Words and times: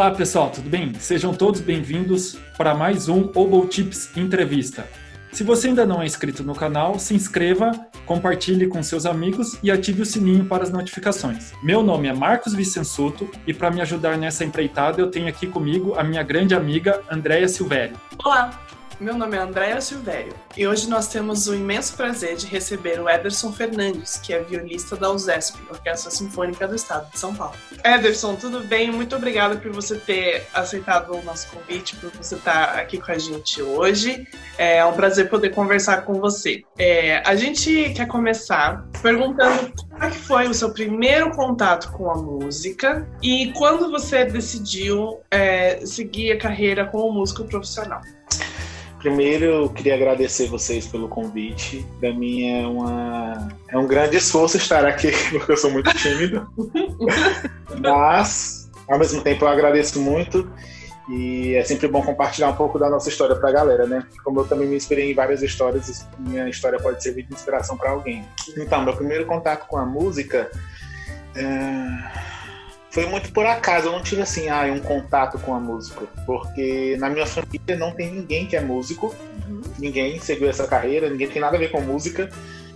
Olá 0.00 0.12
pessoal, 0.12 0.48
tudo 0.48 0.70
bem? 0.70 0.94
Sejam 0.94 1.34
todos 1.34 1.60
bem-vindos 1.60 2.38
para 2.56 2.74
mais 2.74 3.06
um 3.06 3.30
Obo 3.34 3.66
Tips 3.66 4.16
Entrevista. 4.16 4.88
Se 5.30 5.44
você 5.44 5.68
ainda 5.68 5.84
não 5.84 6.00
é 6.00 6.06
inscrito 6.06 6.42
no 6.42 6.54
canal, 6.54 6.98
se 6.98 7.12
inscreva, 7.12 7.70
compartilhe 8.06 8.66
com 8.66 8.82
seus 8.82 9.04
amigos 9.04 9.58
e 9.62 9.70
ative 9.70 10.00
o 10.00 10.06
sininho 10.06 10.46
para 10.46 10.62
as 10.62 10.70
notificações. 10.70 11.52
Meu 11.62 11.82
nome 11.82 12.08
é 12.08 12.14
Marcos 12.14 12.54
Vicensuto 12.54 13.30
e 13.46 13.52
para 13.52 13.70
me 13.70 13.82
ajudar 13.82 14.16
nessa 14.16 14.42
empreitada 14.42 15.02
eu 15.02 15.10
tenho 15.10 15.28
aqui 15.28 15.46
comigo 15.46 15.92
a 15.94 16.02
minha 16.02 16.22
grande 16.22 16.54
amiga 16.54 17.02
Andréia 17.10 17.46
Silvério. 17.46 18.00
Olá, 18.24 18.58
meu 19.00 19.16
nome 19.16 19.34
é 19.34 19.40
Andréa 19.40 19.80
Silvério 19.80 20.34
e 20.54 20.66
hoje 20.66 20.88
nós 20.88 21.08
temos 21.08 21.48
o 21.48 21.54
imenso 21.54 21.96
prazer 21.96 22.36
de 22.36 22.46
receber 22.46 23.00
o 23.00 23.08
Ederson 23.08 23.50
Fernandes, 23.50 24.18
que 24.18 24.34
é 24.34 24.42
violista 24.42 24.94
da 24.94 25.10
USESP, 25.10 25.58
Orquestra 25.70 26.10
Sinfônica 26.10 26.68
do 26.68 26.74
Estado 26.74 27.10
de 27.10 27.18
São 27.18 27.34
Paulo. 27.34 27.54
Ederson, 27.82 28.36
tudo 28.36 28.60
bem? 28.60 28.90
Muito 28.90 29.16
obrigada 29.16 29.56
por 29.56 29.72
você 29.72 29.96
ter 29.96 30.46
aceitado 30.52 31.14
o 31.14 31.22
nosso 31.22 31.48
convite, 31.50 31.96
por 31.96 32.10
você 32.10 32.34
estar 32.34 32.78
aqui 32.78 33.00
com 33.00 33.10
a 33.10 33.18
gente 33.18 33.62
hoje. 33.62 34.26
É 34.58 34.84
um 34.84 34.92
prazer 34.92 35.30
poder 35.30 35.50
conversar 35.50 36.02
com 36.02 36.14
você. 36.20 36.62
É, 36.78 37.22
a 37.26 37.34
gente 37.34 37.94
quer 37.94 38.06
começar 38.06 38.84
perguntando 39.00 39.72
como 39.76 40.04
é 40.04 40.10
foi 40.10 40.46
o 40.46 40.54
seu 40.54 40.72
primeiro 40.72 41.30
contato 41.30 41.90
com 41.92 42.10
a 42.10 42.16
música 42.16 43.08
e 43.22 43.52
quando 43.54 43.90
você 43.90 44.24
decidiu 44.26 45.20
é, 45.30 45.84
seguir 45.86 46.32
a 46.32 46.38
carreira 46.38 46.84
como 46.84 47.10
músico 47.12 47.44
profissional. 47.44 48.02
Primeiro, 49.00 49.44
eu 49.46 49.68
queria 49.70 49.94
agradecer 49.94 50.46
vocês 50.46 50.86
pelo 50.86 51.08
convite. 51.08 51.86
Para 51.98 52.12
mim 52.12 52.50
é, 52.50 52.66
uma, 52.66 53.48
é 53.68 53.78
um 53.78 53.86
grande 53.86 54.18
esforço 54.18 54.58
estar 54.58 54.84
aqui, 54.84 55.10
porque 55.32 55.52
eu 55.52 55.56
sou 55.56 55.70
muito 55.70 55.90
tímido. 55.94 56.46
Mas, 57.80 58.70
ao 58.86 58.98
mesmo 58.98 59.22
tempo, 59.22 59.44
eu 59.44 59.48
agradeço 59.48 59.98
muito. 59.98 60.50
E 61.08 61.54
é 61.54 61.64
sempre 61.64 61.88
bom 61.88 62.02
compartilhar 62.02 62.50
um 62.50 62.56
pouco 62.56 62.78
da 62.78 62.90
nossa 62.90 63.08
história 63.08 63.34
para 63.34 63.48
a 63.48 63.52
galera, 63.52 63.86
né? 63.86 64.06
Como 64.22 64.40
eu 64.40 64.44
também 64.46 64.68
me 64.68 64.76
inspirei 64.76 65.10
em 65.10 65.14
várias 65.14 65.42
histórias, 65.42 66.06
minha 66.18 66.48
história 66.48 66.78
pode 66.78 67.02
servir 67.02 67.24
de 67.24 67.32
inspiração 67.32 67.76
para 67.76 67.90
alguém. 67.90 68.24
Então, 68.56 68.84
meu 68.84 68.94
primeiro 68.94 69.24
contato 69.24 69.66
com 69.66 69.78
a 69.78 69.84
música. 69.84 70.50
É 71.34 72.39
foi 72.90 73.06
muito 73.06 73.32
por 73.32 73.46
acaso, 73.46 73.86
eu 73.86 73.92
não 73.92 74.02
tive 74.02 74.22
assim, 74.22 74.48
ah, 74.48 74.62
um 74.62 74.80
contato 74.80 75.38
com 75.38 75.54
a 75.54 75.60
música, 75.60 76.06
porque 76.26 76.96
na 76.98 77.08
minha 77.08 77.26
família 77.26 77.76
não 77.76 77.92
tem 77.92 78.12
ninguém 78.12 78.46
que 78.46 78.56
é 78.56 78.60
músico, 78.60 79.14
uhum. 79.48 79.60
ninguém 79.78 80.18
seguiu 80.18 80.48
essa 80.48 80.66
carreira, 80.66 81.08
ninguém 81.08 81.28
tem 81.28 81.40
nada 81.40 81.56
a 81.56 81.60
ver 81.60 81.70
com 81.70 81.80
música. 81.80 82.28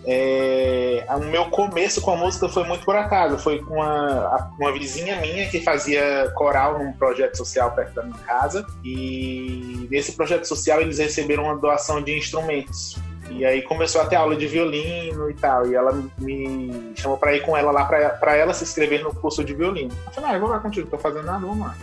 É, 0.07 1.07
o 1.17 1.21
meu 1.21 1.47
começo 1.47 2.01
com 2.03 2.11
a 2.11 2.17
música 2.17 2.47
foi 2.49 2.63
muito 2.65 2.85
por 2.85 2.95
acaso, 2.95 3.39
foi 3.39 3.59
com 3.61 3.77
uma, 3.77 4.51
uma 4.59 4.73
vizinha 4.73 5.17
minha 5.17 5.49
que 5.49 5.61
fazia 5.63 6.31
coral 6.37 6.79
num 6.79 6.93
projeto 6.93 7.37
social 7.37 7.73
perto 7.73 7.95
da 7.95 8.03
minha 8.03 8.19
casa, 8.19 8.67
e 8.85 9.89
nesse 9.91 10.13
projeto 10.13 10.45
social 10.45 10.81
eles 10.81 10.99
receberam 10.99 11.45
uma 11.45 11.57
doação 11.57 12.03
de 12.03 12.17
instrumentos. 12.17 12.97
E 13.31 13.45
aí 13.45 13.63
começou 13.63 14.01
a 14.01 14.07
ter 14.07 14.17
aula 14.17 14.37
de 14.37 14.47
violino 14.47 15.31
e 15.31 15.35
tal. 15.35 15.67
E 15.67 15.75
ela 15.75 15.93
me 16.19 16.93
chamou 16.97 17.17
pra 17.17 17.35
ir 17.35 17.43
com 17.43 17.57
ela 17.57 17.71
lá 17.71 17.85
pra, 17.85 18.11
pra 18.11 18.37
ela 18.37 18.55
se 18.55 18.65
inscrever 18.65 19.03
no 19.03 19.15
curso 19.15 19.43
de 19.45 19.55
violino. 19.55 19.93
Eu 20.07 20.13
falei, 20.13 20.31
ah, 20.31 20.35
eu 20.35 20.41
vou 20.41 20.49
lá 20.49 20.59
contigo, 20.59 20.89
tô 20.89 20.99
fazendo 20.99 21.25
nada, 21.25 21.41
vamos 21.41 21.67
lá. 21.67 21.75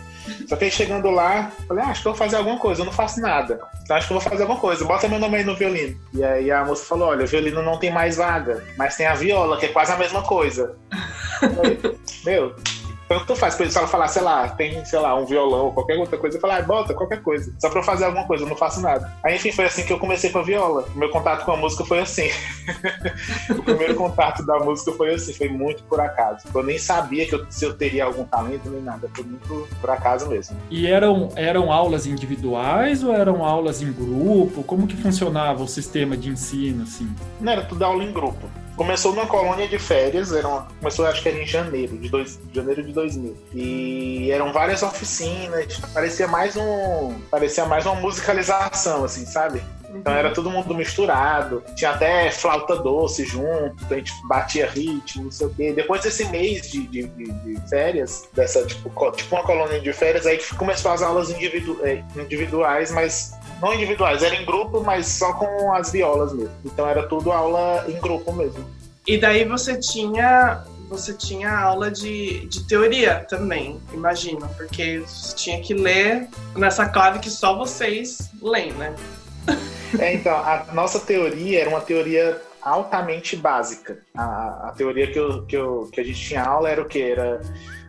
Só 0.48 0.56
que 0.56 0.64
aí 0.64 0.70
chegando 0.70 1.10
lá, 1.10 1.50
falei, 1.66 1.84
ah, 1.84 1.88
acho 1.88 2.02
que 2.02 2.08
eu 2.08 2.12
vou 2.12 2.18
fazer 2.18 2.36
alguma 2.36 2.58
coisa, 2.58 2.82
eu 2.82 2.84
não 2.84 2.92
faço 2.92 3.20
nada. 3.20 3.60
Então 3.82 3.96
acho 3.96 4.06
que 4.06 4.12
eu 4.12 4.20
vou 4.20 4.30
fazer 4.30 4.42
alguma 4.42 4.60
coisa, 4.60 4.84
bota 4.84 5.08
meu 5.08 5.18
nome 5.18 5.38
aí 5.38 5.44
no 5.44 5.56
violino. 5.56 5.98
E 6.14 6.22
aí 6.22 6.50
a 6.50 6.64
moça 6.64 6.84
falou, 6.84 7.08
olha, 7.08 7.24
o 7.24 7.28
violino 7.28 7.62
não 7.62 7.78
tem 7.78 7.90
mais 7.90 8.16
vaga, 8.16 8.62
mas 8.76 8.96
tem 8.96 9.06
a 9.06 9.14
viola, 9.14 9.58
que 9.58 9.66
é 9.66 9.68
quase 9.68 9.92
a 9.92 9.96
mesma 9.96 10.22
coisa. 10.22 10.76
Falei, 11.40 11.80
meu, 12.24 12.54
tanto 13.12 13.26
tu 13.26 13.36
faz, 13.36 13.54
se 13.54 13.78
ela 13.78 13.86
falar, 13.86 14.08
sei 14.08 14.22
lá, 14.22 14.48
tem, 14.48 14.82
sei 14.84 14.98
lá, 14.98 15.14
um 15.14 15.26
violão 15.26 15.66
ou 15.66 15.72
qualquer 15.72 15.98
outra 15.98 16.16
coisa, 16.16 16.36
eu 16.36 16.40
falo, 16.40 16.54
ah, 16.54 16.62
bota 16.62 16.94
qualquer 16.94 17.20
coisa. 17.22 17.52
Só 17.58 17.68
pra 17.68 17.80
eu 17.80 17.84
fazer 17.84 18.06
alguma 18.06 18.26
coisa, 18.26 18.44
eu 18.44 18.48
não 18.48 18.56
faço 18.56 18.80
nada. 18.80 19.12
Aí, 19.22 19.36
enfim, 19.36 19.52
foi 19.52 19.66
assim 19.66 19.84
que 19.84 19.92
eu 19.92 19.98
comecei 19.98 20.30
com 20.30 20.38
a 20.38 20.42
viola. 20.42 20.86
O 20.94 20.98
meu 20.98 21.10
contato 21.10 21.44
com 21.44 21.52
a 21.52 21.56
música 21.56 21.84
foi 21.84 22.00
assim. 22.00 22.30
o 23.50 23.62
primeiro 23.62 23.94
contato 23.96 24.44
da 24.46 24.58
música 24.60 24.92
foi 24.92 25.14
assim, 25.14 25.34
foi 25.34 25.48
muito 25.48 25.82
por 25.84 26.00
acaso. 26.00 26.46
Eu 26.54 26.62
nem 26.62 26.78
sabia 26.78 27.26
que 27.26 27.34
eu, 27.34 27.46
se 27.50 27.64
eu 27.64 27.74
teria 27.74 28.04
algum 28.04 28.24
talento 28.24 28.70
nem 28.70 28.82
nada, 28.82 29.10
foi 29.14 29.24
muito 29.24 29.68
por 29.80 29.90
acaso 29.90 30.28
mesmo. 30.28 30.56
E 30.70 30.86
eram, 30.86 31.28
eram 31.36 31.70
aulas 31.70 32.06
individuais 32.06 33.02
ou 33.04 33.12
eram 33.14 33.44
aulas 33.44 33.82
em 33.82 33.92
grupo? 33.92 34.62
Como 34.62 34.86
que 34.86 34.96
funcionava 34.96 35.62
o 35.62 35.68
sistema 35.68 36.16
de 36.16 36.30
ensino, 36.30 36.84
assim? 36.84 37.14
Não, 37.40 37.52
era 37.52 37.64
tudo 37.64 37.84
aula 37.84 38.02
em 38.02 38.12
grupo. 38.12 38.61
Começou 38.76 39.14
numa 39.14 39.26
colônia 39.26 39.68
de 39.68 39.78
férias, 39.78 40.32
era 40.32 40.48
uma, 40.48 40.66
começou 40.78 41.06
acho 41.06 41.22
que 41.22 41.28
era 41.28 41.38
em 41.38 41.46
janeiro 41.46 41.98
de, 41.98 42.08
dois, 42.08 42.40
janeiro 42.52 42.82
de 42.82 42.92
2000. 42.92 43.36
E 43.54 44.30
eram 44.30 44.52
várias 44.52 44.82
oficinas, 44.82 45.78
parecia 45.92 46.26
mais 46.26 46.56
um, 46.56 47.14
parecia 47.30 47.66
mais 47.66 47.84
uma 47.86 47.94
musicalização 47.96 49.04
assim, 49.04 49.26
sabe? 49.26 49.62
Então 49.94 50.12
era 50.14 50.32
todo 50.32 50.50
mundo 50.50 50.74
misturado. 50.74 51.62
Tinha 51.76 51.90
até 51.90 52.30
flauta 52.30 52.76
doce 52.76 53.24
junto, 53.24 53.76
a 53.90 53.96
gente 53.96 54.12
batia 54.26 54.66
ritmo, 54.66 55.24
não 55.24 55.30
sei 55.30 55.46
o 55.46 55.50
quê. 55.50 55.72
Depois 55.72 56.02
desse 56.02 56.24
mês 56.26 56.70
de, 56.70 56.86
de, 56.86 57.06
de 57.06 57.68
férias, 57.68 58.28
dessa 58.32 58.64
tipo, 58.64 58.90
tipo 59.12 59.34
uma 59.34 59.44
colônia 59.44 59.80
de 59.80 59.92
férias, 59.92 60.26
aí 60.26 60.38
começou 60.56 60.90
as 60.92 61.02
aulas 61.02 61.30
individu 61.30 61.78
é, 61.82 62.02
individuais, 62.16 62.90
mas 62.90 63.32
não 63.62 63.72
individuais, 63.72 64.22
era 64.22 64.34
em 64.34 64.44
grupo, 64.44 64.82
mas 64.82 65.06
só 65.06 65.32
com 65.34 65.72
as 65.72 65.92
violas 65.92 66.32
mesmo. 66.32 66.54
Então 66.64 66.86
era 66.88 67.06
tudo 67.06 67.30
aula 67.30 67.84
em 67.88 67.98
grupo 68.00 68.32
mesmo. 68.32 68.68
E 69.06 69.16
daí 69.16 69.44
você 69.44 69.78
tinha 69.78 70.64
você 70.88 71.14
tinha 71.14 71.50
aula 71.50 71.90
de, 71.90 72.46
de 72.48 72.64
teoria 72.64 73.24
também, 73.26 73.80
imagino, 73.94 74.46
porque 74.58 74.98
você 74.98 75.34
tinha 75.34 75.58
que 75.58 75.72
ler 75.72 76.28
nessa 76.54 76.86
clave 76.86 77.18
que 77.18 77.30
só 77.30 77.56
vocês 77.56 78.30
leem, 78.42 78.72
né? 78.72 78.94
É, 79.98 80.12
então, 80.12 80.36
a 80.36 80.66
nossa 80.74 81.00
teoria 81.00 81.62
era 81.62 81.70
uma 81.70 81.80
teoria 81.80 82.40
altamente 82.60 83.36
básica. 83.36 83.98
A, 84.14 84.68
a 84.68 84.72
teoria 84.76 85.10
que, 85.10 85.18
eu, 85.18 85.46
que, 85.46 85.56
eu, 85.56 85.88
que 85.90 86.00
a 86.00 86.04
gente 86.04 86.20
tinha 86.20 86.42
aula 86.42 86.68
era 86.68 86.82
o 86.82 86.84
que? 86.84 87.02
Era 87.02 87.40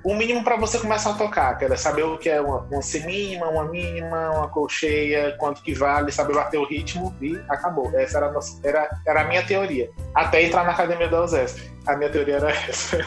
o 0.03 0.13
mínimo 0.13 0.43
para 0.43 0.57
você 0.57 0.77
começar 0.77 1.11
a 1.11 1.13
tocar, 1.13 1.57
que 1.57 1.65
era 1.65 1.77
saber 1.77 2.03
o 2.03 2.17
que 2.17 2.29
é 2.29 2.41
uma, 2.41 2.59
uma 2.71 2.81
semínima, 2.81 3.47
uma 3.47 3.65
mínima, 3.65 4.31
uma 4.31 4.49
colcheia, 4.49 5.35
quanto 5.37 5.61
que 5.61 5.73
vale, 5.73 6.11
saber 6.11 6.33
bater 6.33 6.57
o 6.57 6.65
ritmo 6.65 7.15
e 7.21 7.39
acabou. 7.47 7.89
Essa 7.97 8.17
era 8.17 8.27
a, 8.27 8.31
nossa, 8.31 8.59
era, 8.63 8.89
era 9.07 9.21
a 9.21 9.23
minha 9.23 9.45
teoria. 9.45 9.89
Até 10.13 10.43
entrar 10.43 10.65
na 10.65 10.71
academia 10.71 11.07
da 11.07 11.23
USESP. 11.23 11.71
A 11.87 11.95
minha 11.95 12.09
teoria 12.09 12.35
era 12.35 12.51
essa. 12.51 12.97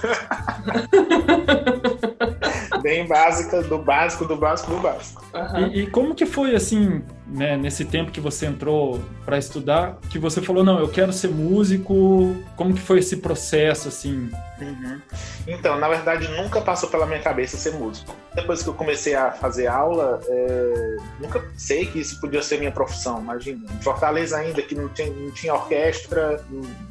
Bem 2.82 3.06
básica, 3.06 3.62
do 3.62 3.78
básico, 3.78 4.24
do 4.24 4.36
básico, 4.36 4.70
do 4.70 4.78
básico. 4.78 5.24
Uhum. 5.34 5.66
E, 5.66 5.80
e, 5.80 5.86
como 5.88 6.14
que 6.14 6.24
foi 6.24 6.54
assim, 6.54 7.02
né, 7.26 7.56
nesse 7.56 7.84
tempo 7.84 8.12
que 8.12 8.20
você 8.20 8.46
entrou 8.46 9.00
para 9.24 9.38
estudar, 9.38 9.98
que 10.08 10.18
você 10.18 10.40
falou, 10.40 10.62
não, 10.62 10.78
eu 10.78 10.88
quero 10.88 11.12
ser 11.12 11.28
músico, 11.28 12.36
como 12.54 12.74
que 12.74 12.80
foi 12.80 13.00
esse 13.00 13.16
processo, 13.16 13.88
assim? 13.88 14.30
Uhum. 14.60 15.00
Então, 15.46 15.78
na 15.78 15.88
verdade, 15.88 16.28
nunca 16.28 16.60
passou 16.60 16.88
pela 16.88 17.06
minha 17.06 17.20
cabeça 17.20 17.56
ser 17.56 17.72
músico. 17.74 18.14
Depois 18.34 18.62
que 18.62 18.68
eu 18.68 18.74
comecei 18.74 19.14
a 19.14 19.30
fazer 19.30 19.66
aula, 19.66 20.20
é... 20.26 20.96
nunca 21.20 21.44
sei 21.56 21.86
que 21.86 22.00
isso 22.00 22.20
podia 22.20 22.42
ser 22.42 22.58
minha 22.58 22.72
profissão, 22.72 23.20
imagina. 23.20 23.66
Em 23.72 23.82
Fortaleza 23.82 24.36
ainda, 24.36 24.62
que 24.62 24.74
não 24.74 24.88
tinha, 24.88 25.10
não 25.10 25.30
tinha 25.30 25.54
orquestra, 25.54 26.44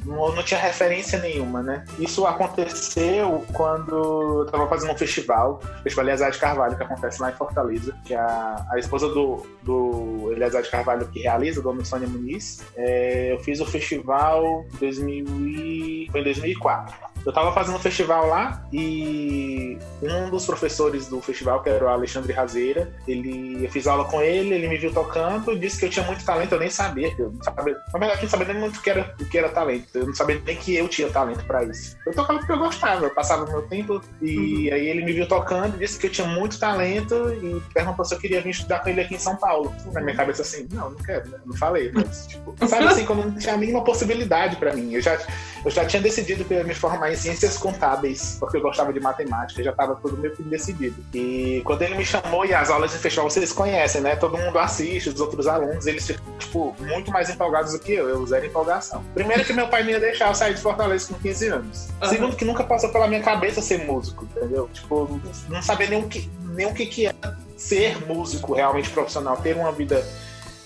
não, 0.04 0.34
não 0.34 0.42
tinha 0.42 0.60
referência 0.60 1.18
nenhuma, 1.18 1.62
né? 1.62 1.84
Isso 1.98 2.26
aconteceu 2.26 3.44
quando 3.52 3.96
eu 3.96 4.44
estava 4.44 4.68
fazendo 4.68 4.92
um 4.92 4.96
festival, 4.96 5.60
o 5.62 5.82
Festival 5.82 6.04
Eleazar 6.04 6.30
de 6.30 6.38
Carvalho, 6.38 6.76
que 6.76 6.82
acontece 6.82 7.20
lá 7.20 7.30
em 7.30 7.34
Fortaleza, 7.34 7.96
que 8.04 8.14
a, 8.14 8.66
a 8.72 8.78
esposa 8.78 9.08
do, 9.08 9.46
do 9.62 10.32
Eleazar 10.32 10.62
de 10.62 10.70
Carvalho 10.70 11.06
que 11.08 11.20
realiza, 11.20 11.62
Dona 11.62 11.84
Sônia 11.84 12.08
Muniz, 12.08 12.62
é... 12.76 13.32
eu 13.32 13.40
fiz 13.40 13.60
o 13.60 13.66
festival 13.66 14.64
2000 14.80 15.26
e... 15.26 16.08
foi 16.10 16.20
em 16.20 16.24
2004. 16.24 17.16
Eu 17.24 17.32
tava 17.32 17.52
fazendo 17.56 17.76
um 17.76 17.80
festival 17.80 18.26
lá 18.26 18.62
e 18.70 19.78
um 20.02 20.28
dos 20.28 20.44
professores 20.44 21.08
do 21.08 21.22
festival, 21.22 21.62
que 21.62 21.70
era 21.70 21.86
o 21.86 21.88
Alexandre 21.88 22.30
Razeira, 22.30 22.92
ele, 23.08 23.64
eu 23.64 23.70
fiz 23.70 23.86
aula 23.86 24.04
com 24.04 24.20
ele, 24.20 24.54
ele 24.54 24.68
me 24.68 24.76
viu 24.76 24.92
tocando, 24.92 25.58
disse 25.58 25.78
que 25.78 25.86
eu 25.86 25.88
tinha 25.88 26.04
muito 26.04 26.22
talento, 26.22 26.52
eu 26.52 26.58
nem 26.58 26.68
sabia. 26.68 27.14
Eu 27.18 27.32
não 27.32 27.42
sabia 27.42 27.74
na 27.94 27.98
verdade, 27.98 28.20
eu 28.20 28.22
não 28.24 28.28
sabia 28.28 28.46
nem 28.48 28.60
muito 28.60 28.78
o 28.78 28.82
que 28.82 28.90
era, 28.90 29.14
o 29.18 29.24
que 29.24 29.38
era 29.38 29.48
talento. 29.48 29.88
Eu 29.94 30.06
não 30.06 30.14
sabia 30.14 30.38
nem 30.44 30.54
que 30.54 30.76
eu 30.76 30.86
tinha 30.86 31.08
talento 31.08 31.46
para 31.46 31.64
isso. 31.64 31.96
Eu 32.06 32.12
tocava 32.12 32.38
porque 32.40 32.52
eu 32.52 32.58
gostava, 32.58 33.06
eu 33.06 33.14
passava 33.14 33.46
o 33.46 33.48
meu 33.50 33.62
tempo 33.62 34.02
e 34.20 34.68
uhum. 34.68 34.74
aí 34.74 34.88
ele 34.88 35.02
me 35.02 35.14
viu 35.14 35.26
tocando, 35.26 35.78
disse 35.78 35.98
que 35.98 36.08
eu 36.08 36.10
tinha 36.10 36.28
muito 36.28 36.60
talento 36.60 37.14
e 37.42 37.58
perguntou 37.72 38.04
se 38.04 38.14
eu 38.14 38.18
queria 38.18 38.42
vir 38.42 38.50
estudar 38.50 38.80
com 38.80 38.90
ele 38.90 39.00
aqui 39.00 39.14
em 39.14 39.18
São 39.18 39.34
Paulo. 39.34 39.74
Na 39.94 40.02
minha 40.02 40.14
cabeça 40.14 40.42
assim, 40.42 40.68
não, 40.70 40.90
não 40.90 40.98
quero, 40.98 41.26
né? 41.30 41.38
não 41.46 41.56
falei, 41.56 41.90
mas 41.90 42.26
tipo, 42.26 42.54
sabe 42.68 42.84
assim, 42.92 43.06
quando 43.06 43.24
não 43.24 43.34
tinha 43.34 43.54
a 43.54 43.56
mínima 43.56 43.82
possibilidade 43.82 44.56
para 44.56 44.74
mim. 44.74 44.92
Eu 44.92 45.00
já, 45.00 45.18
eu 45.66 45.70
já 45.72 45.84
tinha 45.84 46.00
decidido 46.00 46.44
que 46.44 46.54
eu 46.54 46.58
ia 46.58 46.64
me 46.64 46.74
formar 46.74 47.12
em 47.12 47.16
ciências 47.16 47.58
contábeis, 47.58 48.36
porque 48.38 48.56
eu 48.56 48.60
gostava 48.60 48.92
de 48.92 49.00
matemática, 49.00 49.60
já 49.64 49.72
estava 49.72 49.96
tudo 49.96 50.16
meio 50.16 50.32
que 50.32 50.40
decidido. 50.44 51.04
E 51.12 51.60
quando 51.64 51.82
ele 51.82 51.96
me 51.96 52.06
chamou 52.06 52.46
e 52.46 52.54
as 52.54 52.70
aulas 52.70 52.92
de 52.92 52.98
festival 52.98 53.28
vocês 53.28 53.52
conhecem, 53.52 54.00
né? 54.00 54.14
Todo 54.14 54.38
mundo 54.38 54.56
assiste, 54.60 55.08
os 55.08 55.20
outros 55.20 55.48
alunos, 55.48 55.84
eles 55.88 56.06
ficam, 56.06 56.24
tipo, 56.38 56.76
muito 56.78 57.10
mais 57.10 57.28
empolgados 57.28 57.72
do 57.72 57.80
que 57.80 57.94
eu. 57.94 58.08
Eu 58.08 58.24
zero 58.24 58.46
empolgação. 58.46 59.04
Primeiro 59.12 59.44
que 59.44 59.52
meu 59.52 59.66
pai 59.66 59.82
me 59.82 59.90
ia 59.90 59.98
deixar 59.98 60.28
eu 60.28 60.36
sair 60.36 60.54
de 60.54 60.60
Fortaleza 60.60 61.12
com 61.12 61.14
15 61.18 61.48
anos. 61.48 61.88
Uhum. 62.00 62.08
Segundo 62.10 62.36
que 62.36 62.44
nunca 62.44 62.62
passou 62.62 62.90
pela 62.90 63.08
minha 63.08 63.20
cabeça 63.20 63.60
ser 63.60 63.84
músico, 63.84 64.24
entendeu? 64.24 64.70
Tipo, 64.72 65.20
não 65.48 65.60
saber 65.60 65.90
nem 65.90 66.00
o 66.00 66.06
que, 66.06 66.30
nem 66.44 66.66
o 66.66 66.74
que, 66.74 66.86
que 66.86 67.08
é 67.08 67.14
ser 67.56 68.06
músico 68.06 68.54
realmente 68.54 68.88
profissional, 68.90 69.36
ter 69.38 69.56
uma 69.56 69.72
vida 69.72 70.06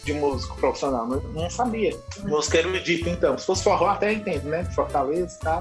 de 0.04 0.12
músico 0.12 0.56
profissional. 0.56 1.06
Não, 1.06 1.20
não 1.20 1.50
sabia. 1.50 1.96
Música 2.22 2.58
erudita, 2.58 3.10
então. 3.10 3.36
Se 3.36 3.46
fosse 3.46 3.64
forró, 3.64 3.88
até 3.88 4.12
entendo, 4.12 4.44
né? 4.44 4.64
Fortaleza 4.74 5.36
e 5.36 5.44
tal. 5.44 5.60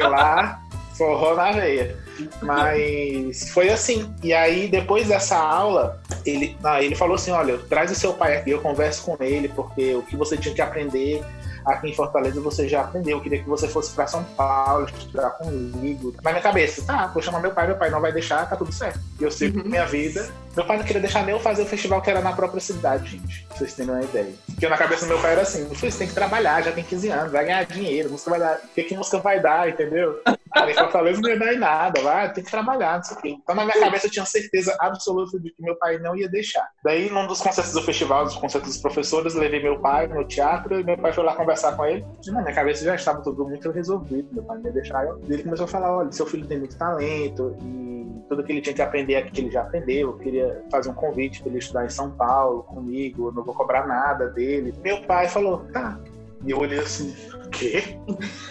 lá, 0.10 0.62
forró 0.96 1.34
na 1.34 1.52
veia. 1.52 1.96
Mas 2.42 3.50
foi 3.50 3.70
assim. 3.70 4.12
E 4.22 4.32
aí, 4.32 4.68
depois 4.68 5.08
dessa 5.08 5.38
aula, 5.38 6.00
ele, 6.26 6.56
ah, 6.62 6.82
ele 6.82 6.94
falou 6.94 7.14
assim: 7.14 7.30
olha, 7.30 7.58
traz 7.58 7.90
o 7.90 7.94
seu 7.94 8.12
pai 8.12 8.36
aqui, 8.36 8.50
eu 8.50 8.60
converso 8.60 9.02
com 9.04 9.16
ele, 9.20 9.48
porque 9.48 9.94
o 9.94 10.02
que 10.02 10.16
você 10.16 10.36
tinha 10.36 10.54
que 10.54 10.60
aprender 10.60 11.24
aqui 11.64 11.88
em 11.88 11.94
Fortaleza 11.94 12.40
você 12.40 12.68
já 12.68 12.82
aprendeu. 12.82 13.18
Eu 13.18 13.22
queria 13.22 13.42
que 13.42 13.48
você 13.48 13.68
fosse 13.68 13.92
para 13.92 14.06
São 14.06 14.24
Paulo, 14.36 14.86
estudar 14.86 15.30
comigo. 15.30 16.14
Na 16.22 16.30
minha 16.30 16.42
cabeça, 16.42 16.82
tá, 16.84 17.06
vou 17.08 17.22
chamar 17.22 17.40
meu 17.40 17.52
pai, 17.52 17.66
meu 17.66 17.76
pai 17.76 17.90
não 17.90 18.00
vai 18.00 18.12
deixar, 18.12 18.48
tá 18.48 18.56
tudo 18.56 18.72
certo. 18.72 19.00
Eu 19.20 19.30
sigo 19.30 19.60
uhum. 19.60 19.68
minha 19.68 19.86
vida. 19.86 20.28
Meu 20.56 20.64
pai 20.64 20.78
não 20.78 20.84
queria 20.84 21.00
deixar 21.00 21.24
nem 21.24 21.34
eu 21.34 21.40
fazer 21.40 21.62
o 21.62 21.66
festival 21.66 22.02
que 22.02 22.10
era 22.10 22.20
na 22.20 22.32
própria 22.32 22.60
cidade, 22.60 23.10
gente. 23.10 23.46
Pra 23.46 23.58
vocês 23.58 23.74
terem 23.74 23.92
uma 23.92 24.02
ideia. 24.02 24.32
Porque 24.46 24.68
na 24.68 24.76
cabeça 24.76 25.06
do 25.06 25.08
meu 25.08 25.20
pai 25.20 25.32
era 25.32 25.42
assim: 25.42 25.64
você 25.66 25.90
tem 25.90 26.08
que 26.08 26.14
trabalhar, 26.14 26.62
já 26.62 26.72
tem 26.72 26.82
15 26.82 27.08
anos, 27.08 27.32
vai 27.32 27.44
ganhar 27.44 27.64
dinheiro, 27.66 28.10
música 28.10 28.30
vai 28.30 28.40
dar. 28.40 28.56
O 28.56 28.68
que, 28.74 28.82
que 28.82 28.96
música 28.96 29.18
vai 29.18 29.40
dar, 29.40 29.68
entendeu? 29.68 30.20
Em 30.56 30.74
Fortaleza 30.74 31.20
não 31.20 31.30
ia 31.30 31.38
dar 31.38 31.54
em 31.54 31.58
nada, 31.58 32.00
vai, 32.00 32.32
tem 32.32 32.42
que 32.42 32.50
trabalhar, 32.50 32.96
não 32.96 33.02
sei 33.02 33.16
o 33.16 33.20
quê. 33.20 33.28
Então 33.42 33.54
na 33.54 33.64
minha 33.64 33.78
cabeça 33.78 34.06
eu 34.06 34.10
tinha 34.10 34.24
certeza 34.24 34.76
absoluta 34.80 35.38
de 35.38 35.50
que 35.50 35.62
meu 35.62 35.76
pai 35.76 35.98
não 35.98 36.16
ia 36.16 36.28
deixar. 36.28 36.68
Daí, 36.84 37.10
num 37.10 37.26
dos 37.26 37.40
concertos 37.40 37.72
do 37.72 37.82
festival, 37.82 38.24
dos 38.24 38.36
concertos 38.36 38.70
dos 38.70 38.80
professores, 38.80 39.34
levei 39.34 39.62
meu 39.62 39.78
pai 39.80 40.06
no 40.08 40.24
teatro 40.24 40.80
e 40.80 40.84
meu 40.84 40.98
pai 40.98 41.12
foi 41.12 41.24
lá 41.24 41.34
conversar 41.34 41.76
com 41.76 41.84
ele. 41.84 42.04
E 42.26 42.30
na 42.30 42.42
minha 42.42 42.54
cabeça 42.54 42.84
já 42.84 42.94
estava 42.94 43.22
tudo 43.22 43.44
muito 43.44 43.70
resolvido, 43.70 44.28
meu 44.32 44.42
pai 44.42 44.58
não 44.58 44.66
ia 44.66 44.72
deixar. 44.72 45.04
E 45.28 45.32
ele 45.32 45.42
começou 45.42 45.64
a 45.64 45.68
falar: 45.68 45.96
olha, 45.96 46.12
seu 46.12 46.26
filho 46.26 46.46
tem 46.46 46.58
muito 46.58 46.76
talento 46.76 47.56
e 47.62 47.90
tudo 48.28 48.44
que 48.44 48.52
ele 48.52 48.60
tinha 48.60 48.74
que 48.74 48.82
aprender 48.82 49.16
aqui 49.16 49.40
ele 49.40 49.50
já 49.50 49.62
aprendeu. 49.62 50.10
Eu 50.10 50.18
queria 50.18 50.64
fazer 50.70 50.90
um 50.90 50.94
convite 50.94 51.40
para 51.40 51.50
ele 51.50 51.58
estudar 51.58 51.84
em 51.84 51.90
São 51.90 52.10
Paulo 52.10 52.62
comigo, 52.64 53.28
eu 53.28 53.32
não 53.32 53.44
vou 53.44 53.54
cobrar 53.54 53.86
nada 53.86 54.28
dele. 54.28 54.74
Meu 54.82 55.02
pai 55.02 55.28
falou: 55.28 55.66
tá. 55.72 55.98
E 56.44 56.50
eu 56.50 56.58
olhei 56.58 56.78
assim, 56.78 57.14
o 57.34 57.50
quê? 57.50 57.96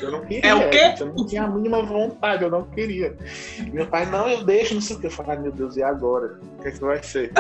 Eu 0.02 0.12
não 0.12 0.22
queria. 0.22 0.50
É 0.50 0.54
o 0.54 0.70
quê? 0.70 0.96
Eu 1.00 1.08
não 1.08 1.26
tinha 1.26 1.44
a 1.44 1.48
mínima 1.48 1.82
vontade, 1.82 2.44
eu 2.44 2.52
não 2.52 2.64
queria. 2.64 3.16
Meu 3.72 3.88
pai, 3.88 4.06
não, 4.06 4.30
eu 4.30 4.44
deixo, 4.44 4.76
não 4.76 4.82
sei 4.82 4.96
o 4.96 5.00
que. 5.00 5.08
Eu 5.08 5.12
falei, 5.12 5.40
meu 5.40 5.52
Deus, 5.52 5.76
e 5.76 5.82
agora? 5.82 6.40
O 6.58 6.62
que, 6.62 6.68
é 6.68 6.72
que 6.72 6.80
vai 6.80 7.02
ser? 7.02 7.32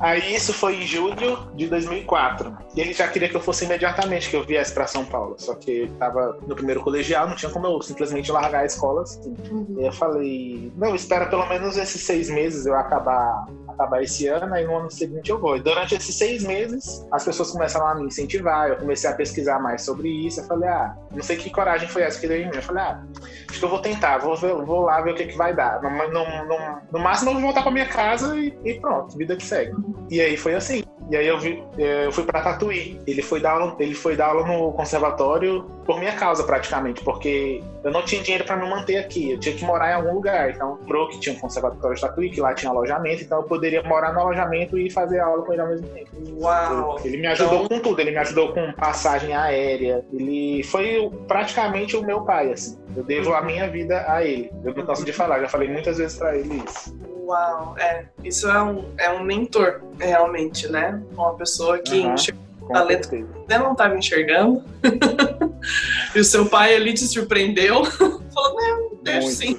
Aí 0.00 0.34
isso 0.34 0.52
foi 0.52 0.76
em 0.76 0.86
julho 0.86 1.48
de 1.54 1.66
2004. 1.68 2.56
E 2.74 2.80
ele 2.80 2.92
já 2.92 3.06
queria 3.06 3.28
que 3.28 3.36
eu 3.36 3.40
fosse 3.40 3.64
imediatamente, 3.64 4.28
que 4.28 4.36
eu 4.36 4.44
viesse 4.44 4.72
para 4.72 4.86
São 4.86 5.04
Paulo. 5.04 5.36
Só 5.38 5.54
que 5.54 5.82
eu 5.82 5.88
tava 5.98 6.38
no 6.46 6.54
primeiro 6.54 6.80
colegial, 6.80 7.28
não 7.28 7.36
tinha 7.36 7.50
como 7.50 7.66
eu 7.66 7.80
simplesmente 7.80 8.30
largar 8.32 8.62
a 8.62 8.66
escola 8.66 9.02
assim. 9.02 9.34
Uhum. 9.50 9.76
E 9.78 9.86
eu 9.86 9.92
falei, 9.92 10.72
não, 10.76 10.94
espera 10.94 11.26
pelo 11.26 11.46
menos 11.46 11.76
esses 11.76 12.02
seis 12.02 12.28
meses 12.28 12.66
eu 12.66 12.74
acabar, 12.74 13.46
acabar 13.68 14.02
esse 14.02 14.26
ano, 14.26 14.52
aí 14.54 14.66
no 14.66 14.76
ano 14.76 14.90
seguinte 14.90 15.30
eu 15.30 15.38
vou. 15.38 15.56
E 15.56 15.60
durante 15.60 15.94
esses 15.94 16.14
seis 16.14 16.42
meses, 16.42 17.06
as 17.12 17.24
pessoas 17.24 17.50
começaram 17.50 17.86
a 17.86 17.94
me 17.94 18.06
incentivar, 18.06 18.68
eu 18.68 18.76
comecei 18.76 19.08
a 19.08 19.14
pesquisar 19.14 19.60
mais 19.60 19.82
sobre 19.82 20.08
isso. 20.08 20.40
Eu 20.40 20.44
falei, 20.44 20.68
ah, 20.68 20.96
não 21.12 21.22
sei 21.22 21.36
que 21.36 21.50
coragem 21.50 21.88
foi 21.88 22.02
essa 22.02 22.20
que 22.20 22.26
deu 22.26 22.38
em 22.38 22.50
mim. 22.50 22.56
Eu 22.56 22.62
falei, 22.62 22.82
ah, 22.82 23.02
acho 23.48 23.58
que 23.58 23.64
eu 23.64 23.70
vou 23.70 23.78
tentar, 23.78 24.18
vou, 24.18 24.36
ver, 24.36 24.54
vou 24.54 24.82
lá 24.82 25.00
ver 25.00 25.12
o 25.12 25.14
que, 25.14 25.26
que 25.26 25.36
vai 25.36 25.54
dar. 25.54 25.80
No, 25.80 25.90
no, 25.90 26.46
no, 26.46 26.58
no 26.92 26.98
máximo 26.98 27.30
eu 27.30 27.34
vou 27.34 27.42
voltar 27.42 27.62
pra 27.62 27.70
minha 27.70 27.86
casa 27.86 28.36
e, 28.36 28.56
e 28.64 28.80
pronto, 28.80 29.16
vida 29.16 29.36
que 29.36 29.44
segue. 29.44 29.72
E 30.10 30.20
aí 30.20 30.36
foi 30.36 30.54
assim. 30.54 30.82
E 31.10 31.16
aí 31.16 31.26
eu, 31.26 31.38
vi, 31.38 31.62
eu 31.76 32.10
fui 32.12 32.24
para 32.24 32.40
Tatuí. 32.40 32.98
Ele 33.06 33.20
foi 33.20 33.38
dar 33.38 33.52
aula, 33.52 33.76
ele 33.78 33.94
foi 33.94 34.16
dar 34.16 34.28
aula 34.28 34.46
no 34.46 34.72
conservatório 34.72 35.66
por 35.84 35.98
minha 35.98 36.12
causa 36.12 36.42
praticamente, 36.44 37.04
porque 37.04 37.62
eu 37.82 37.90
não 37.90 38.02
tinha 38.02 38.22
dinheiro 38.22 38.44
para 38.44 38.56
me 38.56 38.68
manter 38.68 38.96
aqui. 38.96 39.32
Eu 39.32 39.38
tinha 39.38 39.54
que 39.54 39.64
morar 39.64 39.90
em 39.90 39.94
algum 39.94 40.14
lugar. 40.14 40.50
Então, 40.50 40.78
pro 40.86 41.08
que 41.08 41.20
tinha 41.20 41.34
um 41.34 41.38
conservatório 41.38 41.94
de 41.94 42.00
Tatuí, 42.00 42.30
que 42.30 42.40
lá 42.40 42.54
tinha 42.54 42.70
alojamento, 42.70 43.22
então 43.22 43.38
eu 43.38 43.44
poderia 43.44 43.82
morar 43.82 44.14
no 44.14 44.20
alojamento 44.20 44.78
e 44.78 44.90
fazer 44.90 45.20
aula 45.20 45.44
com 45.44 45.52
ele 45.52 45.62
ao 45.62 45.68
mesmo 45.68 45.86
tempo. 45.88 46.10
Uau! 46.40 46.98
Ele 47.04 47.18
me 47.18 47.26
ajudou 47.26 47.64
então... 47.64 47.68
com 47.68 47.82
tudo. 47.82 48.00
Ele 48.00 48.10
me 48.10 48.18
ajudou 48.18 48.52
com 48.54 48.72
passagem 48.72 49.34
aérea. 49.34 50.04
Ele 50.10 50.62
foi 50.62 51.10
praticamente 51.28 51.96
o 51.96 52.02
meu 52.02 52.22
pai, 52.22 52.52
assim. 52.52 52.78
Eu 52.96 53.02
devo 53.02 53.34
a 53.34 53.42
minha 53.42 53.68
vida 53.68 54.04
a 54.08 54.24
ele. 54.24 54.50
Eu 54.64 54.72
não 54.74 54.84
gosto 54.84 55.04
de 55.04 55.12
falar, 55.12 55.40
já 55.40 55.48
falei 55.48 55.68
muitas 55.68 55.98
vezes 55.98 56.16
para 56.16 56.36
ele 56.36 56.62
isso. 56.66 56.96
Uau, 57.24 57.74
é. 57.78 58.04
Isso 58.22 58.48
é 58.48 58.62
um, 58.62 58.84
é 58.98 59.10
um 59.10 59.22
mentor, 59.22 59.80
realmente, 59.98 60.68
né? 60.68 61.02
Uma 61.12 61.34
pessoa 61.34 61.78
que 61.78 62.00
uhum, 62.00 62.14
enxerga 62.14 62.40
o 62.60 62.68
talento 62.68 63.08
que 63.08 63.22
você 63.22 63.58
não 63.58 63.72
estava 63.72 63.96
enxergando. 63.96 64.62
e 66.14 66.20
o 66.20 66.24
seu 66.24 66.46
pai 66.46 66.74
ali 66.74 66.92
te 66.92 67.06
surpreendeu. 67.06 67.84
Falou, 68.32 68.54
não, 68.54 68.90
deixa 69.02 69.28
sim. 69.28 69.58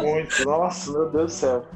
Muito, 0.00 0.44
nossa, 0.44 0.92
meu 0.92 1.10
Deus 1.10 1.24
do 1.24 1.30
céu. 1.30 1.66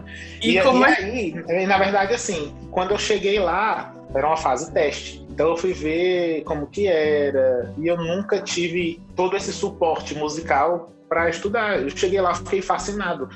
E, 0.42 0.58
e, 0.58 0.62
como 0.62 0.86
e 0.86 0.90
é? 0.90 0.94
aí, 0.94 1.66
na 1.66 1.78
verdade, 1.78 2.14
assim, 2.14 2.54
quando 2.70 2.92
eu 2.92 2.98
cheguei 2.98 3.38
lá, 3.38 3.94
era 4.14 4.26
uma 4.26 4.36
fase 4.36 4.72
teste. 4.72 5.22
Então 5.30 5.48
eu 5.48 5.56
fui 5.56 5.72
ver 5.72 6.42
como 6.44 6.66
que 6.66 6.86
era. 6.86 7.72
E 7.78 7.86
eu 7.86 7.96
nunca 7.96 8.40
tive 8.40 9.00
todo 9.16 9.36
esse 9.36 9.52
suporte 9.52 10.14
musical 10.14 10.92
para 11.08 11.28
estudar. 11.28 11.80
Eu 11.80 11.90
cheguei 11.90 12.20
lá, 12.20 12.34
fiquei 12.34 12.60
fascinado. 12.60 13.28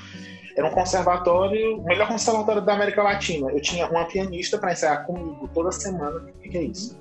Era 0.57 0.67
um 0.67 0.71
conservatório, 0.71 1.77
o 1.77 1.83
melhor 1.83 2.07
conservatório 2.07 2.63
da 2.63 2.73
América 2.73 3.03
Latina. 3.03 3.51
Eu 3.51 3.61
tinha 3.61 3.87
uma 3.87 4.05
pianista 4.05 4.57
para 4.57 4.71
ensaiar 4.71 5.05
comigo 5.05 5.47
toda 5.53 5.71
semana. 5.71 6.17
O 6.17 6.41
que, 6.41 6.49
que 6.49 6.57
é 6.57 6.63
isso? 6.63 6.97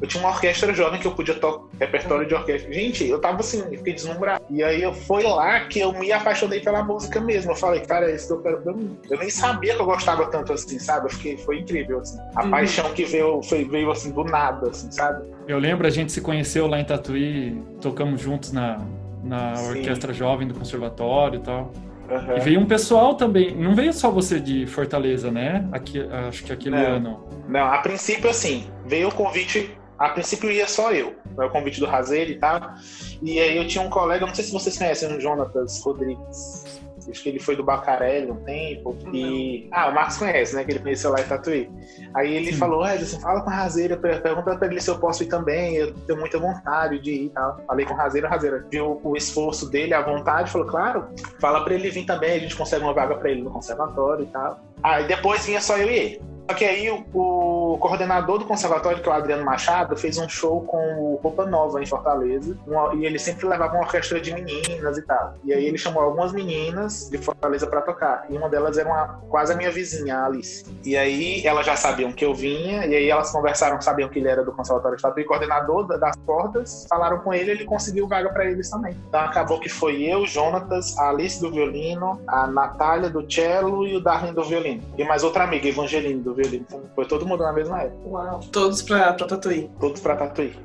Eu 0.00 0.08
tinha 0.08 0.20
uma 0.24 0.30
orquestra 0.30 0.72
jovem 0.74 0.98
que 0.98 1.06
eu 1.06 1.14
podia 1.14 1.34
tocar 1.34 1.64
repertório 1.78 2.26
de 2.26 2.34
orquestra. 2.34 2.72
Gente, 2.72 3.06
eu 3.06 3.20
tava 3.20 3.38
assim, 3.38 3.60
eu 3.60 3.78
fiquei 3.78 3.92
deslumbrado. 3.92 4.42
E 4.50 4.60
aí 4.64 4.82
eu 4.82 4.92
foi 4.92 5.22
lá 5.22 5.60
que 5.60 5.78
eu 5.78 5.92
me 5.92 6.10
apaixonei 6.10 6.58
pela 6.58 6.82
música 6.82 7.20
mesmo. 7.20 7.52
Eu 7.52 7.56
falei, 7.56 7.82
cara, 7.82 8.10
é 8.10 8.14
isso 8.16 8.26
que 8.26 8.32
eu 8.32 8.42
quero 8.42 8.62
pra 8.62 8.72
mim. 8.72 8.98
Eu 9.08 9.18
nem 9.18 9.30
sabia 9.30 9.76
que 9.76 9.80
eu 9.80 9.86
gostava 9.86 10.26
tanto 10.26 10.52
assim, 10.54 10.78
sabe? 10.80 11.06
Eu 11.06 11.10
fiquei, 11.10 11.36
foi 11.36 11.58
incrível, 11.58 12.00
assim. 12.00 12.18
A 12.34 12.42
uhum. 12.42 12.50
paixão 12.50 12.92
que 12.94 13.04
veio, 13.04 13.42
foi, 13.42 13.64
veio 13.64 13.90
assim 13.92 14.10
do 14.10 14.24
nada, 14.24 14.70
assim, 14.70 14.90
sabe? 14.90 15.30
Eu 15.46 15.58
lembro, 15.58 15.86
a 15.86 15.90
gente 15.90 16.10
se 16.10 16.20
conheceu 16.20 16.66
lá 16.66 16.80
em 16.80 16.84
Tatuí, 16.84 17.62
tocamos 17.80 18.20
juntos 18.20 18.50
na, 18.50 18.80
na 19.22 19.52
orquestra 19.68 20.12
jovem 20.12 20.48
do 20.48 20.54
conservatório 20.54 21.38
e 21.38 21.42
tal. 21.42 21.70
Uhum. 22.12 22.36
E 22.36 22.40
veio 22.40 22.60
um 22.60 22.66
pessoal 22.66 23.14
também. 23.14 23.56
Não 23.56 23.74
veio 23.74 23.92
só 23.92 24.10
você 24.10 24.38
de 24.38 24.66
Fortaleza, 24.66 25.30
né? 25.30 25.66
Aqui, 25.72 26.00
acho 26.28 26.44
que 26.44 26.52
aquele 26.52 26.76
não. 26.76 26.84
ano. 26.84 27.24
Não, 27.48 27.66
a 27.66 27.78
princípio, 27.78 28.28
assim, 28.28 28.70
veio 28.86 29.08
o 29.08 29.14
convite. 29.14 29.76
A 29.98 30.08
princípio 30.08 30.50
ia 30.50 30.66
só 30.66 30.92
eu, 30.92 31.14
o 31.36 31.48
convite 31.50 31.78
do 31.78 31.86
Razeiro 31.86 32.32
e 32.32 32.34
tal. 32.34 32.74
E 33.22 33.38
aí 33.38 33.56
eu 33.56 33.66
tinha 33.68 33.84
um 33.84 33.88
colega, 33.88 34.26
não 34.26 34.34
sei 34.34 34.44
se 34.44 34.52
vocês 34.52 34.76
conhecem, 34.76 35.16
o 35.16 35.20
Jonatas 35.20 35.80
Rodrigues. 35.82 36.82
Acho 37.10 37.22
que 37.22 37.28
ele 37.28 37.38
foi 37.38 37.56
do 37.56 37.62
Bacarelli 37.62 38.30
um 38.30 38.36
tempo. 38.36 38.96
E. 39.12 39.68
Ah, 39.72 39.88
o 39.88 39.94
Marcos 39.94 40.18
conhece, 40.18 40.54
né? 40.54 40.64
Que 40.64 40.72
ele 40.72 40.78
conheceu 40.80 41.10
lá 41.10 41.20
em 41.20 41.24
Tatuí. 41.24 41.70
Aí 42.14 42.34
ele 42.34 42.52
Sim. 42.52 42.58
falou: 42.58 42.82
assim, 42.82 43.20
fala 43.20 43.40
com 43.40 43.50
a 43.50 43.54
Razeira, 43.54 43.96
pergunta 43.96 44.56
pra 44.56 44.68
ele 44.68 44.80
se 44.80 44.90
eu 44.90 44.98
posso 44.98 45.22
ir 45.22 45.26
também. 45.26 45.76
Eu 45.76 45.92
tenho 45.94 46.18
muita 46.18 46.38
vontade 46.38 46.98
de 47.00 47.10
ir 47.10 47.24
e 47.26 47.30
tal. 47.30 47.60
Falei 47.66 47.86
com 47.86 47.94
o 47.94 47.96
Razeira, 47.96 48.28
Razeira 48.28 48.66
viu 48.70 49.00
o 49.02 49.16
esforço 49.16 49.70
dele, 49.70 49.94
a 49.94 50.02
vontade, 50.02 50.50
falou: 50.50 50.66
claro, 50.66 51.08
fala 51.40 51.64
pra 51.64 51.74
ele 51.74 51.90
vir 51.90 52.04
também, 52.04 52.36
a 52.36 52.38
gente 52.38 52.56
consegue 52.56 52.82
uma 52.82 52.94
vaga 52.94 53.14
pra 53.16 53.30
ele 53.30 53.42
no 53.42 53.50
conservatório 53.50 54.24
e 54.24 54.28
tal. 54.28 54.60
Aí 54.82 55.06
depois 55.06 55.46
vinha 55.46 55.60
só 55.60 55.76
eu 55.76 55.90
e 55.90 55.94
ele. 55.94 56.32
Só 56.50 56.56
que 56.56 56.64
aí 56.64 56.90
o, 56.90 57.04
o, 57.62 57.78
coordenador 57.78 58.38
do 58.38 58.44
conservatório, 58.44 59.02
que 59.02 59.08
é 59.08 59.12
o 59.12 59.14
Adriano 59.14 59.44
Machado, 59.44 59.96
fez 59.96 60.18
um 60.18 60.28
show 60.28 60.62
com 60.62 60.76
o 60.76 61.20
Roupa 61.22 61.46
Nova 61.46 61.82
em 61.82 61.86
Fortaleza. 61.86 62.56
Uma, 62.66 62.94
e 62.94 63.06
ele 63.06 63.18
sempre 63.18 63.46
levava 63.46 63.74
uma 63.74 63.84
orquestra 63.84 64.20
de 64.20 64.34
meninas 64.34 64.98
e 64.98 65.02
tal. 65.02 65.34
E 65.44 65.52
aí 65.52 65.64
ele 65.64 65.78
chamou 65.78 66.02
algumas 66.02 66.32
meninas 66.32 67.08
de 67.08 67.18
Fortaleza 67.18 67.66
para 67.66 67.80
tocar. 67.82 68.26
E 68.28 68.36
uma 68.36 68.48
delas 68.48 68.76
era 68.76 68.88
uma, 68.88 69.20
quase 69.28 69.52
a 69.52 69.56
minha 69.56 69.70
vizinha, 69.70 70.18
a 70.18 70.26
Alice. 70.26 70.64
E 70.84 70.96
aí 70.96 71.46
elas 71.46 71.64
já 71.64 71.76
sabiam 71.76 72.12
que 72.12 72.24
eu 72.24 72.34
vinha, 72.34 72.84
e 72.86 72.94
aí 72.94 73.08
elas 73.08 73.30
conversaram, 73.30 73.80
sabiam 73.80 74.08
que 74.08 74.18
ele 74.18 74.28
era 74.28 74.44
do 74.44 74.52
conservatório 74.52 74.98
de 74.98 75.20
e 75.20 75.24
coordenador 75.24 75.86
das 75.98 76.16
portas, 76.16 76.86
falaram 76.88 77.18
com 77.18 77.32
ele, 77.34 77.50
ele 77.50 77.64
conseguiu 77.64 78.08
vaga 78.08 78.30
para 78.30 78.46
eles 78.46 78.68
também. 78.70 78.96
Então 79.08 79.20
acabou 79.20 79.60
que 79.60 79.68
foi 79.68 80.02
eu, 80.02 80.26
Jonatas, 80.26 80.98
a 80.98 81.10
Alice 81.10 81.40
do 81.40 81.50
violino, 81.50 82.20
a 82.26 82.46
Natália 82.46 83.10
do 83.10 83.30
cello 83.30 83.86
e 83.86 83.96
o 83.96 84.00
Darlene 84.00 84.34
do 84.34 84.42
violino. 84.42 84.82
E 84.96 85.04
mais 85.04 85.22
outra 85.22 85.44
amiga, 85.44 85.68
Evangeline 85.68 86.20
do 86.20 86.32
do 86.32 86.34
violino. 86.34 86.64
Então, 86.66 86.82
foi 86.94 87.04
todo 87.04 87.26
mundo 87.26 87.42
na 87.42 87.52
mesma 87.52 87.61
época. 87.62 88.08
Uau. 88.08 88.40
Todos 88.50 88.82
pra, 88.82 89.12
pra 89.12 89.26
Tatuí. 89.26 89.70
Todos 89.78 90.00
pra 90.00 90.16
Tatuí. 90.16 90.56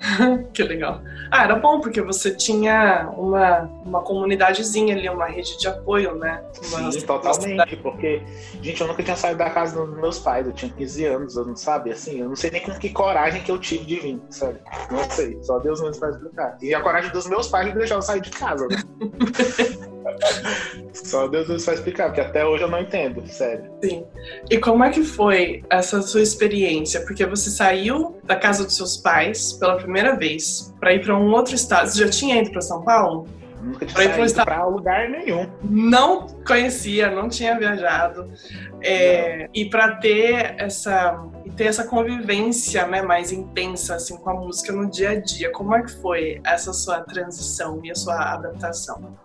que 0.52 0.62
legal. 0.62 1.02
Ah, 1.30 1.44
era 1.44 1.56
bom, 1.56 1.80
porque 1.80 2.00
você 2.00 2.34
tinha 2.34 3.08
uma, 3.16 3.62
uma 3.84 4.02
comunidadezinha 4.02 4.96
ali, 4.96 5.08
uma 5.08 5.26
rede 5.26 5.58
de 5.58 5.68
apoio, 5.68 6.14
né? 6.16 6.42
Uma, 6.68 6.90
Sim, 6.90 7.00
totalmente, 7.02 7.76
porque, 7.76 8.22
gente, 8.62 8.80
eu 8.80 8.86
nunca 8.86 9.02
tinha 9.02 9.16
saído 9.16 9.38
da 9.38 9.50
casa 9.50 9.84
dos 9.84 9.96
meus 9.96 10.18
pais, 10.18 10.46
eu 10.46 10.52
tinha 10.52 10.72
15 10.72 11.04
anos, 11.04 11.36
eu 11.36 11.44
não 11.44 11.54
sabia, 11.54 11.92
assim, 11.92 12.20
eu 12.20 12.28
não 12.28 12.36
sei 12.36 12.50
nem 12.50 12.62
com 12.62 12.72
que 12.72 12.88
coragem 12.90 13.42
que 13.42 13.50
eu 13.50 13.58
tive 13.58 13.84
de 13.84 14.00
vir, 14.00 14.20
sério. 14.30 14.60
Não 14.90 15.08
sei, 15.10 15.38
só 15.42 15.58
Deus 15.58 15.80
mesmo 15.80 16.00
vai 16.00 16.10
explicar. 16.10 16.56
E 16.62 16.74
a 16.74 16.80
coragem 16.80 17.10
dos 17.12 17.26
meus 17.26 17.48
pais 17.48 17.66
me 17.66 17.74
deixou 17.74 17.98
eu 17.98 18.02
sair 18.02 18.22
de 18.22 18.30
casa, 18.30 18.66
né? 18.68 18.76
Só 20.92 21.28
Deus 21.28 21.48
nos 21.48 21.64
faz 21.64 21.78
explicar, 21.78 22.06
porque 22.06 22.20
até 22.20 22.44
hoje 22.44 22.62
eu 22.62 22.68
não 22.68 22.80
entendo, 22.80 23.26
sério. 23.26 23.70
Sim. 23.82 24.04
E 24.50 24.58
como 24.58 24.84
é 24.84 24.90
que 24.90 25.02
foi 25.02 25.62
essa 25.70 26.00
sua 26.02 26.22
experiência? 26.22 27.00
Porque 27.02 27.24
você 27.26 27.50
saiu 27.50 28.18
da 28.24 28.36
casa 28.36 28.64
dos 28.64 28.76
seus 28.76 28.96
pais 28.96 29.52
pela 29.54 29.76
primeira 29.76 30.16
vez 30.16 30.74
para 30.78 30.94
ir 30.94 31.02
para 31.02 31.16
um 31.16 31.30
outro 31.32 31.54
estado. 31.54 31.88
Você 31.88 32.04
já 32.04 32.10
tinha 32.10 32.40
ido 32.40 32.50
para 32.50 32.60
São 32.60 32.82
Paulo? 32.82 33.26
Nunca 33.60 33.86
tinha 33.86 34.44
para 34.44 34.64
lugar 34.66 35.08
nenhum. 35.08 35.50
Não 35.62 36.26
conhecia, 36.46 37.10
não 37.10 37.28
tinha 37.28 37.58
viajado. 37.58 38.32
É, 38.82 39.48
e 39.52 39.68
para 39.68 39.96
ter 39.96 40.54
essa 40.58 41.22
ter 41.56 41.64
essa 41.64 41.84
convivência 41.84 42.86
né, 42.86 43.02
mais 43.02 43.32
intensa 43.32 43.96
assim, 43.96 44.16
com 44.16 44.30
a 44.30 44.34
música 44.34 44.72
no 44.72 44.88
dia 44.88 45.10
a 45.10 45.20
dia, 45.20 45.50
como 45.52 45.74
é 45.74 45.82
que 45.82 45.90
foi 46.00 46.40
essa 46.46 46.72
sua 46.72 47.00
transição 47.00 47.80
e 47.84 47.90
a 47.90 47.94
sua 47.94 48.14
adaptação? 48.34 49.18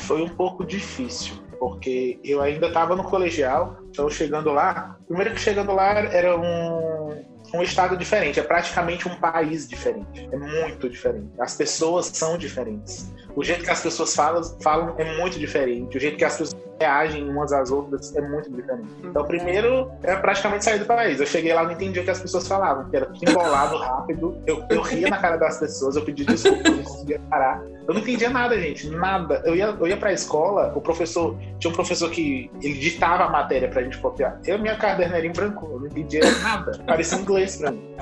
Foi 0.00 0.22
um 0.22 0.28
pouco 0.28 0.64
difícil 0.64 1.34
porque 1.60 2.18
eu 2.24 2.40
ainda 2.40 2.68
estava 2.68 2.96
no 2.96 3.04
colegial, 3.04 3.76
então 3.90 4.08
chegando 4.08 4.50
lá, 4.50 4.96
primeiro 5.06 5.34
que 5.34 5.40
chegando 5.40 5.72
lá 5.72 5.90
era 5.90 6.34
um, 6.34 7.22
um 7.54 7.62
estado 7.62 7.98
diferente, 7.98 8.40
é 8.40 8.42
praticamente 8.42 9.06
um 9.06 9.14
país 9.16 9.68
diferente, 9.68 10.26
é 10.32 10.36
muito 10.36 10.88
diferente. 10.88 11.28
As 11.38 11.54
pessoas 11.54 12.06
são 12.06 12.38
diferentes. 12.38 13.12
O 13.34 13.44
jeito 13.44 13.64
que 13.64 13.70
as 13.70 13.82
pessoas 13.82 14.14
falam, 14.14 14.42
falam 14.62 14.94
é 14.98 15.16
muito 15.18 15.38
diferente. 15.38 15.96
O 15.96 16.00
jeito 16.00 16.16
que 16.16 16.24
as 16.24 16.36
pessoas 16.36 16.60
reagem 16.80 17.28
umas 17.28 17.52
às 17.52 17.70
outras 17.70 18.14
é 18.16 18.20
muito 18.22 18.50
diferente. 18.50 18.88
Então, 19.04 19.24
primeiro, 19.24 19.90
é 20.02 20.16
praticamente 20.16 20.64
sair 20.64 20.78
do 20.78 20.86
país. 20.86 21.20
Eu 21.20 21.26
cheguei 21.26 21.52
lá, 21.52 21.62
não 21.62 21.72
entendi 21.72 22.00
o 22.00 22.04
que 22.04 22.10
as 22.10 22.20
pessoas 22.20 22.48
falavam, 22.48 22.88
que 22.88 22.96
era 22.96 23.06
tudo 23.06 23.30
embolado, 23.30 23.76
rápido. 23.76 24.42
Eu, 24.46 24.64
eu 24.70 24.80
ria 24.80 25.08
na 25.08 25.18
cara 25.18 25.36
das 25.36 25.58
pessoas, 25.58 25.96
eu 25.96 26.02
pedi 26.02 26.24
desculpa, 26.24 26.68
eu 26.68 26.76
não 26.76 26.82
conseguia 26.82 27.20
parar. 27.28 27.62
Eu 27.86 27.94
não 27.94 28.00
entendia 28.00 28.30
nada, 28.30 28.58
gente, 28.58 28.88
nada. 28.88 29.42
Eu 29.44 29.54
ia, 29.54 29.66
eu 29.66 29.86
ia 29.86 29.96
pra 29.96 30.12
escola, 30.12 30.72
o 30.74 30.80
professor, 30.80 31.36
tinha 31.58 31.70
um 31.70 31.74
professor 31.74 32.10
que 32.10 32.50
ele 32.62 32.74
ditava 32.74 33.24
a 33.24 33.28
matéria 33.28 33.68
pra 33.68 33.82
gente 33.82 33.98
copiar. 33.98 34.40
Eu, 34.46 34.58
minha 34.58 34.76
caderna 34.76 35.18
era 35.18 35.26
em 35.26 35.32
branco, 35.32 35.68
eu 35.70 35.80
não 35.80 35.86
entendia 35.86 36.20
nada. 36.42 36.78
Parecia 36.86 37.18
inglês 37.18 37.56
pra 37.56 37.72
mim 37.72 37.94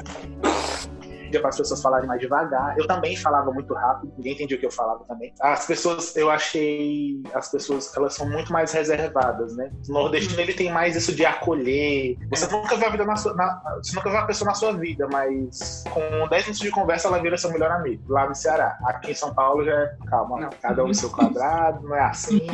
pedia 1.29 1.41
para 1.41 1.51
as 1.51 1.57
pessoas 1.57 1.81
falarem 1.81 2.09
mais 2.09 2.21
devagar. 2.21 2.77
Eu 2.77 2.87
também 2.87 3.17
falava 3.17 3.53
muito 3.53 3.73
rápido, 3.75 4.13
ninguém 4.17 4.33
entendia 4.33 4.57
o 4.57 4.61
que 4.61 4.67
eu 4.67 4.71
falava 4.71 5.05
também. 5.05 5.33
As 5.41 5.67
pessoas, 5.67 6.17
eu 6.17 6.31
achei, 6.31 7.23
as 7.35 7.51
pessoas, 7.51 7.95
elas 7.97 8.15
são 8.15 8.29
muito 8.29 8.53
mais 8.53 8.73
reservadas, 8.73 9.55
né? 9.57 9.71
O 9.89 9.93
nordestino, 9.93 10.41
ele 10.41 10.55
tem 10.55 10.73
mais 10.73 10.97
isso 10.97 11.15
de 11.15 11.25
acolher. 11.25 12.17
Você 12.31 12.51
nunca 12.51 12.77
vê 12.77 12.87
a 12.87 12.91
vida 12.91 13.05
na 13.05 13.17
sua, 13.17 13.35
na, 13.35 13.61
você 13.83 13.95
nunca 13.95 14.11
vê 14.11 14.17
uma 14.17 14.27
pessoa 14.27 14.49
na 14.49 14.55
sua 14.55 14.73
vida, 14.73 15.07
mas 15.13 15.85
com 15.91 16.29
10 16.29 16.43
minutos 16.45 16.59
de 16.59 16.71
conversa, 16.71 17.09
ela 17.09 17.21
vira 17.21 17.37
seu 17.37 17.53
melhor 17.53 17.71
amigo, 17.71 18.03
lá 18.09 18.29
no 18.29 18.35
Ceará. 18.35 18.79
Aqui 18.87 19.13
em 19.13 19.15
São 19.15 19.35
Paulo 19.35 19.65
já 19.65 19.73
é, 19.73 19.97
calma, 20.09 20.41
não. 20.41 20.51
cada 20.61 20.83
um 20.83 20.89
no 20.89 20.95
seu 20.95 21.11
quadrado, 21.11 21.87
não 21.87 21.95
é 21.95 22.03
assim. 22.03 22.47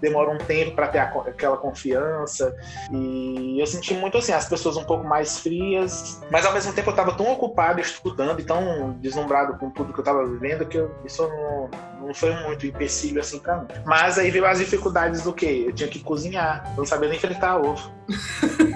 Demora 0.00 0.30
um 0.30 0.38
tempo 0.38 0.76
para 0.76 0.88
ter 0.88 0.98
a, 0.98 1.04
aquela 1.04 1.56
confiança. 1.56 2.54
E 2.92 3.60
eu 3.60 3.66
senti 3.66 3.94
muito 3.94 4.16
assim, 4.18 4.32
as 4.32 4.48
pessoas 4.48 4.76
um 4.76 4.84
pouco 4.84 5.04
mais 5.04 5.38
frias, 5.40 6.22
mas 6.30 6.46
ao 6.46 6.52
mesmo 6.52 6.72
tempo 6.72 6.88
eu 6.88 6.92
estava 6.92 7.12
tão 7.12 7.30
ocupado 7.32 7.80
estudando 7.80 8.11
estudando 8.12 8.38
e 8.38 8.44
tão 8.44 8.92
deslumbrado 9.00 9.58
com 9.58 9.70
tudo 9.70 9.92
que 9.92 9.98
eu 9.98 10.02
estava 10.02 10.24
vivendo 10.26 10.66
que 10.66 10.76
eu, 10.76 10.94
isso 11.04 11.26
não, 11.26 11.70
não 12.06 12.14
foi 12.14 12.34
muito 12.44 12.66
empecilho 12.66 13.20
assim 13.20 13.38
para 13.38 13.58
mim. 13.58 13.66
Mas 13.84 14.18
aí 14.18 14.30
veio 14.30 14.46
as 14.46 14.58
dificuldades 14.58 15.22
do 15.22 15.32
quê? 15.32 15.64
Eu 15.66 15.72
tinha 15.72 15.88
que 15.88 16.00
cozinhar, 16.00 16.64
eu 16.72 16.78
não 16.78 16.86
sabia 16.86 17.08
nem 17.08 17.18
fritar 17.18 17.60
ovo. 17.60 17.90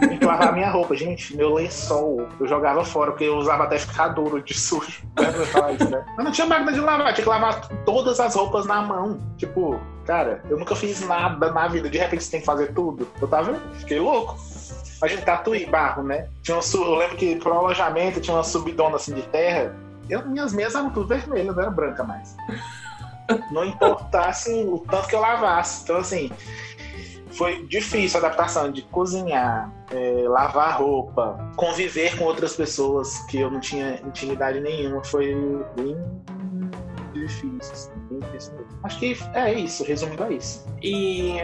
tinha 0.01 0.19
que 0.19 0.25
lavar 0.25 0.53
minha 0.53 0.71
roupa, 0.71 0.97
gente, 0.97 1.37
meu 1.37 1.55
lençol, 1.55 2.27
eu 2.41 2.47
jogava 2.47 2.85
fora, 2.85 3.13
porque 3.13 3.25
eu 3.25 3.37
usava 3.37 3.65
até 3.65 3.79
ficar 3.79 4.09
duro 4.09 4.43
de 4.43 4.55
sujo. 4.55 5.03
Isso, 5.77 5.91
né? 5.91 6.05
Eu 6.17 6.25
não 6.25 6.33
tinha 6.33 6.47
máquina 6.47 6.73
de 6.73 6.81
lavar, 6.81 7.13
tinha 7.13 7.25
que 7.25 7.29
lavar 7.29 7.69
todas 7.85 8.19
as 8.19 8.35
roupas 8.35 8.67
na 8.67 8.83
mão. 8.83 9.19
Tipo, 9.37 9.79
cara, 10.05 10.43
eu 10.49 10.59
nunca 10.59 10.75
fiz 10.75 11.01
nada 11.07 11.53
na 11.53 11.69
vida, 11.69 11.91
de 11.91 11.99
repente 11.99 12.25
você 12.25 12.31
tem 12.31 12.41
que 12.41 12.47
fazer 12.47 12.73
tudo. 12.73 13.07
Eu 13.21 13.29
tava, 13.29 13.55
fiquei 13.75 14.01
louco. 14.01 14.37
Imagina 14.99 15.23
tatuí, 15.23 15.67
barro, 15.67 16.03
né? 16.03 16.29
Tinha 16.43 16.57
um, 16.57 16.61
eu 16.75 16.95
lembro 16.95 17.17
que 17.17 17.37
pro 17.37 17.53
alojamento 17.53 18.21
tinha 18.21 18.37
uma 18.37 18.45
subidona 18.45 18.97
assim 18.97 19.15
de 19.15 19.23
terra. 19.23 19.75
Eu, 20.09 20.27
minhas 20.27 20.53
mesas 20.53 20.77
eram 20.77 20.91
tudo 20.91 21.09
vermelhas, 21.09 21.55
não 21.55 21.63
era 21.63 21.71
branca 21.71 22.03
mais. 22.03 22.37
Não 23.51 23.65
importasse 23.65 24.51
o 24.65 24.79
tanto 24.79 25.09
que 25.09 25.15
eu 25.15 25.21
lavasse. 25.21 25.83
Então, 25.83 25.97
assim, 25.97 26.31
foi 27.33 27.67
difícil 27.67 28.19
a 28.19 28.27
adaptação 28.27 28.71
de 28.71 28.83
cozinhar, 28.83 29.71
é, 29.91 30.25
lavar 30.29 30.79
roupa, 30.79 31.37
conviver 31.57 32.17
com 32.17 32.25
outras 32.25 32.55
pessoas 32.55 33.19
que 33.27 33.39
eu 33.39 33.51
não 33.51 33.61
tinha 33.61 34.01
intimidade 34.07 34.61
nenhuma. 34.61 35.05
Foi 35.05 35.35
bem 35.75 35.97
difícil. 37.13 37.73
Assim. 37.73 37.91
Acho 38.83 38.99
que 38.99 39.17
é 39.35 39.53
isso, 39.53 39.85
resumindo 39.85 40.23
é 40.25 40.35
isso. 40.35 40.67
E, 40.83 41.37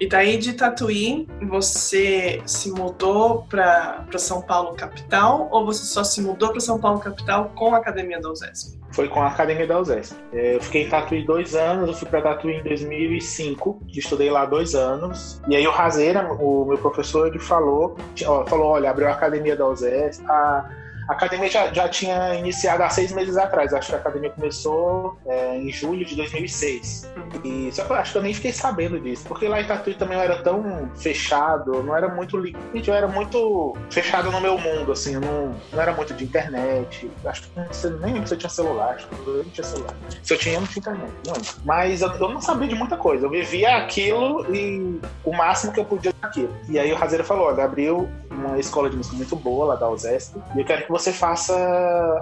e 0.00 0.08
daí 0.08 0.36
de 0.36 0.54
Tatuí, 0.54 1.28
você 1.48 2.42
se 2.44 2.72
mudou 2.72 3.46
para 3.48 4.06
São 4.16 4.42
Paulo 4.42 4.74
capital 4.74 5.48
ou 5.52 5.64
você 5.64 5.84
só 5.84 6.02
se 6.02 6.20
mudou 6.20 6.50
para 6.50 6.60
São 6.60 6.80
Paulo 6.80 6.98
capital 6.98 7.52
com 7.54 7.74
a 7.74 7.78
Academia 7.78 8.20
da 8.20 8.30
USESP? 8.30 8.78
Foi 8.90 9.06
com 9.06 9.22
a 9.22 9.28
Academia 9.28 9.66
da 9.66 9.78
USESP. 9.78 10.16
É, 10.32 10.56
eu 10.56 10.60
fiquei 10.60 10.86
em 10.86 10.88
Tatuí 10.88 11.24
dois 11.24 11.54
anos, 11.54 11.88
eu 11.88 11.94
fui 11.94 12.08
para 12.08 12.22
Tatuí 12.22 12.54
em 12.54 12.62
2005, 12.62 13.82
estudei 13.94 14.30
lá 14.30 14.44
dois 14.44 14.74
anos. 14.74 15.40
E 15.46 15.54
aí 15.54 15.66
o 15.66 15.70
Razeira, 15.70 16.32
o 16.32 16.64
meu 16.64 16.78
professor, 16.78 17.28
ele 17.28 17.38
falou, 17.38 17.96
ó, 18.26 18.46
falou, 18.46 18.68
olha, 18.68 18.90
abriu 18.90 19.08
a 19.08 19.12
Academia 19.12 19.54
da 19.54 19.68
USESP, 19.68 20.24
a 20.28 20.68
a 21.08 21.14
academia 21.14 21.48
já, 21.48 21.72
já 21.72 21.88
tinha 21.88 22.34
iniciado 22.34 22.82
há 22.82 22.90
seis 22.90 23.10
meses 23.12 23.38
atrás. 23.38 23.72
Acho 23.72 23.88
que 23.88 23.94
a 23.94 23.98
academia 23.98 24.28
começou 24.28 25.18
é, 25.26 25.56
em 25.56 25.72
julho 25.72 26.04
de 26.04 26.14
2006. 26.14 27.10
E 27.42 27.70
só 27.72 27.84
que 27.84 27.90
eu 27.90 27.96
acho 27.96 28.12
que 28.12 28.18
eu 28.18 28.22
nem 28.22 28.34
fiquei 28.34 28.52
sabendo 28.52 29.00
disso. 29.00 29.24
Porque 29.26 29.48
lá 29.48 29.58
em 29.58 29.66
Tatuí 29.66 29.94
também 29.94 30.18
eu 30.18 30.22
era 30.22 30.42
tão 30.42 30.90
fechado, 30.96 31.82
não 31.82 31.96
era 31.96 32.08
muito. 32.08 32.36
Eu 32.36 32.94
era 32.94 33.08
muito 33.08 33.74
fechado 33.90 34.30
no 34.30 34.38
meu 34.38 34.58
mundo, 34.58 34.92
assim. 34.92 35.14
Eu 35.14 35.22
não, 35.22 35.56
não 35.72 35.80
era 35.80 35.94
muito 35.94 36.12
de 36.12 36.24
internet. 36.24 37.10
Acho 37.24 37.42
que 37.42 37.88
nem 38.00 38.12
lembro 38.12 38.28
se 38.28 38.34
eu 38.34 38.38
tinha 38.38 38.50
celular. 38.50 38.94
Acho 38.96 39.08
que 39.08 39.14
eu 39.26 39.44
não 39.44 39.50
tinha 39.50 39.64
celular. 39.64 39.94
Se 40.22 40.34
eu 40.34 40.38
tinha, 40.38 40.56
eu 40.56 40.60
não 40.60 40.68
tinha 40.68 40.80
internet. 40.80 41.12
Não. 41.26 41.34
Mas 41.64 42.02
eu, 42.02 42.10
eu, 42.10 42.28
não 42.28 42.40
sabia 42.42 42.68
de 42.68 42.74
muita 42.74 42.98
coisa. 42.98 43.24
Eu 43.24 43.30
vivia 43.30 43.78
aquilo 43.78 44.44
e 44.54 45.00
o 45.24 45.32
máximo 45.32 45.72
que 45.72 45.80
eu 45.80 45.86
podia 45.86 46.12
aquilo. 46.20 46.54
E 46.68 46.78
aí 46.78 46.92
o 46.92 46.96
Razeiro 46.96 47.24
falou: 47.24 47.46
olha, 47.46 47.64
abriu 47.64 48.06
uma 48.48 48.58
escola 48.58 48.90
de 48.90 48.96
música 48.96 49.16
muito 49.16 49.36
boa 49.36 49.66
lá 49.66 49.76
da 49.76 49.88
USESP. 49.88 50.38
E 50.54 50.60
eu 50.60 50.64
quero 50.64 50.84
que 50.84 50.90
você 50.90 51.12
faça 51.12 51.54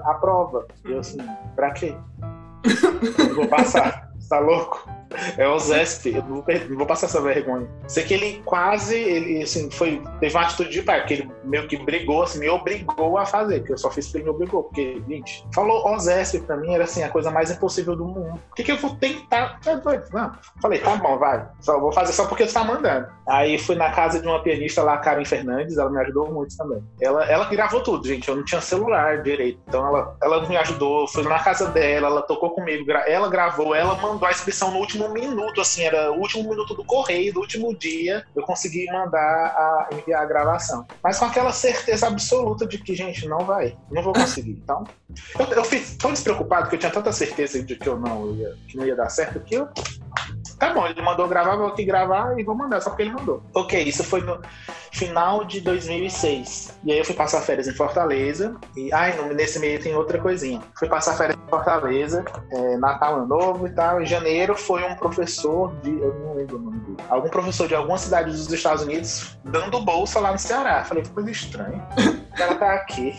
a 0.05 0.15
prova. 0.15 0.67
E 0.85 0.93
eu 0.93 1.01
assim, 1.01 1.19
pra 1.55 1.71
quê? 1.73 1.95
Eu 3.19 3.35
vou 3.35 3.49
passar. 3.49 4.07
Tá 4.29 4.41
louco? 4.41 4.91
É 5.37 5.49
o 5.49 5.59
Zesp, 5.59 6.07
eu 6.07 6.23
não, 6.23 6.45
vou 6.77 6.87
passar 6.87 7.07
essa 7.07 7.21
vergonha. 7.21 7.69
Sei 7.87 8.05
que 8.05 8.15
ele 8.15 8.43
quase, 8.45 8.97
ele, 8.97 9.43
assim, 9.43 9.71
foi, 9.71 10.03
teve 10.21 10.35
uma 10.35 10.45
atitude 10.45 10.71
de 10.71 10.83
pai, 10.83 11.01
porque 11.01 11.15
ele 11.15 11.31
meio 11.45 11.67
que 11.69 11.77
brigou, 11.77 12.23
assim, 12.23 12.39
me 12.39 12.49
obrigou 12.49 13.19
a 13.19 13.27
fazer, 13.27 13.61
porque 13.61 13.75
eu 13.75 13.79
só 13.79 13.91
fiz 13.91 14.07
porque 14.07 14.19
ele 14.19 14.25
me 14.25 14.31
obrigou, 14.31 14.65
porque, 14.65 15.03
gente, 15.09 15.47
falou 15.55 15.89
o 15.89 15.99
Zesp 15.99 16.41
pra 16.41 16.57
mim, 16.57 16.75
era 16.75 16.85
assim, 16.85 17.03
a 17.03 17.09
coisa 17.09 17.31
mais 17.31 17.51
impossível 17.51 17.97
do 17.97 18.05
mundo. 18.05 18.41
Por 18.49 18.57
que, 18.57 18.65
que 18.65 18.73
eu 18.73 18.77
vou 18.77 18.97
tentar? 18.97 19.61
É 19.67 19.77
doido. 19.77 20.05
Não. 20.13 20.33
Falei, 20.61 20.79
tá 20.81 20.97
bom, 20.97 21.19
vai. 21.19 21.47
Só 21.61 21.79
vou 21.79 21.93
fazer 21.93 22.13
só 22.13 22.27
porque 22.27 22.47
você 22.47 22.55
tá 22.55 22.65
mandando. 22.65 23.07
Aí 23.29 23.59
fui 23.59 23.77
na 23.77 23.91
casa 23.91 24.21
de 24.21 24.27
uma 24.27 24.43
pianista 24.43 24.83
lá, 24.83 24.99
Karen 24.99 25.25
Fernandes, 25.25 25.79
ela 25.79 25.91
me 25.91 26.01
ajudou 26.01 26.33
muito 26.33 26.57
também. 26.57 26.83
Ela, 27.01 27.25
ela 27.25 27.45
gravou 27.47 27.83
tudo, 27.83 28.07
gente, 28.07 28.29
eu 28.29 28.37
não 28.37 28.45
tinha 28.45 28.61
celular 28.61 29.23
direito, 29.23 29.61
então 29.67 29.87
ela, 29.87 30.17
ela 30.23 30.49
me 30.49 30.57
ajudou, 30.57 31.09
fui 31.09 31.23
na 31.23 31.39
casa 31.39 31.69
dela, 31.69 32.09
ela 32.09 32.23
tocou 32.23 32.51
comigo, 32.51 32.91
ela 32.91 33.29
gravou, 33.29 33.75
ela 33.75 33.95
mandou 33.97 34.27
a 34.27 34.31
inscrição 34.31 34.71
no 34.71 34.79
último 34.79 34.96
minuto, 34.97 35.61
assim, 35.61 35.83
era 35.83 36.13
o 36.13 36.19
último 36.19 36.49
minuto 36.49 36.75
do 36.75 36.85
correio, 36.85 37.33
do 37.33 37.41
último 37.41 37.77
dia, 37.77 38.25
eu 38.35 38.43
consegui 38.43 38.87
mandar 38.87 39.21
a 39.21 39.89
enviar 39.93 40.23
a 40.23 40.27
gravação. 40.27 40.87
Mas 41.03 41.19
com 41.19 41.25
aquela 41.25 41.53
certeza 41.53 42.07
absoluta 42.07 42.67
de 42.67 42.79
que, 42.79 42.95
gente, 42.95 43.27
não 43.29 43.39
vai, 43.39 43.77
não 43.91 44.03
vou 44.03 44.13
conseguir. 44.13 44.53
Então, 44.63 44.85
eu, 45.39 45.47
eu 45.47 45.63
tão 45.99 46.13
despreocupado 46.13 46.69
que 46.69 46.75
eu 46.75 46.79
tinha 46.79 46.93
tanta 46.93 47.13
certeza 47.13 47.63
de 47.63 47.77
que 47.77 47.89
eu 47.89 47.99
não 47.99 48.35
ia, 48.35 48.55
que 48.69 48.77
não 48.77 48.87
ia 48.87 48.97
dar 48.97 49.09
certo 49.09 49.41
que 49.41 49.55
eu 49.55 49.69
Tá 50.59 50.73
bom, 50.73 50.87
ele 50.87 51.03
mandou 51.03 51.29
gravar, 51.29 51.57
vou 51.57 51.67
aqui 51.67 51.85
gravar 51.85 52.39
e 52.39 52.43
vou 52.43 52.55
mandar, 52.55 52.81
só 52.81 52.91
porque 52.91 53.03
ele 53.03 53.13
mandou. 53.13 53.43
Ok, 53.55 53.83
isso 53.83 54.03
foi 54.03 54.23
no 54.23 54.41
final 54.91 55.45
de 55.45 55.61
2006. 55.61 56.79
E 56.83 56.93
aí 56.93 56.99
eu 56.99 57.05
fui 57.05 57.15
passar 57.15 57.43
férias 57.43 57.69
em 57.69 57.75
Fortaleza. 57.75 58.57
E, 58.75 58.93
ai, 58.93 59.15
nesse 59.35 59.59
meio 59.59 59.81
tem 59.81 59.95
outra 59.95 60.19
coisinha. 60.19 60.63
Fui 60.79 60.89
passar 60.89 61.15
férias 61.15 61.37
em 61.37 61.51
Fortaleza, 61.51 62.25
é, 62.51 62.77
Natal, 62.79 63.17
Ano 63.17 63.27
Novo 63.27 63.67
e 63.67 63.71
tal. 63.71 64.01
Em 64.01 64.07
janeiro 64.07 64.57
foi 64.57 64.83
um 64.85 64.95
professor 64.97 65.75
de. 65.83 65.91
Eu 65.91 66.15
não 66.21 66.35
lembro 66.35 66.57
o 66.57 66.61
nome 66.61 66.79
dele. 66.81 66.97
Algum 67.11 67.29
professor 67.29 67.69
de 67.69 67.75
alguma 67.75 67.99
cidade 67.99 68.31
dos 68.31 68.51
Estados 68.51 68.83
Unidos 68.83 69.39
dando 69.45 69.81
bolsa 69.81 70.21
lá 70.21 70.33
no 70.33 70.39
Ceará. 70.39 70.85
Falei, 70.85 71.03
que 71.03 71.11
coisa 71.11 71.31
estranha. 71.31 71.87
Ela 72.39 72.55
tá 72.55 72.73
aqui. 72.73 73.15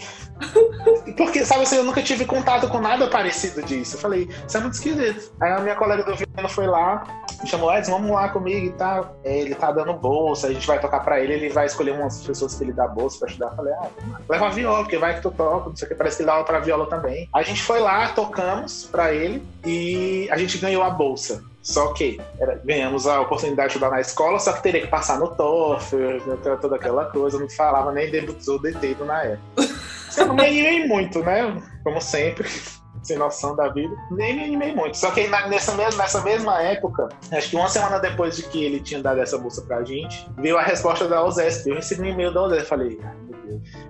Porque, 1.16 1.44
sabe 1.46 1.64
assim, 1.64 1.78
eu 1.78 1.84
nunca 1.84 2.02
tive 2.02 2.26
contato 2.26 2.68
com 2.68 2.80
nada 2.80 3.08
parecido 3.08 3.64
disso. 3.64 3.96
Eu 3.96 4.00
falei, 4.00 4.30
isso 4.48 4.58
é 4.58 4.60
muito 4.60 4.74
esquisito. 4.74 5.32
Aí 5.42 5.52
a 5.52 5.60
minha 5.60 5.76
colega 5.76 6.04
do 6.04 6.16
violino 6.16 6.50
foi 6.50 6.68
lá, 6.68 7.04
me 7.42 7.50
chamou, 7.50 7.74
Edson, 7.74 7.92
vamos 7.92 8.12
lá 8.12 8.30
comigo 8.30 8.66
e. 8.68 8.78
É, 9.24 9.40
ele 9.40 9.56
tá 9.56 9.72
dando 9.72 9.94
bolsa, 9.94 10.48
a 10.48 10.54
gente 10.54 10.66
vai 10.68 10.80
tocar 10.80 11.00
pra 11.00 11.20
ele, 11.20 11.34
ele 11.34 11.50
vai 11.50 11.66
escolher 11.66 11.92
umas 11.92 12.22
pessoas 12.22 12.56
que 12.56 12.64
ele 12.64 12.74
dá 12.74 12.88
bolsa 12.88 13.20
pra 13.20 13.30
ajudar. 13.30 13.48
Eu 13.48 13.56
falei, 13.56 13.74
ah, 13.74 13.90
leva 14.30 14.48
a 14.48 14.50
viola, 14.50 14.80
porque 14.84 14.98
vai 14.98 15.16
que 15.16 15.22
tu 15.22 15.32
toca, 15.32 15.70
não 15.70 15.76
sei 15.76 15.88
o 15.88 15.90
que, 15.90 15.96
parece 15.96 16.18
que 16.18 16.24
ele 16.24 16.28
dá 16.28 16.34
aula 16.34 16.46
pra 16.46 16.60
viola 16.60 16.86
também. 16.88 17.28
A 17.34 17.42
gente 17.44 17.62
foi 17.62 17.80
lá, 17.80 18.10
tocamos 18.10 18.88
pra 18.92 19.12
ele 19.12 19.44
e 19.66 20.30
a 20.32 20.38
gente 20.38 20.58
ganhou 20.58 20.84
a 20.84 20.90
bolsa. 20.90 21.44
Só 21.62 21.92
que 21.94 22.22
era, 22.40 22.62
ganhamos 22.64 23.08
a 23.08 23.20
oportunidade 23.20 23.70
de 23.70 23.74
estudar 23.74 23.92
na 23.92 24.00
escola, 24.00 24.40
só 24.40 24.54
que 24.54 24.64
teria 24.64 24.82
que 24.82 24.88
passar 24.88 25.20
no 25.20 25.28
TOEFL, 25.28 26.58
toda 26.62 26.78
aquela 26.78 27.06
coisa, 27.06 27.38
não 27.38 27.50
falava 27.50 27.92
nem 27.92 28.10
debutou 28.10 28.62
deteiro 28.62 29.04
na 29.04 29.24
época. 29.24 29.68
Eu 30.16 30.28
não 30.28 30.36
me 30.36 30.46
animei 30.46 30.88
muito, 30.88 31.20
né? 31.20 31.62
Como 31.84 32.00
sempre. 32.00 32.50
sem 33.08 33.18
noção 33.18 33.56
da 33.56 33.70
vida. 33.70 33.96
Nem 34.12 34.36
me 34.36 34.44
animei 34.44 34.76
muito. 34.76 34.98
Só 34.98 35.12
que 35.12 35.28
nessa 35.28 35.74
mesma, 35.76 36.04
nessa 36.04 36.22
mesma 36.22 36.62
época, 36.62 37.08
acho 37.32 37.50
que 37.50 37.56
uma 37.56 37.70
semana 37.70 38.00
depois 38.00 38.36
de 38.36 38.44
que 38.44 38.64
ele 38.64 38.82
tinha 38.82 39.02
dado 39.02 39.22
essa 39.22 39.38
bolsa 39.38 39.62
pra 39.62 39.84
gente, 39.84 40.30
veio 40.38 40.58
a 40.58 40.62
resposta 40.62 41.08
da 41.08 41.24
OSESP. 41.24 41.70
Eu 41.70 41.76
recebi 41.76 42.02
um 42.02 42.06
e-mail 42.06 42.34
da 42.34 42.44
OSESP. 42.44 42.68
Falei, 42.68 43.00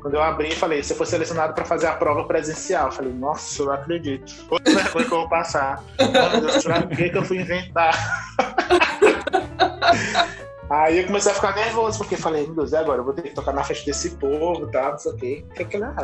quando 0.01 0.13
eu 0.13 0.21
abri, 0.21 0.53
falei, 0.53 0.83
você 0.83 0.93
foi 0.93 1.05
selecionado 1.05 1.53
para 1.53 1.65
fazer 1.65 1.87
a 1.87 1.93
prova 1.93 2.25
presencial. 2.25 2.91
Falei, 2.91 3.11
nossa, 3.11 3.63
eu 3.63 3.71
acredito. 3.71 4.33
Outra 4.49 4.73
vergonha 4.73 5.05
que 5.05 5.13
eu 5.13 5.19
vou 5.19 5.29
passar. 5.29 5.83
Meu 5.99 6.41
Deus, 6.41 6.63
pra 6.63 6.83
que, 6.83 7.09
que 7.09 7.17
eu 7.17 7.23
fui 7.23 7.39
inventar? 7.39 7.93
Aí 10.69 10.99
eu 10.99 11.07
comecei 11.07 11.31
a 11.31 11.35
ficar 11.35 11.55
nervoso, 11.55 11.97
porque 11.97 12.17
falei, 12.17 12.45
meu 12.45 12.55
Deus, 12.55 12.71
e 12.73 12.75
agora? 12.75 12.99
Eu 12.99 13.05
vou 13.05 13.13
ter 13.13 13.21
que 13.21 13.29
tocar 13.33 13.53
na 13.53 13.63
festa 13.63 13.85
desse 13.85 14.11
povo 14.11 14.67
tal, 14.67 14.91
não 14.91 14.97
sei 14.97 15.11
o 15.11 15.15
quê. 15.15 15.45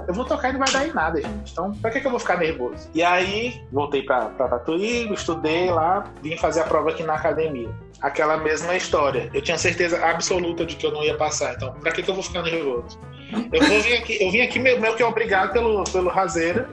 Eu 0.07 0.13
vou 0.13 0.25
tocar 0.25 0.49
e 0.49 0.53
não 0.53 0.59
vai 0.59 0.71
dar 0.71 0.87
em 0.87 0.93
nada, 0.93 1.21
gente. 1.21 1.51
Então, 1.51 1.71
pra 1.73 1.91
que, 1.91 1.99
que 1.99 2.07
eu 2.07 2.11
vou 2.11 2.19
ficar 2.19 2.37
nervoso? 2.37 2.89
E 2.93 3.03
aí, 3.03 3.61
voltei 3.71 4.03
pra, 4.03 4.29
pra 4.29 4.47
Tatuí, 4.47 5.11
estudei 5.13 5.69
lá, 5.69 6.05
vim 6.21 6.37
fazer 6.37 6.61
a 6.61 6.63
prova 6.63 6.91
aqui 6.91 7.03
na 7.03 7.15
academia. 7.15 7.69
Aquela 8.01 8.37
mesma 8.37 8.75
história. 8.75 9.29
Eu 9.33 9.41
tinha 9.41 9.57
certeza 9.57 10.03
absoluta 10.05 10.65
de 10.65 10.75
que 10.75 10.85
eu 10.85 10.91
não 10.91 11.03
ia 11.03 11.17
passar. 11.17 11.53
Então, 11.55 11.73
pra 11.73 11.91
que, 11.91 12.01
que 12.01 12.09
eu 12.09 12.15
vou 12.15 12.23
ficar 12.23 12.41
nervoso? 12.41 12.97
Eu, 13.51 13.81
vir 13.81 13.97
aqui, 13.97 14.17
eu 14.21 14.31
vim 14.31 14.41
aqui 14.41 14.59
meio, 14.59 14.79
meio 14.79 14.95
que 14.95 15.03
obrigado 15.03 15.51
pelo, 15.51 15.83
pelo 15.85 16.09
Razeira. 16.09 16.69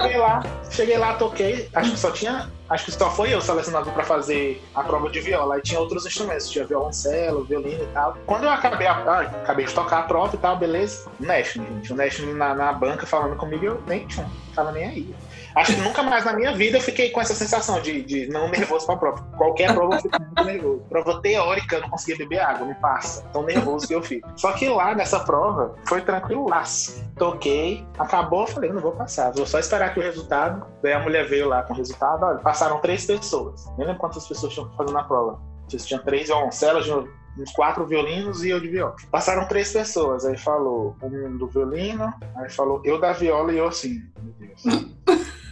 Cheguei 0.00 0.18
lá, 0.18 0.42
cheguei 0.70 0.98
lá, 0.98 1.14
toquei. 1.14 1.68
Acho 1.74 1.92
que 1.92 1.98
só 1.98 2.10
tinha. 2.10 2.50
Acho 2.68 2.84
que 2.84 2.92
só 2.92 3.10
foi 3.10 3.32
eu 3.32 3.40
selecionado 3.40 3.90
para 3.92 4.04
fazer 4.04 4.62
a 4.74 4.82
prova 4.82 5.08
de 5.08 5.20
viola. 5.20 5.54
Aí 5.54 5.62
tinha 5.62 5.80
outros 5.80 6.04
instrumentos, 6.04 6.50
tinha 6.50 6.66
violoncelo, 6.66 7.44
violino 7.44 7.82
e 7.82 7.86
tal. 7.94 8.18
Quando 8.26 8.44
eu 8.44 8.50
acabei, 8.50 8.86
a, 8.86 8.92
ah, 8.92 9.20
acabei 9.20 9.64
de 9.64 9.72
tocar 9.72 10.00
a 10.00 10.02
prova 10.02 10.34
e 10.34 10.38
tal, 10.38 10.56
beleza. 10.56 11.08
O 11.18 11.24
Nash, 11.24 11.54
gente. 11.54 11.92
O 11.92 11.96
Nash 11.96 12.18
na, 12.18 12.54
na 12.54 12.72
banca 12.72 13.06
falando 13.06 13.36
comigo, 13.36 13.64
eu 13.64 13.82
nem 13.86 14.06
tinha, 14.06 14.28
tava 14.54 14.70
nem 14.72 14.86
aí. 14.86 15.14
Acho 15.58 15.74
que 15.74 15.80
nunca 15.80 16.04
mais 16.04 16.24
na 16.24 16.32
minha 16.34 16.54
vida 16.54 16.78
eu 16.78 16.80
fiquei 16.80 17.10
com 17.10 17.20
essa 17.20 17.34
sensação 17.34 17.80
de, 17.80 18.00
de 18.02 18.28
não 18.28 18.48
nervoso 18.48 18.86
pra 18.86 18.96
prova. 18.96 19.24
Qualquer 19.36 19.74
prova 19.74 19.96
eu 19.96 20.02
fico 20.02 20.22
muito 20.22 20.44
nervoso. 20.44 20.84
Prova 20.88 21.20
teórica, 21.20 21.76
eu 21.76 21.80
não 21.80 21.90
conseguia 21.90 22.16
beber 22.16 22.38
água, 22.38 22.64
me 22.64 22.74
passa. 22.76 23.22
Tão 23.32 23.42
nervoso 23.42 23.88
que 23.88 23.92
eu 23.92 24.00
fico. 24.00 24.28
Só 24.36 24.52
que 24.52 24.68
lá 24.68 24.94
nessa 24.94 25.18
prova 25.18 25.74
foi 25.84 26.00
tranquilaço. 26.00 27.04
Toquei, 27.16 27.84
acabou, 27.98 28.46
falei, 28.46 28.70
não 28.72 28.80
vou 28.80 28.92
passar, 28.92 29.32
vou 29.32 29.46
só 29.46 29.58
esperar 29.58 29.86
aqui 29.86 29.98
o 29.98 30.02
resultado. 30.02 30.64
Daí 30.80 30.92
a 30.92 31.00
mulher 31.00 31.26
veio 31.26 31.48
lá 31.48 31.64
com 31.64 31.72
o 31.72 31.76
resultado, 31.76 32.24
olha, 32.24 32.38
passaram 32.38 32.78
três 32.80 33.04
pessoas. 33.04 33.66
Nem 33.76 33.84
lembro 33.84 34.00
quantas 34.00 34.28
pessoas 34.28 34.52
tinham 34.52 34.70
fazendo 34.76 34.96
a 34.96 35.02
prova. 35.02 35.40
Tinha 35.66 35.98
três 35.98 36.28
violoncelos, 36.28 36.88
uns 37.36 37.52
quatro 37.52 37.84
violinos 37.84 38.44
e 38.44 38.50
eu 38.50 38.60
de 38.60 38.68
viola. 38.68 38.94
Passaram 39.10 39.46
três 39.46 39.72
pessoas, 39.72 40.24
aí 40.24 40.36
falou 40.36 40.96
um 41.02 41.36
do 41.36 41.48
violino, 41.48 42.12
aí 42.36 42.48
falou 42.50 42.80
eu 42.84 43.00
da 43.00 43.12
viola 43.12 43.52
e 43.52 43.58
eu 43.58 43.66
assim, 43.66 44.00
meu 44.20 44.34
Deus. 44.38 44.97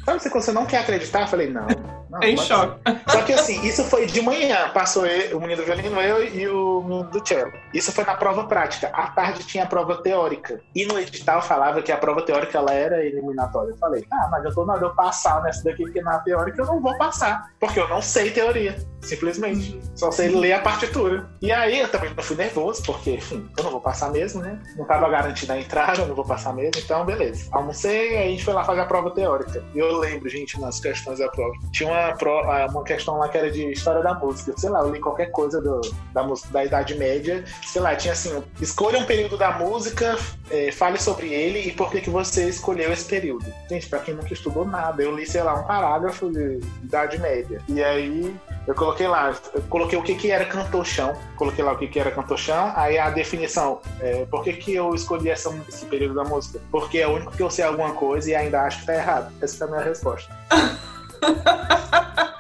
Sabe 0.07 0.23
se 0.23 0.29
você 0.29 0.53
não 0.53 0.65
quer 0.65 0.79
acreditar? 0.79 1.23
Eu 1.23 1.27
falei, 1.27 1.51
não. 1.51 1.67
não 2.09 2.23
é 2.23 2.31
em 2.31 2.37
choque. 2.37 2.81
Só 3.09 3.23
que 3.23 3.33
assim, 3.33 3.61
isso 3.67 3.83
foi 3.83 4.07
de 4.07 4.23
manhã. 4.23 4.71
Passou 4.73 5.05
eu, 5.05 5.37
o 5.37 5.41
menino 5.41 5.61
do 5.61 5.67
violino, 5.67 6.01
eu 6.01 6.25
e 6.25 6.49
o 6.49 6.81
menino 6.83 7.11
do 7.11 7.27
cello. 7.27 7.53
Isso 7.75 7.91
foi 7.91 8.05
na 8.05 8.15
prova 8.15 8.45
prática. 8.45 8.87
À 8.93 9.09
tarde 9.09 9.45
tinha 9.45 9.65
a 9.65 9.67
prova 9.67 10.01
teórica. 10.01 10.61
E 10.73 10.87
no 10.87 10.97
edital 10.97 11.43
falava 11.43 11.83
que 11.83 11.91
a 11.91 11.97
prova 11.97 12.23
teórica 12.23 12.57
ela 12.57 12.73
era 12.73 13.05
eliminatória. 13.05 13.71
Eu 13.71 13.77
falei, 13.79 14.07
ah, 14.13 14.29
mas 14.31 14.45
eu 14.45 14.55
tô 14.55 14.65
na 14.65 14.77
eu 14.77 14.95
passar 14.95 15.43
nessa 15.43 15.65
daqui, 15.65 15.83
porque 15.83 16.01
na 16.01 16.21
teórica 16.21 16.63
eu 16.63 16.67
não 16.67 16.81
vou 16.81 16.97
passar. 16.97 17.51
Porque 17.59 17.81
eu 17.81 17.89
não 17.89 18.01
sei 18.01 18.31
teoria. 18.31 18.77
Simplesmente. 19.01 19.81
Só 19.95 20.11
sei 20.11 20.29
ler 20.29 20.53
a 20.53 20.61
partitura. 20.61 21.29
E 21.41 21.51
aí 21.51 21.81
eu 21.81 21.89
também 21.89 22.13
não 22.15 22.23
fui 22.23 22.37
nervoso, 22.37 22.83
porque, 22.85 23.13
enfim, 23.13 23.49
eu 23.57 23.65
não 23.65 23.71
vou 23.71 23.81
passar 23.81 24.11
mesmo, 24.11 24.43
né? 24.43 24.61
Não 24.77 24.85
tava 24.85 25.09
garantida 25.09 25.55
a 25.55 25.61
entrada, 25.61 26.03
eu 26.03 26.07
não 26.07 26.15
vou 26.15 26.25
passar 26.25 26.53
mesmo. 26.53 26.83
Então, 26.83 27.05
beleza. 27.05 27.49
Almocei, 27.53 28.17
aí 28.17 28.27
a 28.27 28.31
gente 28.31 28.45
foi 28.45 28.55
lá 28.55 28.65
fazer 28.65 28.81
a 28.81 28.87
prova 28.87 29.11
teórica. 29.11 29.65
E 29.75 29.79
eu 29.79 29.96
lembro, 29.97 30.29
gente, 30.29 30.61
nas 30.61 30.81
questões 30.81 31.19
da 31.19 31.29
prova. 31.29 31.55
Tinha 31.73 31.91
uma, 31.91 32.17
pro, 32.17 32.39
ah, 32.51 32.67
uma 32.71 32.85
questão 32.85 33.19
lá 33.19 33.29
que 33.29 33.39
era 33.39 33.51
de 33.51 33.71
história 33.71 34.03
da 34.03 34.15
música. 34.15 34.55
Sei 34.57 34.71
lá, 34.71 34.81
eu 34.81 34.91
li 34.91 35.01
qualquer 35.01 35.31
coisa 35.33 35.61
do, 35.61 35.81
da, 36.13 36.27
da 36.51 36.65
Idade 36.65 36.95
Média. 36.95 37.45
Sei 37.65 37.81
lá, 37.81 37.95
tinha 37.95 38.13
assim, 38.13 38.43
escolha 38.61 38.99
um 38.99 39.05
período 39.05 39.37
da 39.37 39.53
música, 39.53 40.17
é, 40.51 40.71
fale 40.73 40.99
sobre 40.99 41.33
ele 41.33 41.61
e 41.69 41.73
por 41.73 41.91
que, 41.91 42.01
que 42.01 42.11
você 42.11 42.49
escolheu 42.49 42.93
esse 42.93 43.05
período. 43.05 43.45
Gente, 43.69 43.89
pra 43.89 43.99
quem 43.99 44.15
nunca 44.15 44.33
estudou 44.33 44.65
nada, 44.65 45.03
eu 45.03 45.15
li, 45.15 45.27
sei 45.27 45.43
lá, 45.43 45.55
um 45.55 45.65
parágrafo 45.65 46.31
de 46.31 46.61
Idade 46.83 47.19
Média. 47.19 47.61
E 47.69 47.83
aí 47.83 48.35
eu 48.67 48.75
coloquei 48.75 49.07
lá, 49.07 49.35
eu 49.55 49.63
coloquei 49.63 49.97
o 49.97 50.03
que, 50.03 50.15
que 50.15 50.31
era 50.31 50.45
cantochão, 50.45 51.15
coloquei 51.37 51.65
lá 51.65 51.73
o 51.73 51.79
que, 51.79 51.87
que 51.87 52.01
era 52.01 52.11
cantochão, 52.11 52.73
aí 52.75 52.99
a 52.99 53.11
definição, 53.11 53.81
é, 54.01 54.25
por 54.27 54.43
que, 54.43 54.55
que 54.55 54.75
eu 54.75 54.93
escolhi 54.93 55.31
essa, 55.31 55.55
esse 55.69 55.87
período 55.87 56.15
da 56.15 56.25
música? 56.25 56.61
Porque 56.71 56.99
é 56.99 57.07
o 57.07 57.15
único 57.15 57.33
que 57.33 57.43
eu 57.43 57.49
sei 57.49 57.65
alguma 57.65 57.93
coisa 57.93 58.31
e 58.31 58.35
ainda 58.35 58.63
acho 58.63 58.81
que 58.81 58.87
tá 58.87 58.95
errado. 58.95 59.33
Essa 59.41 59.59
foi 59.59 59.67
a 59.69 59.71
minha 59.71 59.83
resposta. 59.89 60.35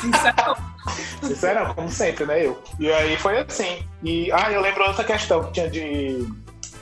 Sincerão. 0.00 0.56
Sincerão, 1.22 1.74
como 1.74 1.90
sempre, 1.90 2.26
né? 2.26 2.46
Eu. 2.46 2.62
E 2.78 2.92
aí 2.92 3.16
foi 3.16 3.38
assim. 3.38 3.82
E, 4.02 4.30
ah, 4.32 4.52
eu 4.52 4.60
lembro 4.60 4.84
outra 4.84 5.04
questão 5.04 5.44
que 5.44 5.52
tinha 5.52 5.70
de 5.70 6.28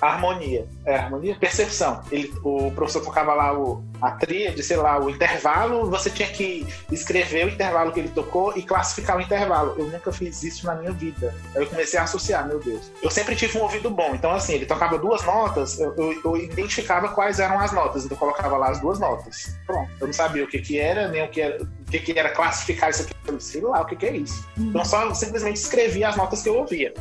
harmonia. 0.07 0.67
É, 0.85 0.97
harmonia? 0.97 1.37
Percepção. 1.39 2.03
Ele, 2.11 2.33
o 2.43 2.71
professor 2.73 3.05
tocava 3.05 3.35
lá 3.35 3.57
o, 3.57 3.85
a 4.01 4.11
tríade, 4.11 4.63
sei 4.63 4.77
lá, 4.77 4.99
o 5.01 5.09
intervalo, 5.09 5.89
você 5.89 6.11
tinha 6.11 6.29
que 6.29 6.67
escrever 6.91 7.47
o 7.47 7.49
intervalo 7.49 7.93
que 7.93 8.01
ele 8.01 8.09
tocou 8.09 8.53
e 8.57 8.63
classificar 8.63 9.17
o 9.17 9.21
intervalo. 9.21 9.75
Eu 9.79 9.87
nunca 9.87 10.11
fiz 10.11 10.43
isso 10.43 10.67
na 10.67 10.75
minha 10.75 10.91
vida. 10.91 11.33
Aí 11.55 11.63
eu 11.63 11.69
comecei 11.69 12.01
a 12.01 12.03
associar, 12.03 12.47
meu 12.49 12.59
Deus. 12.59 12.91
Eu 13.01 13.11
sempre 13.11 13.37
tive 13.37 13.57
um 13.59 13.63
ouvido 13.63 13.91
bom, 13.91 14.13
então 14.15 14.33
assim, 14.33 14.55
ele 14.55 14.67
tocava 14.67 14.99
duas 14.99 15.23
notas, 15.25 15.79
eu, 15.79 15.95
eu, 15.97 16.21
eu 16.25 16.37
identificava 16.37 17.09
quais 17.09 17.39
eram 17.39 17.61
as 17.61 17.73
notas, 17.73 18.05
então 18.05 18.17
eu 18.17 18.19
colocava 18.19 18.57
lá 18.57 18.71
as 18.71 18.81
duas 18.81 18.99
notas. 18.99 19.57
Pronto. 19.67 19.91
Eu 20.01 20.07
não 20.09 20.15
sabia 20.15 20.43
o 20.43 20.49
que 20.49 20.59
que 20.59 20.79
era, 20.79 21.09
nem 21.09 21.23
o 21.23 21.29
que 21.29 21.41
era, 21.41 21.63
o 21.63 21.85
que 21.91 22.01
que 22.01 22.19
era 22.19 22.31
classificar 22.31 22.91
isso 22.91 23.03
aqui. 23.03 23.13
Sei 23.39 23.61
lá 23.61 23.81
o 23.81 23.87
que 23.87 23.95
que 23.95 24.07
é 24.07 24.17
isso. 24.17 24.45
Então 24.59 24.85
só 24.85 25.15
simplesmente 25.15 25.57
escrevia 25.57 26.09
as 26.09 26.17
notas 26.17 26.43
que 26.43 26.49
eu 26.49 26.57
ouvia. 26.57 26.93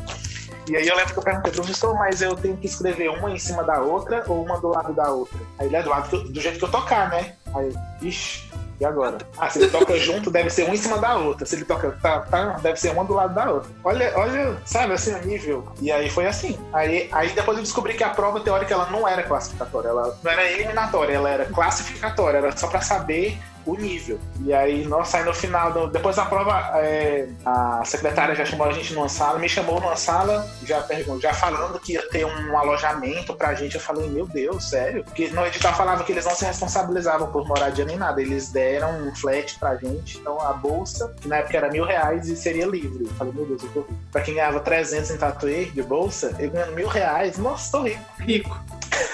E 0.68 0.76
aí 0.76 0.86
eu 0.86 0.96
lembro 0.96 1.12
que 1.12 1.18
eu 1.18 1.22
perguntei, 1.22 1.52
professor, 1.52 1.94
mas 1.94 2.22
eu 2.22 2.36
tenho 2.36 2.56
que 2.56 2.66
escrever 2.66 3.08
uma 3.08 3.30
em 3.30 3.38
cima 3.38 3.64
da 3.64 3.80
outra 3.80 4.24
ou 4.28 4.44
uma 4.44 4.60
do 4.60 4.68
lado 4.68 4.92
da 4.92 5.10
outra? 5.10 5.38
Aí 5.58 5.66
ele 5.66 5.76
é 5.76 5.82
do 5.82 5.90
lado 5.90 6.22
do, 6.22 6.40
jeito 6.40 6.58
que 6.58 6.64
eu 6.64 6.70
tocar, 6.70 7.10
né? 7.10 7.34
Aí, 7.54 7.74
ixi, 8.00 8.48
e 8.82 8.84
agora? 8.84 9.18
Ah, 9.38 9.48
se 9.48 9.60
ele 9.60 9.70
toca 9.70 9.96
junto, 9.96 10.28
deve 10.28 10.50
ser 10.50 10.68
um 10.68 10.74
em 10.74 10.76
cima 10.76 10.98
da 10.98 11.16
outra. 11.16 11.46
Se 11.46 11.54
ele 11.54 11.64
toca 11.64 11.92
tá, 12.02 12.20
tá, 12.20 12.58
deve 12.60 12.80
ser 12.80 12.90
uma 12.90 13.04
do 13.04 13.14
lado 13.14 13.32
da 13.32 13.50
outra. 13.50 13.70
Olha, 13.84 14.12
olha, 14.16 14.56
sabe, 14.64 14.92
assim, 14.92 15.14
o 15.14 15.24
nível. 15.24 15.64
E 15.80 15.92
aí 15.92 16.10
foi 16.10 16.26
assim. 16.26 16.58
Aí, 16.72 17.08
aí 17.12 17.30
depois 17.30 17.56
eu 17.58 17.62
descobri 17.62 17.94
que 17.94 18.02
a 18.02 18.10
prova 18.10 18.40
teórica 18.40 18.74
ela 18.74 18.90
não 18.90 19.06
era 19.06 19.22
classificatória, 19.22 19.88
ela 19.88 20.18
não 20.22 20.32
era 20.32 20.50
eliminatória, 20.50 21.14
ela 21.14 21.30
era 21.30 21.44
classificatória, 21.46 22.38
era 22.38 22.56
só 22.56 22.66
para 22.66 22.80
saber 22.80 23.38
o 23.64 23.76
nível. 23.76 24.18
E 24.44 24.52
aí, 24.52 24.84
nossa, 24.84 25.18
aí 25.18 25.24
no 25.24 25.34
final, 25.34 25.72
do, 25.72 25.86
depois 25.88 26.16
da 26.16 26.24
prova, 26.24 26.72
é, 26.76 27.28
a 27.44 27.82
secretária 27.84 28.34
já 28.34 28.44
chamou 28.44 28.66
a 28.66 28.72
gente 28.72 28.92
numa 28.94 29.08
sala, 29.08 29.38
me 29.38 29.48
chamou 29.48 29.80
numa 29.80 29.96
sala, 29.96 30.48
já 30.64 30.80
perguntou, 30.82 31.20
já 31.20 31.32
falando 31.32 31.78
que 31.80 31.94
ia 31.94 32.08
ter 32.08 32.24
um 32.24 32.56
alojamento 32.56 33.34
pra 33.34 33.54
gente. 33.54 33.76
Eu 33.76 33.80
falei, 33.80 34.08
meu 34.08 34.26
Deus, 34.26 34.68
sério? 34.68 35.04
Porque 35.04 35.28
no 35.28 35.46
edital 35.46 35.74
falava 35.74 36.04
que 36.04 36.12
eles 36.12 36.24
não 36.24 36.34
se 36.34 36.44
responsabilizavam 36.44 37.30
por 37.30 37.46
moradia 37.46 37.84
nem 37.84 37.96
nada, 37.96 38.20
eles 38.20 38.50
deram 38.50 39.06
um 39.06 39.14
flat 39.14 39.58
pra 39.58 39.76
gente, 39.76 40.18
então 40.18 40.40
a 40.40 40.52
bolsa, 40.52 41.14
que 41.20 41.28
na 41.28 41.36
época 41.36 41.56
era 41.56 41.70
mil 41.70 41.84
reais 41.84 42.28
e 42.28 42.36
seria 42.36 42.66
livre. 42.66 43.04
Eu 43.04 43.14
falei, 43.14 43.32
meu 43.32 43.46
Deus, 43.46 43.62
eu 43.62 43.68
tô 43.70 43.80
rico. 43.80 43.94
Pra 44.10 44.22
quem 44.22 44.34
ganhava 44.34 44.60
300 44.60 45.10
em 45.10 45.16
tatuê 45.16 45.64
de 45.66 45.82
bolsa, 45.82 46.34
eu 46.38 46.50
ganhando 46.50 46.72
mil 46.72 46.88
reais, 46.88 47.38
nossa, 47.38 47.72
tô 47.72 47.82
rico. 47.82 48.04
Rico. 48.20 48.60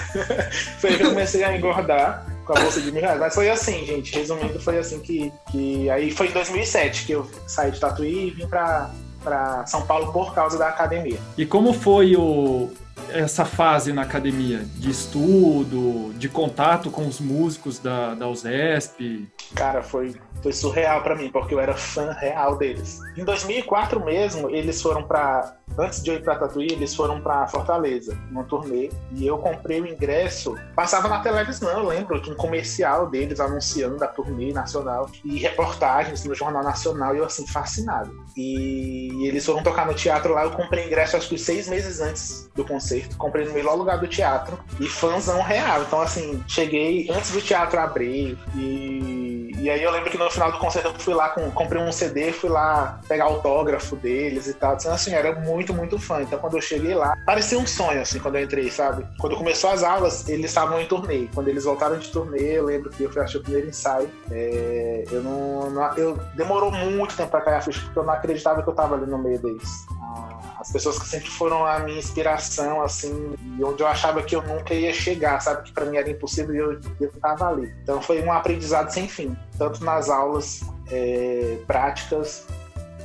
Foi 0.79 0.89
aí 0.91 0.97
que 0.97 1.03
eu 1.03 1.09
comecei 1.09 1.43
a 1.43 1.55
engordar 1.55 2.25
com 2.49 2.57
a 2.57 2.61
bolsa 2.61 2.81
de 2.81 2.91
mil 2.91 3.01
reais. 3.01 3.19
Mas 3.19 3.35
foi 3.35 3.49
assim, 3.49 3.85
gente. 3.85 4.13
Resumindo, 4.13 4.59
foi 4.59 4.79
assim 4.79 4.99
que, 4.99 5.31
que. 5.51 5.89
Aí 5.89 6.09
foi 6.09 6.29
em 6.29 6.31
2007 6.31 7.05
que 7.05 7.11
eu 7.11 7.29
saí 7.45 7.71
de 7.71 7.79
Tatuí 7.79 8.27
e 8.27 8.31
vim 8.31 8.47
pra, 8.47 8.89
pra 9.23 9.65
São 9.67 9.85
Paulo 9.85 10.11
por 10.11 10.33
causa 10.33 10.57
da 10.57 10.67
academia. 10.67 11.19
E 11.37 11.45
como 11.45 11.73
foi 11.73 12.15
o, 12.15 12.71
essa 13.09 13.45
fase 13.45 13.93
na 13.93 14.01
academia? 14.01 14.65
De 14.75 14.89
estudo, 14.89 16.11
de 16.15 16.27
contato 16.27 16.89
com 16.89 17.07
os 17.07 17.19
músicos 17.19 17.77
da, 17.77 18.15
da 18.15 18.27
USESP? 18.27 19.27
Cara, 19.53 19.83
foi 19.83 20.15
foi 20.41 20.53
surreal 20.53 21.01
para 21.01 21.15
mim, 21.15 21.29
porque 21.29 21.53
eu 21.53 21.59
era 21.59 21.73
fã 21.73 22.11
real 22.13 22.57
deles. 22.57 22.99
Em 23.17 23.23
2004 23.23 24.03
mesmo, 24.03 24.49
eles 24.49 24.81
foram 24.81 25.03
para 25.03 25.55
antes 25.77 26.03
de 26.03 26.11
eu 26.11 26.15
ir 26.15 26.23
para 26.23 26.35
Tatuí, 26.35 26.67
eles 26.71 26.95
foram 26.95 27.21
para 27.21 27.47
Fortaleza, 27.47 28.17
numa 28.29 28.43
turnê, 28.43 28.89
e 29.11 29.25
eu 29.25 29.37
comprei 29.37 29.81
o 29.81 29.87
ingresso, 29.87 30.55
passava 30.75 31.07
na 31.07 31.19
televisão, 31.19 31.69
eu 31.69 31.87
lembro, 31.87 32.21
de 32.21 32.31
um 32.31 32.35
comercial 32.35 33.09
deles 33.09 33.39
anunciando 33.39 34.03
a 34.03 34.07
turnê 34.07 34.51
nacional 34.51 35.09
e 35.23 35.37
reportagens 35.37 36.23
no 36.23 36.35
Jornal 36.35 36.63
Nacional, 36.63 37.15
e 37.15 37.19
eu 37.19 37.25
assim 37.25 37.47
fascinado. 37.47 38.11
E 38.35 39.27
eles 39.27 39.45
foram 39.45 39.63
tocar 39.63 39.85
no 39.85 39.93
teatro 39.93 40.33
lá, 40.33 40.43
eu 40.43 40.51
comprei 40.51 40.85
ingresso 40.85 41.17
acho 41.17 41.29
que 41.29 41.37
seis 41.37 41.67
meses 41.67 41.99
antes 42.01 42.49
do 42.55 42.65
concerto, 42.65 43.17
comprei 43.17 43.45
no 43.45 43.53
melhor 43.53 43.75
lugar 43.75 43.99
do 43.99 44.07
teatro 44.07 44.59
e 44.79 44.87
fãzão 44.87 45.41
real. 45.41 45.81
Então 45.83 46.01
assim, 46.01 46.43
cheguei 46.47 47.09
antes 47.11 47.31
do 47.31 47.41
teatro 47.41 47.79
abrir 47.79 48.37
e 48.55 49.29
e 49.61 49.69
aí 49.69 49.83
eu 49.83 49.91
lembro 49.91 50.09
que 50.09 50.17
no 50.17 50.29
final 50.31 50.51
do 50.53 50.57
concerto 50.57 50.87
eu 50.87 50.93
fui 50.95 51.13
lá, 51.13 51.29
com, 51.29 51.51
comprei 51.51 51.81
um 51.81 51.91
CD, 51.91 52.31
fui 52.31 52.49
lá 52.49 53.01
pegar 53.09 53.25
autógrafo 53.25 53.97
deles 53.97 54.47
e 54.47 54.53
tal. 54.53 54.75
Então, 54.75 54.93
assim, 54.93 55.13
era 55.13 55.37
muito, 55.37 55.58
muito 55.73 55.99
fã. 55.99 56.21
Então 56.21 56.39
quando 56.39 56.55
eu 56.55 56.61
cheguei 56.61 56.93
lá, 56.93 57.15
parecia 57.25 57.57
um 57.57 57.67
sonho, 57.67 58.01
assim, 58.01 58.19
quando 58.19 58.35
eu 58.35 58.43
entrei, 58.43 58.69
sabe? 58.69 59.05
Quando 59.19 59.35
começou 59.35 59.69
as 59.69 59.83
aulas, 59.83 60.27
eles 60.27 60.45
estavam 60.45 60.79
em 60.79 60.87
turnê. 60.87 61.27
Quando 61.33 61.47
eles 61.47 61.63
voltaram 61.63 61.97
de 61.97 62.09
turnê, 62.09 62.57
eu 62.57 62.65
lembro 62.65 62.89
que 62.89 63.03
eu 63.03 63.11
fui 63.11 63.21
assistir 63.21 63.37
o 63.37 63.43
primeiro 63.43 63.67
ensaio. 63.67 64.09
É, 64.31 65.03
eu 65.11 65.21
não, 65.21 65.69
não, 65.69 65.97
Eu 65.97 66.19
demorou 66.35 66.71
muito 66.71 67.15
tempo 67.15 67.29
pra 67.29 67.41
cair 67.41 67.55
a 67.55 67.61
ficha, 67.61 67.81
porque 67.81 67.99
eu 67.99 68.03
não 68.03 68.13
acreditava 68.13 68.61
que 68.63 68.69
eu 68.69 68.73
tava 68.73 68.95
ali 68.95 69.05
no 69.05 69.17
meio 69.17 69.39
deles. 69.39 69.85
Ah, 70.01 70.39
as 70.59 70.71
pessoas 70.71 70.99
que 70.99 71.07
sempre 71.07 71.29
foram 71.29 71.65
a 71.65 71.79
minha 71.79 71.97
inspiração, 71.97 72.81
assim, 72.81 73.33
e 73.57 73.63
onde 73.63 73.81
eu 73.81 73.87
achava 73.87 74.21
que 74.21 74.35
eu 74.35 74.41
nunca 74.41 74.73
ia 74.73 74.93
chegar, 74.93 75.39
sabe? 75.39 75.63
Que 75.63 75.71
para 75.71 75.85
mim 75.85 75.97
era 75.97 76.09
impossível 76.09 76.55
e 76.55 76.57
eu, 76.57 76.79
eu 76.99 77.11
tava 77.21 77.47
ali. 77.47 77.73
Então 77.83 78.01
foi 78.01 78.21
um 78.21 78.31
aprendizado 78.31 78.89
sem 78.89 79.07
fim, 79.07 79.35
tanto 79.57 79.83
nas 79.83 80.09
aulas 80.09 80.61
é, 80.91 81.57
práticas 81.65 82.45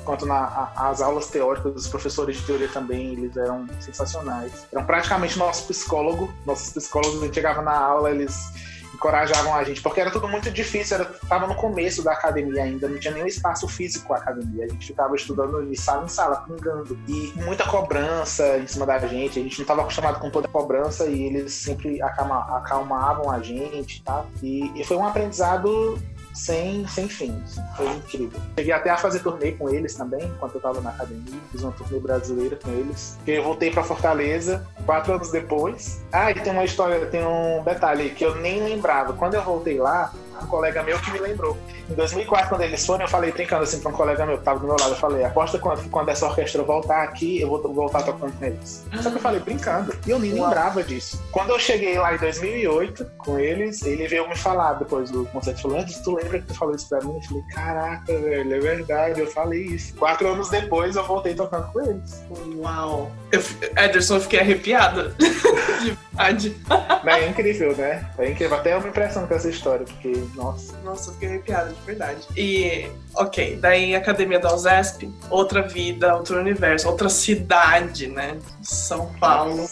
quanto 0.05 0.27
nas 0.27 1.01
aulas 1.01 1.29
teóricas 1.29 1.73
dos 1.73 1.89
professores 1.89 2.37
de 2.37 2.43
teoria 2.45 2.69
também, 2.69 3.13
eles 3.13 3.37
eram 3.37 3.67
sensacionais. 3.81 4.67
Eram 4.73 4.85
praticamente 4.85 5.39
nosso 5.39 5.67
psicólogo, 5.67 6.33
nossos 6.47 6.71
psicólogos, 6.71 7.23
a 7.23 7.25
gente 7.27 7.35
chegava 7.35 7.63
na 7.63 7.77
aula, 7.77 8.11
eles 8.11 8.53
encorajavam 8.95 9.55
a 9.55 9.65
gente, 9.65 9.83
porque 9.83 10.01
era 10.01 10.11
tudo 10.11 10.29
muito 10.29 10.51
difícil, 10.51 10.97
era, 10.97 11.05
tava 11.29 11.47
no 11.47 11.55
começo 11.57 12.03
da 12.03 12.13
academia 12.13 12.63
ainda, 12.63 12.89
não 12.89 12.99
tinha 12.99 13.13
nenhum 13.13 13.27
espaço 13.27 13.67
físico 13.69 14.15
a 14.15 14.19
academia, 14.19 14.65
a 14.65 14.69
gente 14.69 14.87
ficava 14.87 15.15
estudando 15.17 15.67
de 15.67 15.77
sala 15.77 16.05
em 16.05 16.09
sala, 16.09 16.37
pingando, 16.47 16.99
e 17.09 17.33
muita 17.37 17.67
cobrança 17.67 18.57
em 18.59 18.67
cima 18.67 18.87
da 18.87 18.99
gente, 19.01 19.39
a 19.39 19.43
gente 19.43 19.59
não 19.59 19.65
estava 19.65 19.83
acostumado 19.83 20.21
com 20.21 20.31
toda 20.31 20.47
a 20.47 20.51
cobrança 20.51 21.07
e 21.07 21.25
eles 21.25 21.53
sempre 21.53 22.01
acalma, 22.01 22.57
acalmavam 22.57 23.31
a 23.31 23.41
gente, 23.41 24.03
tá? 24.03 24.25
E, 24.43 24.71
e 24.81 24.85
foi 24.85 24.97
um 24.97 25.07
aprendizado 25.07 25.99
sem, 26.35 26.87
sem 26.89 27.09
fim. 27.09 27.43
Foi 27.77 27.87
incrível. 27.89 28.41
Cheguei 28.59 28.73
até 28.73 28.91
a 28.91 28.97
fazer 28.97 29.21
turnê 29.21 29.53
com 29.53 29.71
eles 29.71 29.95
também, 29.95 30.25
enquanto 30.25 30.55
eu 30.55 30.59
estava 30.59 30.81
na 30.81 30.91
academia. 30.91 31.41
Fiz 31.51 31.63
uma 31.63 31.73
turnê 31.73 31.99
brasileira 32.01 32.57
com 32.57 32.71
eles. 32.71 33.17
Eu 33.27 33.43
voltei 33.45 33.71
para 33.71 33.85
Fortaleza 33.85 34.67
quatro 34.85 35.15
anos 35.15 35.31
depois. 35.31 36.03
Ah, 36.13 36.31
e 36.31 36.35
tem 36.35 36.53
uma 36.53 36.65
história, 36.65 37.07
tem 37.07 37.25
um 37.25 37.63
detalhe 37.65 38.11
que 38.11 38.25
eu 38.25 38.35
nem 38.37 38.63
lembrava. 38.63 39.13
Quando 39.13 39.35
eu 39.35 39.43
voltei 39.43 39.79
lá, 39.79 40.13
um 40.43 40.47
colega 40.47 40.83
meu 40.83 40.99
que 40.99 41.11
me 41.11 41.19
lembrou. 41.19 41.57
Em 41.89 41.95
2004, 41.95 42.49
quando 42.49 42.63
eles 42.63 42.85
foram, 42.85 43.05
eu 43.05 43.09
falei, 43.09 43.33
brincando 43.33 43.63
assim 43.63 43.81
pra 43.81 43.91
um 43.91 43.95
colega 43.95 44.25
meu 44.27 44.39
que 44.39 44.45
tava 44.45 44.59
do 44.59 44.67
meu 44.67 44.77
lado, 44.79 44.93
eu 44.93 44.97
falei, 44.97 45.25
aposta 45.25 45.59
quando, 45.59 45.89
quando 45.91 46.09
essa 46.09 46.27
orquestra 46.27 46.63
voltar 46.63 47.03
aqui, 47.03 47.41
eu 47.41 47.49
vou 47.49 47.61
voltar 47.75 48.03
tocando 48.03 48.33
com 48.39 48.45
eles. 48.45 48.85
Só 49.01 49.11
que 49.11 49.17
eu 49.17 49.21
falei, 49.21 49.41
brincando. 49.41 49.95
E 50.07 50.11
eu 50.11 50.19
nem 50.19 50.35
Uau. 50.35 50.45
lembrava 50.45 50.83
disso. 50.83 51.23
Quando 51.31 51.51
eu 51.51 51.59
cheguei 51.59 51.99
lá 51.99 52.15
em 52.15 52.19
2008 52.19 53.07
com 53.19 53.39
eles, 53.39 53.83
ele 53.83 54.07
veio 54.09 54.29
me 54.29 54.37
falar 54.37 54.75
depois 54.75 55.11
do 55.11 55.25
concerto, 55.27 55.63
falou, 55.63 55.79
antes 55.79 55.99
tu 55.99 56.15
lembra 56.15 56.41
que 56.41 56.47
tu 56.47 56.55
falou 56.55 56.75
isso 56.75 56.89
pra 56.89 57.01
mim? 57.01 57.15
Eu 57.15 57.23
falei, 57.23 57.43
caraca, 57.53 58.19
velho, 58.19 58.55
é 58.55 58.61
verdade, 58.61 59.21
eu 59.21 59.27
falei 59.31 59.63
isso. 59.63 59.95
Quatro 59.97 60.29
anos 60.29 60.49
depois, 60.49 60.97
eu 60.97 61.05
voltei 61.05 61.35
tocando 61.35 61.71
com 61.73 61.81
eles. 61.81 62.25
Uau. 62.57 63.11
Eu, 63.35 63.85
Ederson, 63.85 64.17
eu 64.17 64.21
fiquei 64.21 64.41
arrepiada. 64.41 65.15
De 65.83 65.91
verdade. 65.91 66.57
É 67.05 67.29
incrível, 67.29 67.77
né? 67.77 68.09
É 68.17 68.31
incrível. 68.31 68.57
Até 68.57 68.77
uma 68.77 68.89
impressão 68.89 69.27
com 69.27 69.35
essa 69.35 69.51
história, 69.51 69.85
porque, 69.85 70.13
nossa. 70.35 70.79
Nossa, 70.85 71.11
eu 71.11 71.15
fiquei 71.15 71.29
arrepiada, 71.29 71.73
de 71.73 71.81
verdade. 71.83 72.21
E, 72.37 72.89
ok, 73.15 73.59
daí 73.61 73.95
Academia 73.95 74.39
da 74.39 74.55
USESP, 74.55 75.13
outra 75.29 75.63
vida, 75.63 76.15
outro 76.15 76.39
universo, 76.39 76.89
outra 76.89 77.09
cidade, 77.09 78.07
né? 78.07 78.39
São 78.63 79.13
Paulo. 79.15 79.69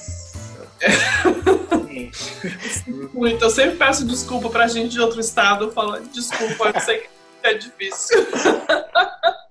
Muito. 3.14 3.44
Eu 3.44 3.51
sempre 3.51 3.77
peço 3.77 4.05
desculpa 4.05 4.51
pra 4.51 4.66
gente 4.66 4.90
de 4.90 5.01
outro 5.01 5.20
estado, 5.20 5.70
falando 5.70 6.11
desculpa, 6.11 6.72
eu 6.75 6.81
sei 6.81 6.98
que 6.98 7.09
é 7.44 7.55
difícil. 7.55 8.27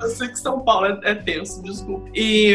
Eu 0.00 0.08
sei 0.08 0.28
que 0.28 0.38
São 0.38 0.60
Paulo 0.60 0.86
é, 0.86 1.10
é 1.10 1.14
tenso, 1.14 1.62
desculpa. 1.62 2.08
E, 2.14 2.54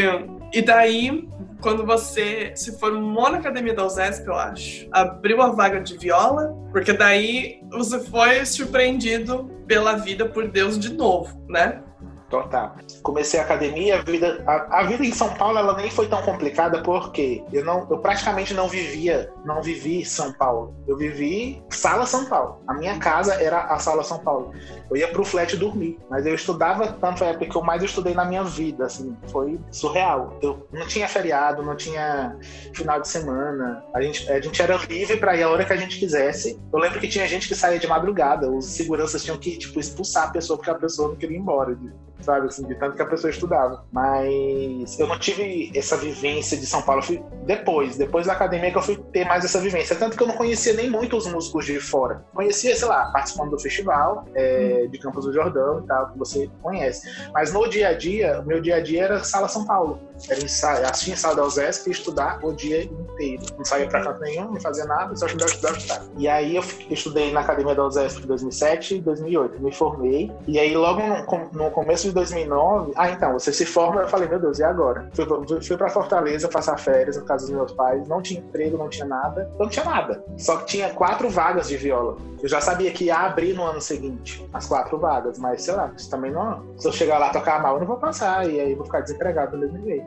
e 0.52 0.62
daí, 0.62 1.28
quando 1.60 1.84
você 1.86 2.52
se 2.54 2.78
formou 2.78 3.30
na 3.30 3.38
academia 3.38 3.74
da 3.74 3.86
USESP, 3.86 4.26
eu 4.26 4.34
acho, 4.34 4.88
abriu 4.92 5.40
a 5.40 5.50
vaga 5.50 5.80
de 5.80 5.96
viola, 5.96 6.54
porque 6.70 6.92
daí 6.92 7.60
você 7.70 8.00
foi 8.00 8.44
surpreendido 8.44 9.50
pela 9.66 9.94
vida 9.94 10.26
por 10.26 10.48
Deus 10.48 10.78
de 10.78 10.92
novo, 10.92 11.42
né? 11.48 11.82
Total. 12.32 12.74
Comecei 13.02 13.38
a 13.38 13.42
academia, 13.42 13.98
a 13.98 14.02
vida, 14.02 14.42
a, 14.46 14.78
a, 14.78 14.82
vida 14.84 15.04
em 15.04 15.12
São 15.12 15.28
Paulo 15.34 15.58
ela 15.58 15.76
nem 15.76 15.90
foi 15.90 16.08
tão 16.08 16.22
complicada 16.22 16.82
porque 16.82 17.44
eu 17.52 17.62
não, 17.62 17.86
eu 17.90 17.98
praticamente 17.98 18.54
não 18.54 18.68
vivia, 18.68 19.30
não 19.44 19.60
vivi 19.60 20.02
São 20.02 20.32
Paulo. 20.32 20.74
Eu 20.88 20.96
vivi 20.96 21.62
sala 21.68 22.06
São 22.06 22.24
Paulo. 22.24 22.62
A 22.66 22.72
minha 22.72 22.98
casa 22.98 23.34
era 23.34 23.64
a 23.64 23.78
sala 23.78 24.02
São 24.02 24.18
Paulo. 24.18 24.50
Eu 24.90 24.96
ia 24.96 25.08
pro 25.08 25.26
flat 25.26 25.54
dormir, 25.58 25.98
mas 26.08 26.24
eu 26.24 26.34
estudava 26.34 26.86
tanto 26.86 27.22
a 27.22 27.26
época 27.26 27.44
que 27.44 27.54
eu 27.54 27.62
mais 27.62 27.82
estudei 27.82 28.14
na 28.14 28.24
minha 28.24 28.44
vida, 28.44 28.86
assim, 28.86 29.14
foi 29.30 29.60
surreal. 29.70 30.38
Eu 30.40 30.66
não 30.72 30.86
tinha 30.86 31.06
feriado, 31.06 31.62
não 31.62 31.76
tinha 31.76 32.34
final 32.72 32.98
de 32.98 33.08
semana. 33.08 33.84
A 33.94 34.00
gente, 34.00 34.32
a 34.32 34.40
gente 34.40 34.62
era 34.62 34.76
livre 34.88 35.18
para 35.18 35.36
ir 35.36 35.42
a 35.42 35.50
hora 35.50 35.66
que 35.66 35.72
a 35.74 35.76
gente 35.76 35.98
quisesse. 35.98 36.58
Eu 36.72 36.78
lembro 36.78 36.98
que 36.98 37.08
tinha 37.08 37.28
gente 37.28 37.46
que 37.46 37.54
saía 37.54 37.78
de 37.78 37.86
madrugada, 37.86 38.50
os 38.50 38.64
seguranças 38.64 39.22
tinham 39.22 39.36
que 39.36 39.58
tipo 39.58 39.78
expulsar 39.78 40.28
a 40.28 40.30
pessoa 40.30 40.56
porque 40.56 40.70
a 40.70 40.74
pessoa 40.74 41.08
não 41.08 41.16
queria 41.16 41.36
ir 41.36 41.40
embora 41.40 41.76
sabe? 42.22 42.46
Assim, 42.46 42.66
de 42.66 42.74
tanto 42.74 42.96
que 42.96 43.02
a 43.02 43.06
pessoa 43.06 43.30
estudava. 43.30 43.84
Mas 43.92 44.98
eu 44.98 45.06
não 45.06 45.18
tive 45.18 45.70
essa 45.74 45.96
vivência 45.96 46.56
de 46.56 46.66
São 46.66 46.82
Paulo. 46.82 47.02
Fui 47.02 47.22
depois, 47.44 47.96
depois 47.96 48.26
da 48.26 48.32
academia 48.32 48.70
que 48.70 48.78
eu 48.78 48.82
fui 48.82 48.96
ter 49.12 49.24
mais 49.24 49.44
essa 49.44 49.60
vivência. 49.60 49.96
Tanto 49.96 50.16
que 50.16 50.22
eu 50.22 50.26
não 50.26 50.36
conhecia 50.36 50.72
nem 50.74 50.90
muito 50.90 51.16
os 51.16 51.26
músicos 51.26 51.66
de 51.66 51.80
fora. 51.80 52.24
Conhecia, 52.34 52.74
sei 52.74 52.88
lá, 52.88 53.10
participando 53.12 53.50
do 53.50 53.58
festival 53.58 54.24
é, 54.34 54.86
de 54.86 54.98
Campos 54.98 55.24
do 55.24 55.32
Jordão 55.32 55.80
e 55.80 55.86
tal, 55.86 56.10
que 56.10 56.18
você 56.18 56.50
conhece. 56.62 57.08
Mas 57.32 57.52
no 57.52 57.68
dia 57.68 57.88
a 57.88 57.92
dia, 57.92 58.40
o 58.40 58.46
meu 58.46 58.60
dia 58.60 58.76
a 58.76 58.80
dia 58.80 59.04
era 59.04 59.24
Sala 59.24 59.48
São 59.48 59.64
Paulo. 59.64 60.00
Era 60.28 60.42
ensaio, 60.42 60.86
assistir 60.86 61.12
ensaio 61.12 61.36
da 61.36 61.44
USESP 61.44 61.88
e 61.88 61.92
estudar 61.92 62.38
o 62.42 62.52
dia 62.52 62.84
inteiro. 62.84 63.42
Não 63.56 63.64
saía 63.64 63.88
pra 63.88 64.02
canto 64.02 64.20
nenhum, 64.20 64.52
não 64.52 64.60
fazia 64.60 64.84
nada, 64.84 65.14
só 65.16 65.26
estudava, 65.26 65.50
estudava, 65.50 65.76
estudava. 65.78 66.10
E 66.16 66.28
aí 66.28 66.56
eu 66.56 66.64
estudei 66.90 67.32
na 67.32 67.40
academia 67.40 67.74
da 67.74 67.86
USESP 67.86 68.22
em 68.22 68.26
2007 68.26 68.96
e 68.96 69.00
2008. 69.00 69.62
Me 69.62 69.72
formei. 69.72 70.32
E 70.46 70.58
aí 70.58 70.74
logo 70.74 71.00
no, 71.00 71.64
no 71.64 71.70
começo 71.70 72.04
de 72.08 72.12
2009, 72.12 72.92
ah, 72.96 73.10
então, 73.10 73.32
você 73.32 73.52
se 73.52 73.66
forma, 73.66 74.02
eu 74.02 74.08
falei, 74.08 74.28
meu 74.28 74.38
Deus, 74.38 74.58
e 74.58 74.64
agora? 74.64 75.08
Fui, 75.14 75.26
fui 75.62 75.76
pra 75.76 75.88
Fortaleza 75.88 76.48
passar 76.48 76.78
férias 76.78 77.16
na 77.16 77.22
casa 77.22 77.46
dos 77.46 77.54
meus 77.54 77.72
pais, 77.72 78.06
não 78.08 78.22
tinha 78.22 78.40
emprego, 78.40 78.78
não 78.78 78.88
tinha 78.88 79.06
nada, 79.06 79.50
não 79.58 79.68
tinha 79.68 79.84
nada. 79.84 80.22
Só 80.36 80.56
que 80.58 80.66
tinha 80.66 80.90
quatro 80.90 81.28
vagas 81.28 81.68
de 81.68 81.76
viola. 81.76 82.16
Eu 82.42 82.48
já 82.48 82.60
sabia 82.60 82.90
que 82.90 83.04
ia 83.04 83.16
abrir 83.16 83.54
no 83.54 83.62
ano 83.64 83.80
seguinte, 83.80 84.48
as 84.52 84.66
quatro 84.66 84.98
vagas, 84.98 85.38
mas 85.38 85.62
sei 85.62 85.74
lá, 85.74 85.92
isso 85.96 86.10
também 86.10 86.32
não. 86.32 86.64
Se 86.76 86.88
eu 86.88 86.92
chegar 86.92 87.18
lá 87.18 87.30
tocar 87.30 87.62
mal, 87.62 87.74
eu 87.74 87.80
não 87.80 87.86
vou 87.86 87.96
passar, 87.96 88.48
e 88.48 88.60
aí 88.60 88.74
vou 88.74 88.84
ficar 88.84 89.00
desempregado 89.00 89.52
do 89.52 89.58
mesmo 89.58 89.80
jeito. 89.84 90.06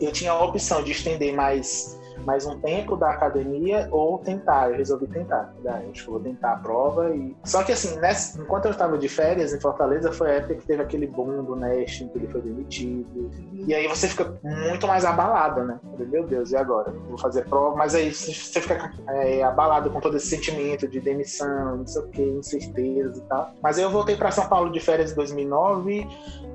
Eu 0.00 0.12
tinha 0.12 0.32
a 0.32 0.44
opção 0.44 0.82
de 0.82 0.92
estender 0.92 1.34
mais 1.34 1.98
mais 2.24 2.46
um 2.46 2.58
tempo 2.58 2.96
da 2.96 3.10
academia 3.10 3.88
ou 3.90 4.18
tentar. 4.18 4.70
Eu 4.70 4.76
resolvi 4.76 5.06
tentar. 5.06 5.52
Daí, 5.62 5.90
acho 5.90 6.04
que 6.04 6.10
vou 6.10 6.20
tentar 6.20 6.52
a 6.52 6.56
prova. 6.56 7.14
E... 7.14 7.36
Só 7.44 7.62
que 7.62 7.72
assim, 7.72 7.98
nessa, 7.98 8.40
enquanto 8.40 8.66
eu 8.66 8.70
estava 8.70 8.96
de 8.98 9.08
férias 9.08 9.52
em 9.52 9.60
Fortaleza, 9.60 10.12
foi 10.12 10.30
a 10.30 10.34
época 10.34 10.56
que 10.56 10.66
teve 10.66 10.82
aquele 10.82 11.06
boom 11.06 11.44
do 11.44 11.56
Nest, 11.56 12.08
que 12.08 12.18
ele 12.18 12.28
foi 12.28 12.40
demitido. 12.40 13.30
E 13.66 13.74
aí 13.74 13.86
você 13.88 14.08
fica 14.08 14.38
muito 14.42 14.86
mais 14.86 15.04
abalada, 15.04 15.64
né? 15.64 15.80
Meu 15.98 16.26
Deus, 16.26 16.50
e 16.50 16.56
agora? 16.56 16.92
Vou 17.08 17.18
fazer 17.18 17.44
prova, 17.46 17.76
mas 17.76 17.94
aí 17.94 18.12
você 18.12 18.60
fica 18.60 18.92
é, 19.08 19.42
abalado 19.42 19.90
com 19.90 20.00
todo 20.00 20.16
esse 20.16 20.26
sentimento 20.26 20.88
de 20.88 21.00
demissão, 21.00 21.76
não 21.78 21.86
sei 21.86 22.02
o 22.02 22.08
que, 22.08 22.22
incerteza 22.22 23.18
e 23.18 23.28
tal. 23.28 23.52
Mas 23.62 23.78
aí 23.78 23.84
eu 23.84 23.90
voltei 23.90 24.16
para 24.16 24.30
São 24.30 24.48
Paulo 24.48 24.70
de 24.70 24.80
férias 24.80 25.12
em 25.12 25.14
2009 25.14 26.06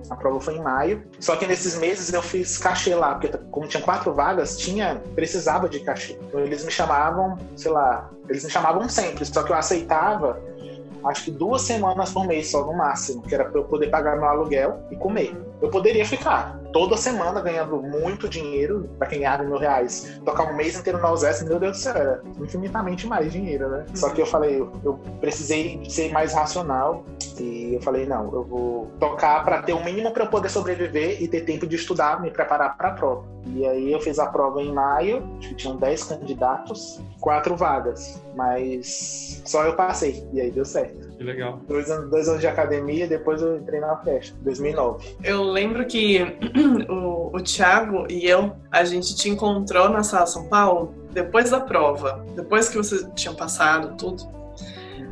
a 0.10 0.15
prova 0.15 0.39
foi 0.39 0.56
em 0.56 0.62
maio. 0.62 1.04
Só 1.20 1.36
que 1.36 1.46
nesses 1.46 1.78
meses 1.78 2.13
eu 2.13 2.22
fiz 2.22 2.58
cachê 2.58 2.96
lá, 2.96 3.15
porque 3.15 3.38
como 3.52 3.67
tinha 3.67 3.82
quatro 3.82 4.13
vagas, 4.13 4.58
tinha 4.58 5.02
precisava 5.15 5.47
de 5.70 5.80
cachê. 5.80 6.18
Então 6.28 6.40
eles 6.40 6.64
me 6.66 6.72
chamavam, 6.72 7.38
sei 7.56 7.72
lá, 7.72 8.10
eles 8.30 8.44
me 8.44 8.50
chamavam 8.50 8.88
sempre, 8.90 9.26
só 9.26 9.44
que 9.44 9.52
eu 9.52 9.56
aceitava 9.56 10.40
acho 11.06 11.26
que 11.26 11.32
duas 11.32 11.62
semanas 11.62 12.12
por 12.12 12.26
mês 12.26 12.50
só 12.50 12.66
no 12.66 12.74
máximo, 12.76 13.22
que 13.22 13.34
era 13.34 13.46
para 13.46 13.60
eu 13.60 13.64
poder 13.66 13.90
pagar 13.90 14.18
meu 14.18 14.26
aluguel 14.26 14.80
e 14.92 14.96
comer. 14.96 15.36
Eu 15.62 15.70
poderia 15.70 16.06
ficar 16.06 16.60
toda 16.72 16.96
semana 16.98 17.42
ganhando 17.42 17.82
muito 17.82 18.30
dinheiro, 18.30 18.90
para 18.98 19.08
quem 19.08 19.20
ganhava 19.20 19.44
mil 19.44 19.58
reais, 19.58 20.20
tocar 20.24 20.52
um 20.52 20.56
mês 20.56 20.78
inteiro 20.78 21.00
na 21.00 21.12
USES, 21.12 21.44
meu 21.44 21.60
Deus 21.60 21.78
do 21.78 21.82
céu, 21.82 21.96
era 21.96 22.22
infinitamente 22.40 23.08
mais 23.08 23.32
dinheiro, 23.32 23.70
né? 23.70 23.86
Só 23.96 24.10
que 24.10 24.22
eu 24.22 24.26
falei, 24.26 24.60
eu 24.84 25.00
precisei 25.20 25.82
ser 25.90 26.12
mais 26.12 26.34
racional 26.34 27.04
e 27.39 27.76
eu 27.76 27.82
falei, 27.82 28.06
não, 28.06 28.34
eu 28.34 28.43
vou 28.43 28.91
tocar 29.00 29.43
para 29.43 29.62
ter 29.62 29.73
o 29.73 29.84
mínimo 29.84 30.12
para 30.12 30.26
eu 30.26 30.30
poder 30.30 30.50
sobreviver 30.50 31.21
e 31.21 31.28
ter 31.28 31.41
tempo 31.41 31.65
de 31.67 31.76
estudar, 31.76 32.21
me 32.21 32.32
preparar 32.32 32.78
para 32.78 32.89
a 32.89 32.91
prova. 32.91 33.26
E 33.45 33.65
aí 33.65 33.91
eu 33.91 34.00
fiz 34.00 34.19
a 34.19 34.26
prova 34.26 34.62
em 34.62 34.71
maio, 34.73 35.23
acho 35.38 35.50
que 35.50 35.56
tinham 35.56 35.78
10 35.78 36.04
candidatos, 36.04 37.02
quatro 37.19 37.56
vagas, 37.56 38.21
mas 38.36 39.41
só 39.45 39.63
eu 39.63 39.73
passei, 39.73 40.28
e 40.34 40.41
aí 40.41 40.52
deu 40.52 40.65
certo. 40.65 41.10
Que 41.17 41.23
legal. 41.23 41.60
Dois 41.67 41.89
anos, 41.89 42.10
dois 42.10 42.28
anos 42.28 42.41
de 42.41 42.47
academia, 42.47 43.08
depois 43.08 43.41
eu 43.41 43.58
entrei 43.58 43.80
na 43.80 43.95
festa, 43.97 44.36
2009. 44.41 45.17
Eu 45.23 45.43
lembro 45.43 45.86
que 45.86 46.21
o, 46.89 47.36
o 47.36 47.41
Thiago 47.41 48.06
e 48.10 48.26
eu, 48.28 48.56
a 48.71 48.84
gente 48.84 49.15
te 49.15 49.30
encontrou 49.30 49.89
na 49.89 50.04
Sala 50.04 50.26
São 50.26 50.47
Paulo 50.47 50.93
depois 51.12 51.50
da 51.50 51.60
prova, 51.60 52.23
depois 52.36 52.69
que 52.69 52.78
você 52.78 53.10
tinha 53.15 53.34
passado 53.34 53.95
tudo. 53.97 54.37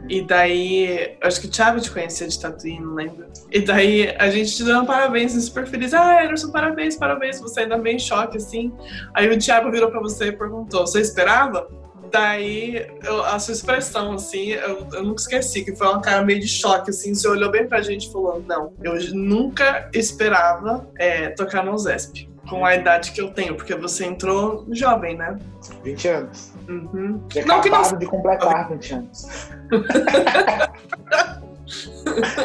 E 0.08 0.22
daí, 0.22 1.18
acho 1.22 1.42
que 1.42 1.48
o 1.48 1.50
Thiago 1.50 1.80
te 1.80 1.90
conhecia 1.90 2.28
de 2.28 2.40
Tatuí, 2.40 2.80
não 2.80 2.94
lembro. 2.94 3.26
E 3.52 3.60
daí 3.60 4.16
a 4.18 4.30
gente 4.30 4.56
te 4.56 4.64
dando 4.64 4.86
parabéns, 4.86 5.34
super 5.44 5.66
feliz. 5.66 5.94
Ah, 5.94 6.24
Anderson, 6.24 6.52
parabéns, 6.52 6.96
parabéns. 6.96 7.40
Você 7.40 7.62
ainda 7.62 7.78
bem 7.78 7.96
em 7.96 8.00
choque, 8.00 8.38
assim. 8.38 8.72
Aí 9.14 9.30
o 9.30 9.38
Thiago 9.38 9.72
virou 9.72 9.90
pra 9.90 10.00
você 10.00 10.28
e 10.28 10.32
perguntou: 10.32 10.86
Você 10.86 11.02
esperava? 11.02 11.68
Daí, 12.12 12.88
eu, 13.04 13.26
a 13.26 13.40
sua 13.40 13.54
expressão, 13.54 14.14
assim, 14.14 14.52
eu, 14.52 14.88
eu 14.94 15.04
nunca 15.04 15.22
esqueci, 15.22 15.66
que 15.66 15.76
foi 15.76 15.88
uma 15.88 16.02
cara 16.02 16.24
meio 16.24 16.40
de 16.40 16.48
choque, 16.48 16.92
assim. 16.92 17.14
Você 17.14 17.28
olhou 17.28 17.50
bem 17.50 17.68
pra 17.68 17.82
gente 17.82 18.08
e 18.08 18.12
falou: 18.12 18.44
Não, 18.48 18.74
eu 18.84 18.94
nunca 19.14 19.90
esperava 19.94 20.88
é, 20.98 21.30
tocar 21.30 21.66
no 21.66 21.78
ZESP 21.78 22.35
com 22.50 22.66
a 22.66 22.76
idade 22.76 23.12
que 23.12 23.22
eu 23.22 23.32
tenho, 23.32 23.56
porque 23.56 23.76
você 23.76 24.06
entrou 24.06 24.66
jovem, 24.72 25.18
né? 25.18 25.38
20 25.84 26.08
anos. 26.08 26.52
Uhum. 26.68 27.22
Tinha 27.30 27.46
não, 27.46 27.58
acabado 27.58 27.92
não... 27.92 28.00
de 28.00 28.06
completar 28.06 28.70
20 28.70 28.94
anos. 28.94 29.28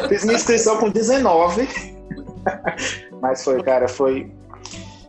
Fiz 0.09 0.23
minha 0.23 0.35
inscrição 0.35 0.77
com 0.77 0.89
19. 0.89 1.67
Mas 3.21 3.43
foi, 3.43 3.61
cara, 3.63 3.87
foi. 3.87 4.31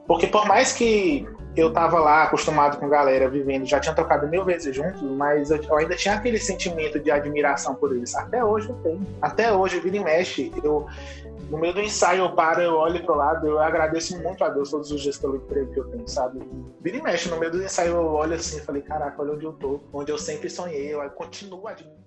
Porque 0.07 0.27
por 0.27 0.47
mais 0.47 0.73
que 0.73 1.27
eu 1.57 1.73
tava 1.73 1.99
lá 1.99 2.25
acostumado 2.25 2.79
com 2.79 2.89
galera 2.89 3.29
vivendo, 3.29 3.67
já 3.67 3.79
tinha 3.79 3.95
tocado 3.95 4.27
mil 4.27 4.45
vezes 4.45 4.75
juntos, 4.75 5.03
mas 5.03 5.51
eu, 5.51 5.77
ainda 5.77 5.95
tinha 5.95 6.15
aquele 6.15 6.39
sentimento 6.39 6.99
de 6.99 7.11
admiração 7.11 7.75
por 7.75 7.95
eles. 7.95 8.15
Até 8.15 8.43
hoje 8.43 8.71
eu 8.71 8.75
tenho. 8.77 9.07
Até 9.21 9.53
hoje, 9.53 9.79
vira 9.81 9.97
e 9.97 10.01
mexe, 10.01 10.53
eu, 10.65 10.87
no 11.53 11.59
meio 11.59 11.75
do 11.75 11.83
ensaio 11.83 12.25
eu 12.25 12.35
paro, 12.35 12.63
eu 12.63 12.77
olho 12.77 13.05
pro 13.05 13.15
lado, 13.15 13.47
eu 13.47 13.59
agradeço 13.59 14.19
muito 14.23 14.43
a 14.43 14.49
Deus 14.49 14.71
todos 14.71 14.91
os 14.91 15.03
dias 15.03 15.19
pelo 15.19 15.37
emprego 15.37 15.71
que 15.71 15.81
eu 15.81 15.85
tenho, 15.85 16.09
sabe? 16.09 16.41
Vira 16.81 16.97
e 16.97 17.03
mexe, 17.03 17.29
no 17.29 17.39
meio 17.39 17.53
do 17.53 17.63
ensaio 17.63 17.93
eu 17.93 18.07
olho 18.07 18.35
assim 18.35 18.57
e 18.57 18.61
falei, 18.63 18.81
caraca, 18.81 19.21
olha 19.21 19.35
onde 19.35 19.45
eu 19.45 19.53
tô, 19.53 19.79
onde 19.93 20.11
eu 20.11 20.17
sempre 20.17 20.49
sonhei, 20.49 20.95
eu 20.95 21.11
continuo 21.11 21.69
admirando. 21.69 22.02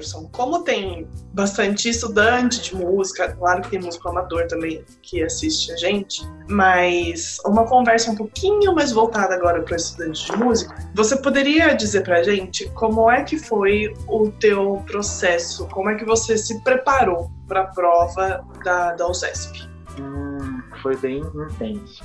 Ederson, 0.00 0.28
como 0.32 0.64
tem 0.64 1.06
bastante 1.32 1.88
estudante 1.88 2.62
de 2.62 2.74
música, 2.74 3.32
claro 3.32 3.62
que 3.62 3.70
tem 3.70 3.80
músico 3.80 4.08
amador 4.08 4.46
também 4.46 4.84
que 5.02 5.22
assiste 5.22 5.70
a 5.72 5.76
gente, 5.76 6.22
mas 6.48 7.38
uma 7.44 7.66
conversa 7.66 8.10
um 8.10 8.16
pouquinho 8.16 8.74
mais 8.74 8.92
voltada 8.92 9.34
agora 9.34 9.62
para 9.62 9.76
estudante 9.76 10.30
de 10.30 10.36
música, 10.36 10.74
você 10.94 11.16
poderia 11.16 11.74
dizer 11.74 12.02
para 12.02 12.18
a 12.18 12.22
gente 12.22 12.68
como 12.70 13.10
é 13.10 13.22
que 13.22 13.38
foi 13.38 13.92
o 14.08 14.30
teu 14.30 14.82
processo, 14.86 15.68
como 15.68 15.90
é 15.90 15.94
que 15.94 16.04
você 16.04 16.36
se 16.36 16.62
preparou 16.62 17.30
para 17.46 17.62
a 17.62 17.66
prova 17.66 18.44
da, 18.64 18.92
da 18.92 19.06
USESP? 19.08 19.68
Hum, 20.00 20.62
foi 20.82 20.96
bem 20.96 21.18
intenso. 21.18 22.02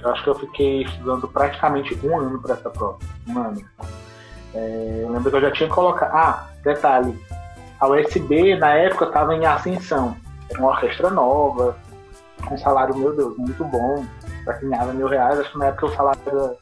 Eu 0.00 0.10
acho 0.10 0.22
que 0.22 0.28
eu 0.28 0.34
fiquei 0.34 0.82
estudando 0.82 1.26
praticamente 1.28 1.98
um 2.04 2.18
ano 2.18 2.42
para 2.42 2.54
essa 2.54 2.68
prova. 2.68 2.98
Um 3.26 3.38
ano. 3.38 3.64
É, 4.52 5.00
eu 5.02 5.10
lembro 5.10 5.30
que 5.30 5.36
eu 5.36 5.40
já 5.40 5.50
tinha 5.50 5.68
colocado. 5.68 6.10
Ah, 6.12 6.53
detalhe. 6.64 7.18
A 7.80 7.88
USB, 7.88 8.56
na 8.56 8.74
época, 8.74 9.06
estava 9.06 9.34
em 9.34 9.44
ascensão. 9.46 10.16
Era 10.50 10.58
uma 10.58 10.70
orquestra 10.70 11.10
nova, 11.10 11.76
com 12.46 12.54
um 12.54 12.58
salário, 12.58 12.96
meu 12.96 13.14
Deus, 13.14 13.36
muito 13.36 13.64
bom. 13.64 14.04
Pra 14.44 14.54
quem 14.54 14.68
ganhava 14.68 14.92
mil 14.92 15.06
reais, 15.06 15.38
acho 15.38 15.52
que 15.52 15.58
na 15.58 15.66
época 15.66 15.86
o 15.86 15.94
salário 15.94 16.20
era 16.26 16.54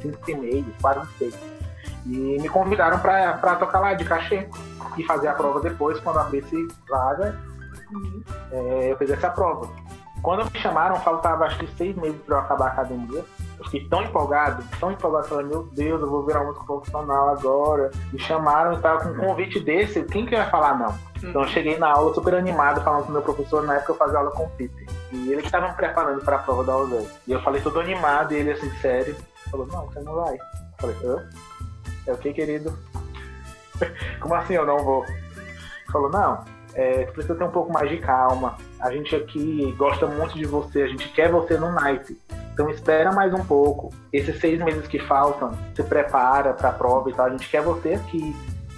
cinco 0.00 0.30
e 0.30 0.34
meio, 0.34 0.66
quase 0.80 1.08
seis. 1.18 1.38
E 2.06 2.38
me 2.40 2.48
convidaram 2.48 2.98
para 2.98 3.56
tocar 3.56 3.80
lá 3.80 3.94
de 3.94 4.04
cachê 4.04 4.48
e 4.96 5.04
fazer 5.04 5.28
a 5.28 5.34
prova 5.34 5.60
depois, 5.60 6.00
quando 6.00 6.18
abrisse 6.18 6.68
vaga. 6.88 7.38
É, 8.50 8.92
eu 8.92 8.96
fiz 8.98 9.10
essa 9.10 9.30
prova. 9.30 9.68
Quando 10.22 10.50
me 10.50 10.58
chamaram, 10.58 10.96
faltava 10.96 11.44
acho 11.44 11.58
que 11.58 11.66
seis 11.76 11.96
meses 11.96 12.20
para 12.22 12.36
eu 12.36 12.40
acabar 12.40 12.66
a 12.66 12.72
academia. 12.72 13.24
Fiquei 13.64 13.88
tão 13.88 14.02
empolgado, 14.02 14.64
tão 14.78 14.92
empolgado, 14.92 15.28
falei, 15.28 15.46
meu 15.46 15.64
Deus, 15.64 16.00
eu 16.00 16.10
vou 16.10 16.24
virar 16.24 16.44
músico 16.44 16.66
profissional 16.66 17.30
agora. 17.30 17.90
Me 18.12 18.18
chamaram 18.18 18.74
e 18.74 18.78
tava 18.80 19.00
com 19.00 19.10
um 19.10 19.26
convite 19.26 19.60
desse, 19.60 20.02
quem 20.04 20.26
que 20.26 20.36
vai 20.36 20.48
falar 20.50 20.78
não? 20.78 20.94
Então 21.22 21.42
eu 21.42 21.48
cheguei 21.48 21.78
na 21.78 21.88
aula 21.88 22.12
super 22.14 22.34
animado, 22.34 22.82
falando 22.82 23.06
com 23.06 23.12
meu 23.12 23.22
professor, 23.22 23.62
na 23.62 23.76
época 23.76 23.92
eu 23.92 23.96
fazia 23.96 24.18
aula 24.18 24.30
com 24.32 24.44
o 24.44 24.50
Peter. 24.50 24.86
E 25.12 25.32
ele 25.32 25.40
que 25.40 25.46
estava 25.46 25.68
me 25.68 25.74
preparando 25.74 26.24
para 26.24 26.36
a 26.36 26.38
prova 26.40 26.64
da 26.64 26.76
USES. 26.76 27.08
E 27.26 27.32
eu 27.32 27.40
falei 27.42 27.60
todo 27.60 27.78
animado, 27.78 28.32
e 28.32 28.36
ele 28.36 28.52
assim, 28.52 28.70
sério, 28.78 29.16
falou, 29.50 29.66
não, 29.66 29.86
você 29.86 30.00
não 30.00 30.14
vai. 30.14 30.34
Eu 30.34 30.40
falei, 30.78 30.96
hã? 31.04 31.28
É 32.06 32.12
o 32.12 32.16
que, 32.18 32.32
querido? 32.32 32.76
Como 34.20 34.34
assim 34.34 34.54
eu 34.54 34.66
não 34.66 34.78
vou? 34.78 35.04
Ele 35.04 35.92
falou, 35.92 36.10
não, 36.10 36.44
é, 36.74 37.04
precisa 37.06 37.34
ter 37.34 37.44
um 37.44 37.50
pouco 37.50 37.72
mais 37.72 37.88
de 37.88 37.98
calma. 37.98 38.56
A 38.80 38.90
gente 38.90 39.14
aqui 39.14 39.72
gosta 39.78 40.06
muito 40.06 40.34
de 40.36 40.44
você, 40.44 40.82
a 40.82 40.88
gente 40.88 41.08
quer 41.10 41.30
você 41.30 41.56
no 41.56 41.70
naipe. 41.70 42.18
Então 42.52 42.68
espera 42.68 43.12
mais 43.12 43.32
um 43.32 43.44
pouco. 43.44 43.90
Esses 44.12 44.38
seis 44.40 44.62
meses 44.62 44.86
que 44.86 44.98
faltam, 44.98 45.52
se 45.74 45.82
prepara 45.82 46.52
para 46.52 46.68
a 46.68 46.72
prova 46.72 47.10
e 47.10 47.14
tal. 47.14 47.26
A 47.26 47.30
gente 47.30 47.48
quer 47.48 47.62
você 47.62 47.94
aqui. 47.94 48.34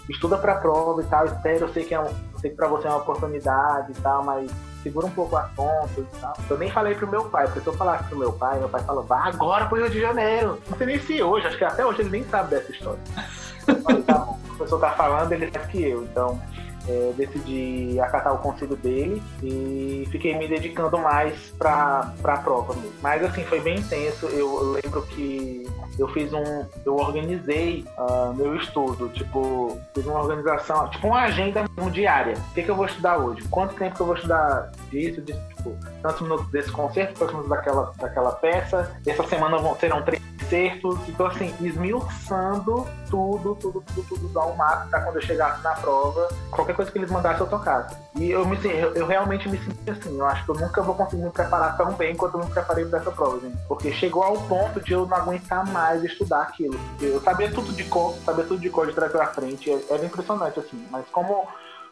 Estuda 0.09 0.37
para 0.37 0.53
a 0.53 0.57
prova 0.57 1.03
e 1.03 1.07
tal. 1.07 1.25
Espera, 1.25 1.59
eu 1.59 1.69
sei 1.69 1.85
que 1.85 1.95
é 1.95 2.01
um, 2.01 2.09
sei 2.39 2.51
que 2.51 2.57
para 2.57 2.69
você 2.69 2.87
é 2.87 2.91
uma 2.91 2.99
oportunidade 2.99 3.91
e 3.91 3.95
tal, 4.01 4.23
mas 4.23 4.51
segura 4.83 5.07
um 5.07 5.11
pouco 5.11 5.35
as 5.37 5.51
pontas 5.53 5.97
e 5.97 6.21
tal. 6.21 6.35
Eu 6.49 6.59
nem 6.59 6.71
falei 6.71 6.95
pro 6.95 7.09
meu 7.09 7.25
pai, 7.25 7.47
porque 7.47 7.61
se 7.61 7.67
eu 7.67 7.73
falasse 7.73 8.05
pro 8.05 8.19
meu 8.19 8.33
pai, 8.33 8.59
meu 8.59 8.69
pai 8.69 8.83
falou, 8.83 9.03
vá 9.03 9.25
agora 9.25 9.67
pro 9.67 9.79
Rio 9.79 9.91
de 9.91 10.01
Janeiro. 10.01 10.61
Não 10.69 10.77
sei 10.77 10.87
nem 10.87 11.01
se 11.01 11.23
hoje, 11.23 11.47
acho 11.47 11.57
que 11.57 11.65
até 11.65 11.85
hoje 11.85 12.03
ele 12.03 12.11
nem 12.11 12.25
sabe 12.25 12.51
dessa 12.51 12.71
história. 12.71 13.01
Mas, 13.67 14.05
tá 14.05 14.19
bom, 14.19 14.39
o 14.45 14.57
professor 14.57 14.79
tá 14.79 14.91
falando, 14.91 15.33
ele 15.33 15.51
sabe 15.51 15.69
que 15.69 15.83
eu. 15.83 16.05
Então, 16.05 16.41
é, 16.89 17.13
decidi 17.17 17.99
acatar 18.01 18.35
o 18.35 18.39
conselho 18.39 18.77
dele 18.77 19.23
e 19.43 20.07
fiquei 20.11 20.37
me 20.37 20.47
dedicando 20.49 20.99
mais 20.99 21.35
para 21.59 22.13
a 22.23 22.37
prova 22.39 22.75
mesmo. 22.75 22.93
Mas 23.03 23.23
assim, 23.25 23.45
foi 23.45 23.61
bem 23.61 23.79
intenso. 23.79 24.27
Eu, 24.27 24.73
lembro 24.73 25.03
que 25.03 25.67
eu 25.99 26.09
fiz 26.09 26.33
um. 26.33 26.67
Eu 26.85 26.97
organizei 26.97 27.85
uh, 27.99 28.35
meu 28.35 28.57
estudo, 28.57 29.09
tipo, 29.11 29.79
fiz 29.95 30.05
uma 30.07 30.21
organização, 30.21 30.89
tipo 30.91 31.07
uma 31.07 31.23
agenda 31.23 31.65
diária. 31.91 32.35
O 32.51 32.55
que, 32.55 32.63
que 32.63 32.71
eu 32.71 32.77
vou 32.77 32.87
estudar 32.87 33.19
hoje? 33.19 33.43
Quanto 33.49 33.75
tempo 33.75 33.95
que 33.95 34.03
eu 34.03 34.07
vou 34.07 34.15
estudar 34.17 34.73
disso, 34.91 35.21
disso, 35.23 35.41
tipo, 35.57 35.77
tantos 36.03 36.21
minutos 36.23 36.47
desse 36.51 36.71
concerto, 36.71 37.15
tantos 37.15 37.35
minutos 37.35 37.51
daquela, 37.51 37.93
daquela 37.99 38.33
peça. 38.33 38.95
Essa 39.07 39.25
semana 39.25 39.59
vão, 39.59 39.77
serão 39.77 40.03
três 40.03 40.23
concertos. 40.45 41.09
Então, 41.09 41.27
assim, 41.27 41.55
esmiuçando 41.61 42.87
tudo, 43.11 43.55
tudo, 43.57 43.83
tudo, 43.95 44.19
tudo 44.19 44.39
ao 44.39 44.55
máximo 44.57 44.91
para 44.91 45.01
quando 45.01 45.17
eu 45.17 45.23
chegasse 45.23 45.63
na 45.63 45.73
prova, 45.73 46.29
qualquer 46.51 46.75
coisa 46.75 46.91
que 46.91 46.99
eles 46.99 47.11
mandassem 47.11 47.41
eu 47.41 47.47
tocasse. 47.47 47.97
E 48.17 48.31
eu, 48.31 48.47
me, 48.47 48.57
eu, 48.65 48.95
eu 48.95 49.07
realmente 49.07 49.49
me 49.49 49.59
senti 49.59 49.91
assim. 49.91 50.19
Eu 50.19 50.27
acho 50.27 50.45
que 50.45 50.51
eu 50.51 50.57
nunca 50.57 50.83
vou 50.83 50.95
conseguir 50.95 51.23
me 51.23 51.31
preparar 51.31 51.77
tão 51.77 51.93
bem 51.93 52.15
quanto 52.15 52.39
eu 52.39 52.45
me 52.45 52.51
preparei 52.51 52.85
para 52.85 52.99
essa 52.99 53.11
prova, 53.11 53.41
gente. 53.41 53.57
Porque 53.67 53.93
chegou 53.93 54.23
ao 54.23 54.37
ponto 54.43 54.81
de 54.81 54.93
eu 54.93 55.07
não 55.07 55.17
aguentar 55.17 55.67
mais 55.67 56.03
estudar 56.05 56.43
aquilo. 56.43 56.79
Eu 57.01 57.21
sabia 57.21 57.51
tudo 57.51 57.73
de 57.73 57.85
cor, 57.85 58.15
sabia 58.25 58.45
tudo 58.45 58.61
de 58.61 58.71
cor 58.71 58.87
de 58.87 58.93
trás 58.93 59.11
para 59.11 59.27
frente. 59.29 59.71
Era 59.91 60.05
impressionante, 60.05 60.59
assim. 60.61 60.87
Mas 60.91 61.07
como 61.11 61.47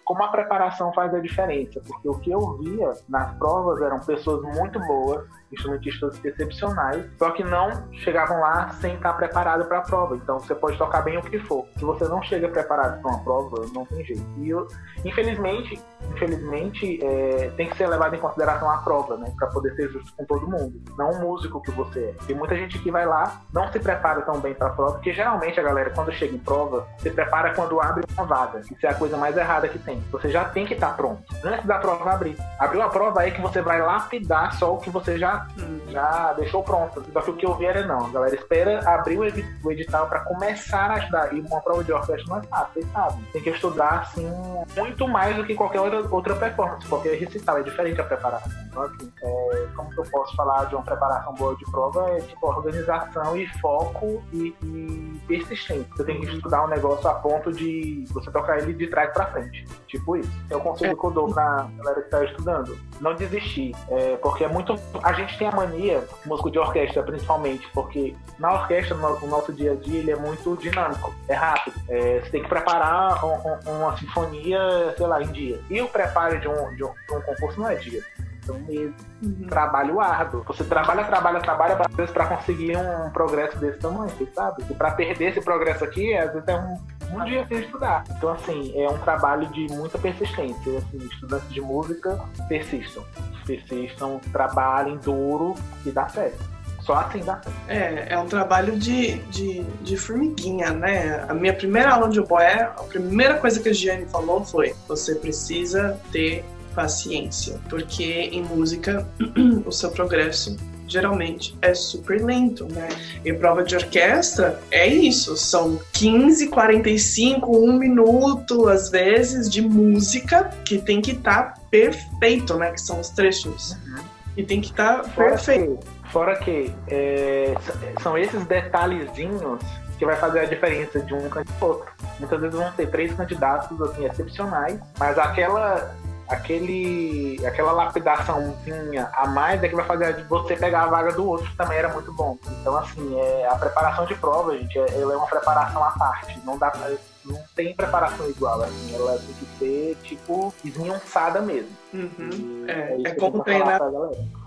como 0.04 0.24
a 0.24 0.28
preparação 0.28 0.92
faz 0.92 1.14
a 1.14 1.20
diferença, 1.20 1.80
porque 1.86 2.08
o 2.08 2.18
que 2.18 2.32
eu 2.32 2.58
via 2.58 2.90
nas 3.08 3.32
provas 3.36 3.80
eram 3.80 4.00
pessoas 4.00 4.42
muito 4.56 4.80
boas, 4.80 5.24
instrumentistas 5.52 6.22
excepcionais, 6.24 7.04
só 7.18 7.30
que 7.30 7.44
não 7.44 7.90
chegavam 7.92 8.40
lá 8.40 8.70
sem 8.80 8.94
estar 8.94 9.12
preparado 9.14 9.64
para 9.66 9.78
a 9.78 9.82
prova. 9.82 10.16
Então 10.16 10.38
você 10.38 10.54
pode 10.54 10.76
tocar 10.78 11.02
bem 11.02 11.18
o 11.18 11.22
que 11.22 11.38
for. 11.40 11.66
Se 11.76 11.84
você 11.84 12.04
não 12.04 12.22
chega 12.22 12.48
preparado 12.48 13.00
para 13.00 13.10
uma 13.10 13.22
prova, 13.22 13.66
não 13.72 13.84
tem 13.86 14.04
jeito. 14.04 14.24
E 14.38 14.50
eu, 14.50 14.66
infelizmente, 15.04 15.80
infelizmente 16.10 17.04
é, 17.04 17.50
tem 17.56 17.68
que 17.68 17.76
ser 17.76 17.86
levado 17.86 18.14
em 18.14 18.18
consideração 18.18 18.70
a 18.70 18.78
prova, 18.78 19.16
né, 19.16 19.32
para 19.36 19.48
poder 19.48 19.74
ser 19.74 19.88
justo 19.88 20.12
com 20.16 20.24
todo 20.24 20.48
mundo, 20.48 20.80
não 20.96 21.10
o 21.10 21.20
músico 21.20 21.60
que 21.62 21.70
você 21.70 22.14
é. 22.16 22.24
Tem 22.26 22.36
muita 22.36 22.56
gente 22.56 22.78
que 22.78 22.90
vai 22.90 23.06
lá 23.06 23.42
não 23.52 23.70
se 23.70 23.78
prepara 23.78 24.22
tão 24.22 24.40
bem 24.40 24.54
para 24.54 24.68
a 24.68 24.70
prova, 24.70 24.92
porque 24.92 25.12
geralmente 25.12 25.58
a 25.58 25.62
galera 25.62 25.90
quando 25.90 26.12
chega 26.12 26.34
em 26.34 26.38
prova 26.38 26.86
se 26.98 27.10
prepara 27.10 27.54
quando 27.54 27.80
abre 27.80 28.04
uma 28.14 28.24
vaga. 28.24 28.60
Isso 28.60 28.86
é 28.86 28.88
a 28.88 28.94
coisa 28.94 29.16
mais 29.16 29.36
errada 29.36 29.68
que 29.68 29.78
tem. 29.78 30.00
Você 30.10 30.28
já 30.28 30.44
tem 30.44 30.66
que 30.66 30.74
estar 30.74 30.96
pronto 30.96 31.22
antes 31.44 31.66
da 31.66 31.78
prova 31.78 32.12
abrir. 32.12 32.36
Abriu 32.58 32.82
a 32.82 32.88
prova 32.88 33.20
aí 33.20 33.30
que 33.30 33.40
você 33.40 33.60
vai 33.60 33.80
lapidar 33.80 34.54
só 34.54 34.74
o 34.74 34.78
que 34.78 34.90
você 34.90 35.18
já 35.18 35.41
já 35.88 36.32
deixou 36.34 36.62
pronto. 36.62 37.04
Só 37.12 37.20
que 37.20 37.30
o 37.30 37.36
que 37.36 37.46
eu 37.46 37.54
vi 37.54 37.66
era 37.66 37.86
não, 37.86 38.06
a 38.06 38.08
galera 38.10 38.34
espera 38.34 38.80
abrir 38.88 39.18
o 39.18 39.70
edital 39.70 40.06
para 40.08 40.20
começar 40.20 40.90
a 40.90 40.98
estudar. 40.98 41.32
E 41.34 41.40
uma 41.40 41.60
prova 41.60 41.84
de 41.84 41.92
orquestra 41.92 42.24
não 42.28 42.38
é 42.38 42.42
fácil. 42.42 43.20
Tem 43.32 43.42
que 43.42 43.50
estudar, 43.50 44.00
assim, 44.00 44.28
muito 44.76 45.06
mais 45.08 45.36
do 45.36 45.44
que 45.44 45.54
qualquer 45.54 45.80
outra, 45.80 46.14
outra 46.14 46.36
performance, 46.36 46.86
qualquer 46.88 47.18
recital. 47.18 47.58
É 47.58 47.62
diferente 47.62 48.00
a 48.00 48.04
preparação. 48.04 48.52
Então, 48.66 48.82
assim, 48.82 49.12
é, 49.22 49.66
como 49.76 49.90
que 49.90 49.98
eu 49.98 50.04
posso 50.04 50.34
falar 50.36 50.64
de 50.66 50.74
uma 50.74 50.84
preparação 50.84 51.34
boa 51.34 51.56
de 51.56 51.64
prova? 51.70 52.10
É 52.10 52.20
tipo 52.20 52.46
organização 52.46 53.36
e 53.36 53.46
foco 53.58 54.22
e, 54.32 54.54
e 54.62 55.20
persistência. 55.26 55.86
Você 55.96 56.04
tem 56.04 56.20
que 56.20 56.26
estudar 56.26 56.64
um 56.64 56.68
negócio 56.68 57.08
a 57.08 57.14
ponto 57.14 57.52
de 57.52 58.04
você 58.10 58.30
tocar 58.30 58.58
ele 58.58 58.72
de 58.72 58.86
trás 58.88 59.12
para 59.12 59.26
frente. 59.26 59.64
Tipo 59.86 60.16
isso. 60.16 60.30
É 60.50 60.56
o 60.56 60.60
conselho 60.60 60.96
que 60.96 61.04
eu 61.04 61.10
dou 61.10 61.28
pra 61.28 61.68
galera 61.76 62.02
que 62.02 62.10
tá 62.10 62.24
estudando. 62.24 62.78
Não 63.00 63.14
desistir. 63.14 63.74
É, 63.88 64.16
porque 64.16 64.44
é 64.44 64.48
muito. 64.48 64.74
A 65.02 65.12
gente 65.12 65.31
tem 65.38 65.48
a 65.48 65.52
mania, 65.52 66.04
músico 66.24 66.50
de 66.50 66.58
orquestra 66.58 67.02
principalmente, 67.02 67.68
porque 67.72 68.14
na 68.38 68.52
orquestra, 68.52 68.96
no 68.96 69.26
nosso 69.26 69.52
dia 69.52 69.72
a 69.72 69.74
dia, 69.74 70.00
ele 70.00 70.10
é 70.10 70.16
muito 70.16 70.56
dinâmico, 70.56 71.14
é 71.28 71.34
rápido. 71.34 71.74
É, 71.88 72.20
você 72.20 72.30
tem 72.30 72.42
que 72.42 72.48
preparar 72.48 73.24
um, 73.24 73.34
um, 73.34 73.76
uma 73.78 73.96
sinfonia, 73.96 74.58
sei 74.96 75.06
lá, 75.06 75.22
em 75.22 75.32
dia. 75.32 75.60
E 75.70 75.80
o 75.80 75.88
preparo 75.88 76.38
de 76.40 76.48
um, 76.48 76.74
de 76.74 76.84
um, 76.84 76.92
de 76.92 77.14
um 77.14 77.20
concurso 77.22 77.60
não 77.60 77.68
é 77.68 77.76
dia 77.76 78.02
são 78.44 78.58
meses. 78.60 78.94
Uhum. 79.22 79.46
Trabalho 79.48 80.00
árduo. 80.00 80.42
Você 80.46 80.64
trabalha, 80.64 81.04
trabalha, 81.04 81.40
trabalha, 81.40 81.78
às 81.78 81.94
vezes, 81.94 82.12
para 82.12 82.26
conseguir 82.26 82.76
um 82.76 83.10
progresso 83.10 83.58
desse 83.58 83.78
tamanho, 83.78 84.12
sabe? 84.34 84.64
E 84.68 84.74
para 84.74 84.90
perder 84.92 85.30
esse 85.30 85.40
progresso 85.40 85.84
aqui, 85.84 86.14
às 86.14 86.32
vezes 86.32 86.48
é 86.48 86.56
um, 86.56 86.78
um 87.12 87.24
dia 87.24 87.46
sem 87.46 87.60
estudar. 87.60 88.04
Então, 88.10 88.30
assim, 88.30 88.72
é 88.80 88.88
um 88.88 88.98
trabalho 88.98 89.46
de 89.48 89.66
muita 89.72 89.98
persistência. 89.98 90.78
Assim, 90.78 90.98
estudantes 90.98 91.52
de 91.52 91.60
música 91.60 92.18
persistam. 92.48 93.04
Persistam, 93.46 94.20
trabalhem 94.32 94.96
duro 94.98 95.54
e 95.84 95.90
dá 95.90 96.08
certo. 96.08 96.52
Só 96.80 96.94
assim 96.94 97.20
dá. 97.20 97.40
É, 97.68 98.06
é 98.10 98.18
um 98.18 98.26
trabalho 98.26 98.76
de, 98.76 99.18
de, 99.30 99.62
de 99.82 99.96
formiguinha, 99.96 100.72
né? 100.72 101.24
A 101.28 101.34
minha 101.34 101.54
primeira 101.54 101.92
aula 101.92 102.08
de 102.08 102.18
oboé, 102.18 102.62
a 102.62 102.82
primeira 102.82 103.38
coisa 103.38 103.60
que 103.60 103.68
a 103.68 103.72
Giane 103.72 104.06
falou 104.06 104.44
foi: 104.44 104.74
você 104.88 105.14
precisa 105.14 106.00
ter 106.10 106.44
paciência, 106.74 107.60
porque 107.68 108.04
em 108.04 108.42
música 108.42 109.06
o 109.64 109.70
seu 109.70 109.90
progresso 109.92 110.56
geralmente 110.92 111.56
é 111.62 111.74
super 111.74 112.22
lento, 112.22 112.66
né? 112.72 112.88
E 113.24 113.32
prova 113.32 113.62
de 113.62 113.74
orquestra 113.74 114.60
é 114.70 114.86
isso, 114.86 115.36
são 115.36 115.80
15, 115.92 116.48
45, 116.48 117.56
1 117.56 117.72
minuto, 117.78 118.68
às 118.68 118.90
vezes, 118.90 119.50
de 119.50 119.62
música 119.62 120.50
que 120.64 120.78
tem 120.78 121.00
que 121.00 121.12
estar 121.12 121.54
tá 121.54 121.60
perfeito, 121.70 122.56
né? 122.56 122.70
Que 122.70 122.80
são 122.80 123.00
os 123.00 123.10
trechos. 123.10 123.72
Uhum. 123.72 124.04
E 124.36 124.44
tem 124.44 124.60
que 124.60 124.70
estar 124.70 125.02
tá 125.02 125.08
perfeito. 125.10 125.78
Que, 125.78 126.12
fora 126.12 126.36
que 126.36 126.72
é, 126.88 127.54
são 128.02 128.16
esses 128.16 128.44
detalhezinhos 128.46 129.60
que 129.98 130.06
vai 130.06 130.16
fazer 130.16 130.40
a 130.40 130.44
diferença 130.44 130.98
de 131.00 131.14
um 131.14 131.28
candidato 131.28 131.58
para 131.58 131.68
outro. 131.68 131.92
Muitas 132.18 132.40
vezes 132.40 132.58
vão 132.58 132.72
ter 132.72 132.90
três 132.90 133.14
candidatos 133.14 133.80
assim, 133.82 134.04
excepcionais, 134.04 134.80
mas 134.98 135.16
aquela 135.16 135.94
aquele, 136.32 137.38
aquela 137.46 137.72
lapidaçãozinha 137.72 139.10
a 139.12 139.26
mais 139.28 139.62
é 139.62 139.68
que 139.68 139.74
vai 139.74 139.84
fazer 139.84 140.24
você 140.26 140.56
pegar 140.56 140.84
a 140.84 140.86
vaga 140.86 141.12
do 141.12 141.26
outro, 141.26 141.48
que 141.48 141.56
também 141.56 141.78
era 141.78 141.88
muito 141.92 142.12
bom. 142.12 142.38
Então, 142.60 142.76
assim, 142.76 143.18
é, 143.18 143.46
a 143.46 143.54
preparação 143.56 144.06
de 144.06 144.14
prova, 144.14 144.56
gente, 144.56 144.78
é, 144.78 145.00
ela 145.00 145.12
é 145.12 145.16
uma 145.16 145.26
preparação 145.26 145.84
à 145.84 145.90
parte. 145.90 146.40
Não 146.44 146.58
dá 146.58 146.70
pra, 146.70 146.90
não 147.24 147.40
tem 147.54 147.74
preparação 147.74 148.28
igual, 148.28 148.62
assim, 148.62 148.94
ela 148.94 149.18
tem 149.18 149.34
que 149.34 149.58
ser, 149.58 149.96
tipo, 150.02 150.52
esmiuçada 150.64 151.40
mesmo. 151.40 151.70
Uhum. 151.92 152.64
É, 152.66 152.72
é, 152.72 153.10
é 153.10 153.14
como 153.14 153.44
treinar. 153.44 153.80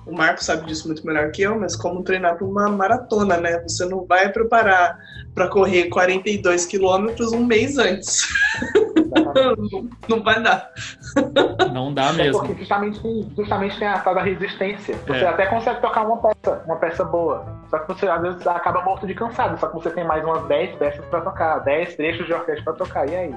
O 0.06 0.14
Marco 0.14 0.44
sabe 0.44 0.66
disso 0.68 0.88
muito 0.88 1.06
melhor 1.06 1.32
que 1.32 1.42
eu, 1.42 1.60
mas 1.60 1.76
como 1.76 2.04
treinar 2.04 2.36
para 2.36 2.46
uma 2.46 2.70
maratona, 2.70 3.38
né? 3.38 3.60
Você 3.62 3.86
não 3.86 4.06
vai 4.06 4.32
preparar 4.32 5.00
para 5.34 5.48
correr 5.48 5.90
42 5.90 6.66
quilômetros 6.66 7.32
um 7.32 7.46
mês 7.46 7.78
antes. 7.78 8.28
não, 9.16 9.90
não, 10.18 10.24
vai 10.24 10.42
dar. 10.42 10.72
Não 11.72 11.94
dá 11.94 12.12
mesmo. 12.14 12.44
É 12.44 12.48
porque 12.48 12.60
justamente, 12.60 13.00
justamente 13.36 13.80
tem 13.80 13.88
a 13.88 14.00
tal 14.00 14.16
da 14.16 14.22
resistência. 14.22 14.96
Você 15.08 15.24
é. 15.24 15.28
até 15.28 15.46
consegue 15.46 15.82
tocar 15.82 16.06
uma 16.06 16.18
peça, 16.18 16.64
uma 16.66 16.76
peça 16.76 17.04
boa. 17.04 17.46
Só 17.70 17.80
que 17.80 17.88
você 17.88 18.08
às 18.08 18.22
vezes 18.22 18.46
acaba 18.46 18.82
morto 18.82 19.08
de 19.08 19.14
cansado. 19.14 19.58
Só 19.60 19.68
que 19.68 19.76
você 19.76 19.90
tem 19.90 20.04
mais 20.04 20.24
umas 20.24 20.44
10 20.48 20.76
peças 20.76 21.06
para 21.06 21.22
tocar, 21.22 21.60
10 21.60 21.96
trechos 21.96 22.26
de 22.26 22.34
orquestra 22.34 22.64
para 22.64 22.74
tocar. 22.74 23.10
E 23.10 23.16
aí? 23.16 23.36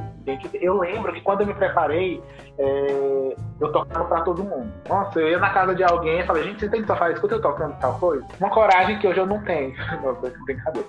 Eu 0.55 0.79
lembro 0.79 1.13
que 1.13 1.21
quando 1.21 1.43
eu 1.43 1.47
me 1.47 1.55
preparei, 1.55 2.23
é, 2.59 3.37
eu 3.61 3.73
tocava 3.73 4.05
para 4.07 4.23
todo 4.23 4.43
mundo. 4.43 4.73
Nossa, 4.89 5.21
eu 5.21 5.29
ia 5.29 5.39
na 5.39 5.51
casa 5.51 5.75
de 5.75 5.85
alguém 5.85 6.21
e 6.21 6.25
falei, 6.25 6.45
gente, 6.45 6.61
você 6.61 6.69
tem 6.69 6.81
que 6.81 6.87
tocar, 6.87 7.11
escuta 7.13 7.37
eu 7.37 7.41
tocando 7.41 7.79
tal 7.79 7.99
coisa. 7.99 8.27
Uma 8.41 8.51
coragem 8.51 8.99
que 8.99 9.07
hoje 9.07 9.19
eu 9.19 9.27
não 9.27 9.43
tenho. 9.43 9.75
Não, 10.03 10.15
brincadeira. 10.45 10.89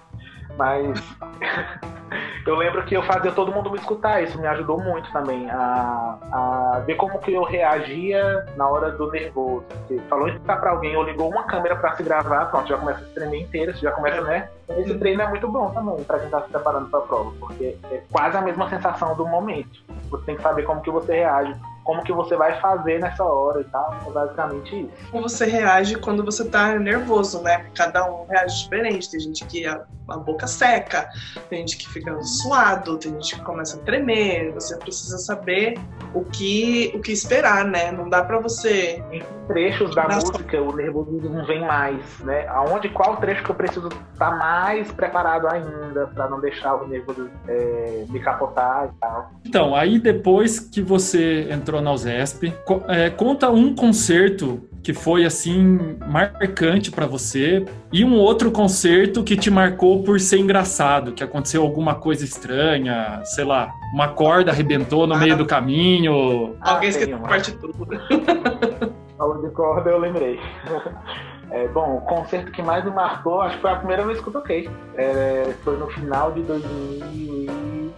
Mas 0.58 1.02
eu 2.46 2.56
lembro 2.56 2.84
que 2.84 2.96
eu 2.96 3.04
fazia 3.04 3.32
todo 3.32 3.52
mundo 3.52 3.70
me 3.72 3.78
escutar, 3.78 4.24
isso 4.24 4.40
me 4.40 4.48
ajudou 4.48 4.80
muito 4.80 5.12
também 5.12 5.50
a, 5.50 6.18
a 6.32 6.80
ver 6.86 6.96
como 6.96 7.20
que 7.20 7.34
eu 7.34 7.44
reagia 7.44 8.46
na 8.56 8.68
hora 8.68 8.92
do 8.92 9.12
nervoso. 9.12 9.66
Porque 9.70 10.00
falou 10.10 10.28
em 10.28 10.34
escutar 10.34 10.60
pra 10.60 10.72
alguém, 10.72 10.96
ou 10.96 11.04
ligou 11.04 11.30
uma 11.30 11.44
câmera 11.44 11.76
para 11.76 11.96
se 11.96 12.04
gravar, 12.04 12.46
pronto, 12.46 12.70
já 12.70 12.78
começa 12.78 13.02
a 13.02 13.14
tremer 13.14 13.42
inteira, 13.42 13.74
já 13.74 13.92
começa, 13.92 14.22
né? 14.22 14.50
Esse 14.78 14.98
treino 14.98 15.22
é 15.22 15.28
muito 15.28 15.48
bom 15.48 15.70
também 15.72 16.04
pra 16.04 16.20
quem 16.20 16.30
tá 16.30 16.42
se 16.42 16.50
preparando 16.50 16.90
pra 16.90 17.02
prova, 17.02 17.32
porque 17.40 17.78
é 17.92 18.02
quase 18.12 18.38
a 18.38 18.42
mesma 18.42 18.70
sensação 18.70 19.16
do 19.16 19.26
momento. 19.28 19.84
Você 20.10 20.26
tem 20.26 20.36
que 20.36 20.42
saber 20.42 20.64
como 20.64 20.82
que 20.82 20.92
você 20.92 21.14
reage 21.14 21.56
como 21.90 22.04
que 22.04 22.14
você 22.14 22.36
vai 22.36 22.62
fazer 22.62 23.00
nessa 23.00 23.24
hora 23.24 23.62
e 23.62 23.64
tal. 23.64 23.98
É 24.06 24.12
basicamente 24.12 24.82
isso. 24.82 24.92
Como 25.10 25.28
você 25.28 25.46
reage 25.46 25.96
quando 25.96 26.24
você 26.24 26.48
tá 26.48 26.78
nervoso, 26.78 27.42
né? 27.42 27.66
Cada 27.74 28.06
um 28.06 28.28
reage 28.28 28.64
diferente. 28.64 29.10
Tem 29.10 29.20
gente 29.20 29.44
que 29.46 29.66
a, 29.66 29.84
a 30.08 30.18
boca 30.18 30.46
seca, 30.46 31.10
tem 31.50 31.62
gente 31.62 31.78
que 31.78 31.90
fica 31.90 32.22
suado, 32.22 33.00
tem 33.00 33.12
gente 33.14 33.36
que 33.36 33.42
começa 33.42 33.76
a 33.76 33.80
tremer. 33.80 34.54
Você 34.54 34.78
precisa 34.78 35.18
saber 35.18 35.80
o 36.14 36.24
que, 36.24 36.92
o 36.94 37.00
que 37.00 37.12
esperar, 37.12 37.66
né? 37.66 37.92
Não 37.92 38.08
dá 38.08 38.24
para 38.24 38.40
você. 38.40 39.04
Em 39.12 39.24
trechos 39.48 39.96
da 39.96 40.08
música, 40.08 40.62
o 40.62 40.76
nervosismo 40.76 41.44
vem 41.48 41.62
mais, 41.62 42.20
né? 42.20 42.48
Aonde, 42.50 42.88
qual 42.90 43.18
trecho 43.18 43.44
que 43.44 43.50
eu 43.50 43.56
preciso 43.56 43.88
estar 43.88 44.30
tá 44.30 44.36
mais 44.38 44.92
preparado 44.92 45.48
ainda 45.48 46.06
para 46.14 46.30
não 46.30 46.40
deixar 46.40 46.76
o 46.76 46.88
nervoso 46.88 47.28
é, 47.48 48.06
me 48.10 48.20
capotar 48.20 48.92
e 48.94 49.00
tal. 49.00 49.32
Então, 49.44 49.76
aí 49.76 49.98
depois 49.98 50.60
que 50.60 50.82
você 50.82 51.48
entrou 51.50 51.79
na 51.82 51.92
USESP. 51.92 52.54
É, 52.88 53.10
conta 53.10 53.50
um 53.50 53.76
concerto 53.76 54.62
que 54.82 54.94
foi 54.94 55.26
assim 55.26 55.78
marcante 56.08 56.92
para 56.92 57.06
você 57.06 57.66
e 57.92 58.04
um 58.04 58.16
outro 58.16 58.52
concerto 58.52 59.24
que 59.24 59.36
te 59.36 59.52
marcou 59.52 60.04
por 60.04 60.20
ser 60.20 60.40
engraçado, 60.40 61.12
que 61.12 61.24
aconteceu 61.24 61.62
alguma 61.62 61.96
coisa 61.96 62.24
estranha, 62.24 63.22
sei 63.26 63.44
lá, 63.44 63.72
uma 63.94 64.08
corda 64.08 64.52
arrebentou 64.52 65.06
no 65.06 65.16
ah, 65.16 65.18
meio 65.18 65.38
do 65.38 65.46
caminho. 65.46 66.56
Alguém 66.62 66.90
esqueceu 66.90 67.18
a 67.18 67.20
partitura. 67.20 68.02
Falou 69.18 69.42
de 69.42 69.50
corda, 69.50 69.90
eu 69.90 70.00
lembrei. 70.00 70.40
É, 71.52 71.68
bom, 71.68 71.98
o 71.98 72.02
concerto 72.02 72.52
que 72.52 72.62
mais 72.62 72.86
me 72.86 72.92
marcou, 72.92 73.42
acho 73.42 73.56
que 73.56 73.62
foi 73.64 73.72
a 73.72 73.78
primeira 73.78 74.06
vez 74.06 74.22
que 74.22 74.28
eu 74.28 74.34
toquei. 74.34 74.70
É, 74.96 75.52
foi 75.64 75.78
no 75.78 75.88
final 75.88 76.32
de 76.32 76.44
2000 76.44 77.92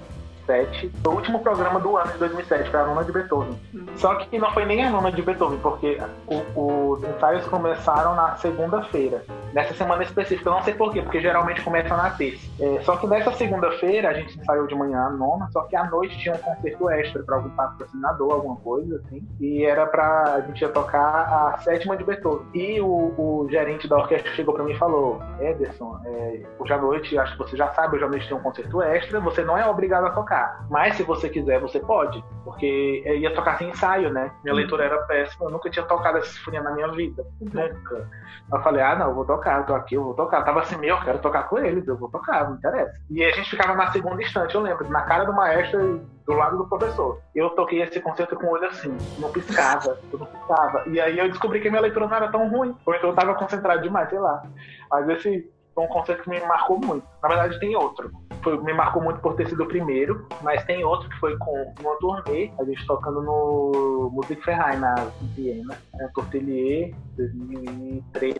2007, 0.47 0.91
o 1.05 1.09
último 1.09 1.39
programa 1.39 1.79
do 1.79 1.97
ano 1.97 2.11
de 2.11 2.17
2007, 2.17 2.69
foi 2.69 2.79
a 2.79 2.85
nona 2.85 3.03
de 3.03 3.11
Beethoven. 3.11 3.59
Só 3.95 4.15
que 4.15 4.37
não 4.37 4.51
foi 4.51 4.65
nem 4.65 4.83
a 4.83 4.89
nona 4.89 5.11
de 5.11 5.21
Beethoven, 5.21 5.59
porque 5.59 5.99
o, 6.27 6.91
os 6.91 7.03
ensaios 7.03 7.45
começaram 7.47 8.15
na 8.15 8.35
segunda-feira. 8.37 9.23
Nessa 9.53 9.73
semana 9.73 10.03
específica, 10.03 10.49
eu 10.49 10.53
não 10.53 10.63
sei 10.63 10.73
porquê, 10.73 11.01
porque 11.01 11.21
geralmente 11.21 11.61
começa 11.61 11.95
na 11.95 12.09
terça. 12.11 12.49
É, 12.59 12.81
só 12.81 12.95
que 12.97 13.07
nessa 13.07 13.31
segunda-feira 13.33 14.09
a 14.09 14.13
gente 14.13 14.39
ensaiou 14.39 14.67
de 14.67 14.75
manhã 14.75 14.99
a 14.99 15.09
nona, 15.09 15.49
só 15.51 15.61
que 15.63 15.75
à 15.75 15.89
noite 15.89 16.17
tinha 16.17 16.35
um 16.35 16.37
concerto 16.37 16.89
extra 16.89 17.23
para 17.23 17.35
algum 17.35 17.49
patrocinador, 17.49 18.33
alguma 18.33 18.55
coisa 18.57 18.97
assim. 18.97 19.27
E 19.39 19.63
era 19.63 19.85
pra. 19.85 20.35
A 20.35 20.41
gente 20.41 20.61
ia 20.61 20.69
tocar 20.69 21.53
a 21.53 21.57
sétima 21.59 21.97
de 21.97 22.03
Beethoven. 22.03 22.47
E 22.53 22.79
o, 22.81 23.13
o 23.17 23.47
gerente 23.49 23.87
da 23.87 23.97
orquestra 23.97 24.31
chegou 24.31 24.53
para 24.53 24.63
mim 24.63 24.71
e 24.71 24.77
falou: 24.77 25.21
Ederson, 25.39 25.99
é, 26.05 26.41
hoje 26.59 26.73
à 26.73 26.77
noite, 26.77 27.17
acho 27.17 27.33
que 27.33 27.37
você 27.39 27.57
já 27.57 27.67
sabe, 27.73 27.95
hoje 27.95 28.05
à 28.05 28.09
noite 28.09 28.27
tem 28.27 28.37
um 28.37 28.41
concerto 28.41 28.81
extra, 28.81 29.19
você 29.19 29.43
não 29.43 29.57
é 29.57 29.67
obrigado 29.67 30.05
a 30.05 30.11
tocar 30.11 30.30
tocar. 30.31 30.65
Mas 30.69 30.95
se 30.95 31.03
você 31.03 31.29
quiser, 31.29 31.59
você 31.59 31.79
pode. 31.79 32.23
Porque 32.45 33.03
ia 33.05 33.33
tocar 33.35 33.57
sem 33.57 33.69
ensaio, 33.69 34.09
né? 34.11 34.31
Minha 34.43 34.55
leitura 34.55 34.85
era 34.85 34.97
péssima, 35.03 35.45
eu 35.45 35.51
nunca 35.51 35.69
tinha 35.69 35.85
tocado 35.85 36.17
essa 36.17 36.31
sinfonia 36.31 36.61
na 36.61 36.71
minha 36.71 36.87
vida. 36.89 37.25
Nunca. 37.41 38.09
Eu 38.51 38.61
falei, 38.61 38.81
ah, 38.81 38.95
não, 38.95 39.09
eu 39.09 39.15
vou 39.15 39.25
tocar, 39.25 39.59
eu 39.59 39.65
tô 39.65 39.75
aqui, 39.75 39.95
eu 39.95 40.03
vou 40.03 40.13
tocar. 40.13 40.39
Eu 40.39 40.45
tava 40.45 40.61
assim, 40.61 40.77
meu, 40.77 40.95
eu 40.95 41.01
quero 41.01 41.19
tocar 41.19 41.43
com 41.43 41.59
eles, 41.59 41.87
eu 41.87 41.97
vou 41.97 42.09
tocar, 42.09 42.49
não 42.49 42.55
interessa. 42.55 42.93
E 43.09 43.23
a 43.23 43.31
gente 43.31 43.49
ficava 43.49 43.75
na 43.75 43.91
segunda 43.91 44.21
instante, 44.21 44.55
eu 44.55 44.61
lembro, 44.61 44.89
na 44.89 45.01
cara 45.03 45.25
do 45.25 45.33
maestro 45.33 46.01
do 46.25 46.33
lado 46.33 46.57
do 46.57 46.67
professor. 46.67 47.19
Eu 47.35 47.49
toquei 47.51 47.81
esse 47.81 47.99
concerto 47.99 48.35
com 48.35 48.47
o 48.47 48.51
olho 48.51 48.67
assim, 48.67 48.95
não 49.19 49.31
piscava, 49.31 49.97
eu 50.11 50.19
não 50.19 50.25
piscava. 50.25 50.83
E 50.87 50.99
aí 50.99 51.17
eu 51.17 51.29
descobri 51.29 51.59
que 51.59 51.69
minha 51.69 51.81
leitura 51.81 52.07
não 52.07 52.15
era 52.15 52.31
tão 52.31 52.49
ruim, 52.49 52.75
ou 52.85 52.95
então 52.95 53.09
eu 53.09 53.15
tava 53.15 53.35
concentrado 53.35 53.81
demais, 53.81 54.09
sei 54.09 54.19
lá. 54.19 54.43
Mas 54.89 55.09
esse 55.09 55.49
foi 55.73 55.83
um 55.83 55.87
concerto 55.87 56.23
que 56.23 56.29
me 56.29 56.39
marcou 56.41 56.79
muito. 56.79 57.05
Na 57.21 57.29
verdade, 57.29 57.59
tem 57.59 57.75
outro 57.75 58.11
foi, 58.43 58.57
me 58.61 58.73
marcou 58.73 59.01
muito 59.01 59.19
por 59.19 59.35
ter 59.35 59.47
sido 59.47 59.63
o 59.63 59.67
primeiro, 59.67 60.25
mas 60.41 60.63
tem 60.65 60.83
outro 60.83 61.09
que 61.09 61.19
foi 61.19 61.37
com 61.37 61.73
uma 61.79 61.95
turnê, 61.97 62.51
a 62.59 62.63
gente 62.63 62.85
tocando 62.85 63.21
no 63.21 64.09
Musikverein 64.13 64.79
na 64.79 64.95
Viena, 65.35 65.77
né? 65.93 66.09
Tortelier, 66.13 66.93
2003, 67.17 68.35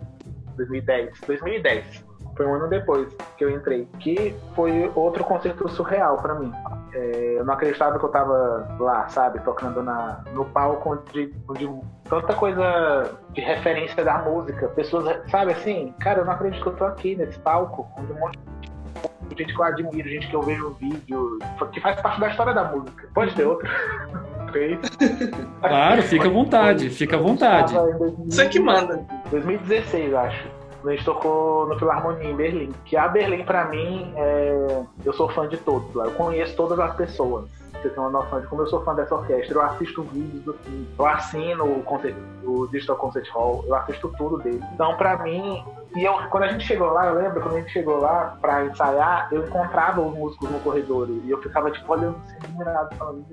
2010, 0.58 1.22
2010. 1.22 2.06
Foi 2.36 2.46
um 2.46 2.56
ano 2.56 2.68
depois 2.70 3.14
que 3.38 3.44
eu 3.44 3.50
entrei, 3.50 3.88
que 4.00 4.36
foi 4.56 4.92
outro 4.96 5.24
concerto 5.24 5.68
surreal 5.70 6.18
para 6.18 6.36
mim. 6.36 6.52
é, 6.94 7.36
eu 7.38 7.46
não 7.46 7.54
acreditava 7.54 8.00
que 8.00 8.06
eu 8.06 8.10
tava 8.10 8.76
lá, 8.80 9.08
sabe, 9.10 9.40
tocando 9.42 9.84
na, 9.84 10.24
no 10.34 10.46
palco 10.46 10.94
onde, 10.94 11.34
onde 11.48 11.68
tanta 12.12 12.34
coisa 12.34 13.18
de 13.32 13.40
referência 13.40 14.04
da 14.04 14.18
música. 14.18 14.68
Pessoas, 14.68 15.18
sabe 15.32 15.54
assim, 15.54 15.94
cara, 16.02 16.20
eu 16.20 16.26
não 16.26 16.34
acredito 16.34 16.62
que 16.62 16.68
eu 16.68 16.76
tô 16.76 16.84
aqui 16.84 17.16
nesse 17.16 17.40
palco, 17.40 17.88
onde 17.98 18.12
um 18.12 18.20
monte 18.20 18.38
de 19.30 19.38
gente 19.38 19.54
que 19.56 19.62
eu 19.62 19.64
admiro, 19.64 20.10
gente 20.10 20.28
que 20.28 20.36
eu 20.36 20.42
vejo 20.42 20.68
um 20.68 20.74
vídeo, 20.74 21.40
que 21.72 21.80
faz 21.80 22.02
parte 22.02 22.20
da 22.20 22.28
história 22.28 22.54
da 22.54 22.66
música. 22.66 23.08
Pode 23.14 23.34
ter 23.34 23.46
outro. 23.46 23.68
claro, 25.62 26.04
fica 26.04 26.28
à 26.28 26.30
vontade, 26.30 26.90
fica 26.90 27.16
à 27.16 27.20
vontade. 27.20 27.74
Você 28.26 28.50
que 28.50 28.60
manda. 28.60 29.06
2016, 29.32 30.14
acho 30.14 30.61
a 30.86 30.92
gente 30.92 31.06
tocou 31.06 31.68
no 31.68 31.78
Filarmonia 31.78 32.30
em 32.30 32.36
Berlim. 32.36 32.74
Que 32.86 32.98
a 32.98 33.08
Berlim, 33.08 33.44
para 33.44 33.66
mim, 33.66 34.14
é... 34.16 34.84
eu 35.06 35.14
sou 35.14 35.30
fã 35.30 35.48
de 35.48 35.58
todos 35.58 35.94
lá. 35.94 36.06
Eu 36.06 36.12
conheço 36.12 36.56
todas 36.56 36.80
as 36.80 36.96
pessoas. 36.96 37.50
Você 37.74 37.90
tem 37.90 38.00
uma 38.00 38.12
noção 38.12 38.40
de 38.40 38.48
como 38.48 38.62
eu 38.62 38.68
sou 38.68 38.84
fã 38.84 38.94
dessa 38.94 39.16
orquestra. 39.16 39.56
Eu 39.56 39.62
assisto 39.62 40.04
vídeos 40.04 40.56
assim, 40.56 40.88
eu 40.98 41.06
assino 41.06 41.66
o, 41.66 41.84
concert... 41.84 42.16
o 42.44 42.68
Digital 42.68 42.96
Concert 42.98 43.30
Hall, 43.32 43.64
eu 43.68 43.76
assisto 43.76 44.14
tudo 44.18 44.38
dele. 44.38 44.64
Então, 44.74 44.96
para 44.98 45.18
mim, 45.18 45.64
e 45.96 46.04
eu, 46.04 46.14
quando 46.30 46.44
a 46.44 46.48
gente 46.48 46.66
chegou 46.66 46.92
lá, 46.92 47.08
eu 47.08 47.16
lembro, 47.16 47.42
quando 47.42 47.56
a 47.56 47.60
gente 47.60 47.72
chegou 47.72 48.00
lá 48.00 48.38
pra 48.42 48.66
ensaiar, 48.66 49.28
eu 49.32 49.46
encontrava 49.46 50.02
os 50.02 50.14
músicos 50.16 50.50
no 50.50 50.60
corredor 50.60 51.10
e 51.10 51.30
eu 51.30 51.42
ficava, 51.42 51.70
tipo, 51.70 51.92
olhando 51.92 52.18
assim, 52.26 52.38
admirado, 52.44 52.96
falando, 52.96 53.26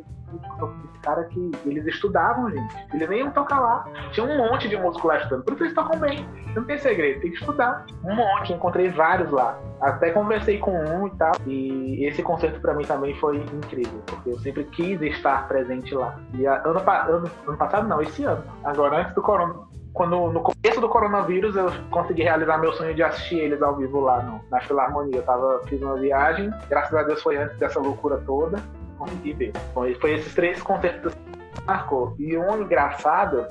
esse 0.85 0.99
cara 1.01 1.25
que 1.25 1.51
eles 1.65 1.87
estudavam, 1.87 2.51
gente. 2.51 2.77
Eles 2.93 3.09
nem 3.09 3.21
iam 3.21 3.31
tocar 3.31 3.61
lá. 3.61 3.89
Tinha 4.13 4.27
um 4.27 4.37
monte 4.37 4.69
de 4.69 4.77
músico 4.77 5.09
lá 5.09 5.19
estudando. 5.19 5.45
Por 5.45 5.55
isso 5.55 5.65
eles 5.65 5.75
tocam 5.75 5.99
bem. 5.99 6.29
Não 6.55 6.65
tem 6.65 6.79
segredo, 6.79 7.21
tem 7.21 7.31
que 7.31 7.39
estudar. 7.39 7.87
Um 8.05 8.15
monte, 8.15 8.53
encontrei 8.53 8.91
vários 8.91 9.31
lá. 9.31 9.59
Até 9.81 10.11
conversei 10.11 10.59
com 10.59 10.73
um 10.73 11.07
e 11.07 11.11
tal. 11.13 11.33
E 11.47 12.05
esse 12.05 12.23
concerto 12.23 12.61
para 12.61 12.75
mim 12.75 12.85
também 12.85 13.15
foi 13.15 13.39
incrível, 13.39 14.03
porque 14.07 14.31
eu 14.31 14.39
sempre 14.41 14.65
quis 14.65 15.01
estar 15.01 15.47
presente 15.49 15.95
lá. 15.95 16.19
E 16.35 16.45
ano, 16.45 16.79
ano, 16.79 17.31
ano 17.47 17.57
passado, 17.57 17.89
não, 17.89 18.03
esse 18.03 18.25
ano. 18.25 18.43
Agora, 18.65 18.99
antes 19.01 19.15
do 19.15 19.23
corona, 19.23 19.55
quando 19.99 20.31
no 20.31 20.41
começo 20.41 20.81
do 20.81 20.89
coronavírus 20.89 21.57
eu 21.57 21.73
consegui 21.91 22.23
realizar 22.23 22.57
meu 22.59 22.73
sonho 22.73 22.95
de 22.95 23.03
assistir 23.03 23.41
eles 23.41 23.61
ao 23.61 23.75
vivo 23.75 23.99
lá 23.99 24.23
no, 24.23 24.41
na 24.49 24.61
Filarmonia. 24.61 25.17
Eu 25.17 25.23
tava, 25.25 25.61
fiz 25.67 25.83
uma 25.83 25.97
viagem, 25.97 26.55
graças 26.71 26.95
a 26.95 27.03
Deus 27.03 27.21
foi 27.21 27.37
antes 27.37 27.59
dessa 27.59 27.81
loucura 27.81 28.17
toda, 28.25 28.63
consegui 28.97 29.33
ver. 29.33 29.53
Bom, 29.75 29.93
foi 30.01 30.15
esses 30.15 30.33
três 30.37 30.63
concertos 30.63 31.13
que 31.13 31.65
marcou. 31.67 32.15
E 32.17 32.39
um 32.39 32.63
engraçado 32.63 33.45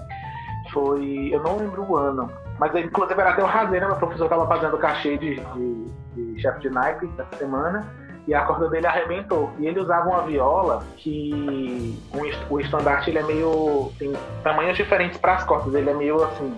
foi, 0.71 1.29
eu 1.33 1.43
não 1.43 1.57
lembro 1.57 1.83
o 1.83 1.97
ano, 1.97 2.31
mas 2.57 2.73
inclusive 2.75 3.19
era 3.19 3.31
até 3.31 3.43
o 3.43 3.45
Razeira, 3.45 3.87
meu 3.87 3.97
professor 3.97 4.29
tava 4.29 4.47
fazendo 4.47 4.77
cachê 4.77 5.17
de, 5.17 5.35
de, 5.35 5.85
de 6.15 6.41
chefe 6.41 6.61
de 6.61 6.69
naipe 6.69 7.09
essa 7.19 7.37
semana 7.37 7.85
e 8.27 8.33
a 8.33 8.41
corda 8.41 8.67
dele 8.67 8.85
arrebentou. 8.85 9.51
E 9.57 9.67
ele 9.67 9.79
usava 9.79 10.09
uma 10.09 10.21
viola 10.23 10.83
que 10.97 11.97
o 12.49 12.59
estandarte 12.59 13.09
ele 13.09 13.19
é 13.19 13.23
meio. 13.23 13.91
tem 13.97 14.13
tamanhos 14.43 14.75
diferentes 14.75 15.17
para 15.17 15.35
as 15.35 15.43
cordas. 15.45 15.73
Ele 15.73 15.89
é 15.89 15.93
meio 15.93 16.21
assim. 16.23 16.53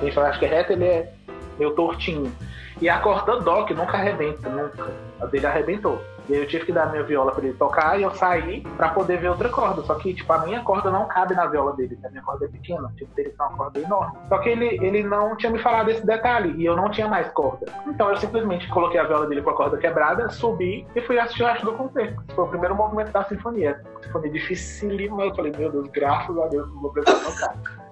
Gente 0.00 0.18
acho 0.18 0.38
que 0.38 0.46
é 0.46 0.48
reto, 0.48 0.72
ele 0.72 0.84
é 0.84 1.12
meio 1.58 1.72
tortinho. 1.72 2.32
E 2.80 2.88
a 2.88 2.98
corda 2.98 3.64
que 3.64 3.74
nunca 3.74 3.98
arrebenta, 3.98 4.48
nunca. 4.48 4.90
A 5.20 5.26
dele 5.26 5.46
arrebentou. 5.46 6.00
E 6.28 6.34
aí 6.34 6.40
eu 6.40 6.48
tive 6.48 6.66
que 6.66 6.72
dar 6.72 6.90
minha 6.90 7.02
viola 7.02 7.32
para 7.32 7.44
ele 7.44 7.56
tocar 7.56 7.98
e 7.98 8.02
eu 8.02 8.10
saí 8.12 8.62
para 8.76 8.88
poder 8.88 9.18
ver 9.18 9.28
outra 9.28 9.48
corda. 9.48 9.82
Só 9.82 9.94
que, 9.96 10.14
tipo, 10.14 10.32
a 10.32 10.38
minha 10.38 10.60
corda 10.62 10.90
não 10.90 11.06
cabe 11.06 11.34
na 11.34 11.46
viola 11.46 11.72
dele, 11.74 11.98
a 12.04 12.08
minha 12.08 12.22
corda 12.22 12.46
é 12.46 12.48
pequena. 12.48 12.92
Tipo, 12.96 13.10
ele 13.18 13.30
tem 13.30 13.46
uma 13.46 13.56
corda 13.56 13.80
enorme. 13.80 14.18
Só 14.28 14.38
que 14.38 14.48
ele, 14.48 14.78
ele 14.82 15.02
não 15.02 15.36
tinha 15.36 15.52
me 15.52 15.58
falado 15.58 15.86
desse 15.86 16.06
detalhe 16.06 16.54
e 16.56 16.64
eu 16.64 16.76
não 16.76 16.90
tinha 16.90 17.08
mais 17.08 17.28
corda. 17.28 17.66
Então 17.86 18.08
eu 18.10 18.16
simplesmente 18.16 18.68
coloquei 18.68 18.98
a 18.98 19.04
viola 19.04 19.26
dele 19.26 19.42
com 19.42 19.50
a 19.50 19.56
corda 19.56 19.76
quebrada, 19.76 20.28
subi 20.30 20.86
e 20.94 21.00
fui 21.02 21.18
assistir 21.18 21.42
o 21.42 21.46
resto 21.46 21.66
do 21.66 21.72
concerto. 21.72 22.22
Esse 22.26 22.34
foi 22.34 22.44
o 22.44 22.48
primeiro 22.48 22.74
movimento 22.74 23.12
da 23.12 23.24
sinfonia. 23.24 23.80
Sinfonia 24.02 24.30
dificílima. 24.30 25.24
Eu 25.24 25.34
falei, 25.34 25.52
meu 25.56 25.70
Deus, 25.70 25.88
graças 25.88 26.36
a 26.38 26.46
Deus, 26.46 26.68
não 26.72 26.80
vou 26.80 26.92
precisar 26.92 27.30
tocar. 27.30 27.83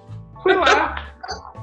Fui 0.42 0.54
lá, 0.54 1.12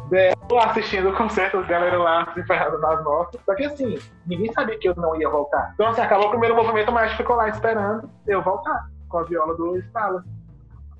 dela 0.09 0.65
assistindo 0.65 1.09
o 1.09 1.15
concerto, 1.15 1.63
dela 1.63 1.85
era 1.85 1.97
lá 1.97 2.33
se 2.33 2.43
ferrando 2.43 2.79
nas 2.79 3.03
notas. 3.03 3.41
Só 3.45 3.55
que 3.55 3.65
assim, 3.65 3.97
ninguém 4.25 4.51
sabia 4.53 4.77
que 4.77 4.89
eu 4.89 4.95
não 4.95 5.19
ia 5.19 5.29
voltar. 5.29 5.71
Então 5.73 5.87
assim, 5.87 6.01
acabou 6.01 6.27
o 6.27 6.31
primeiro 6.31 6.55
movimento, 6.55 6.91
mas 6.91 7.13
ficou 7.13 7.35
lá 7.35 7.49
esperando 7.49 8.09
eu 8.25 8.41
voltar 8.41 8.87
com 9.07 9.19
a 9.19 9.23
viola 9.23 9.55
do 9.55 9.77
Stala. 9.79 10.23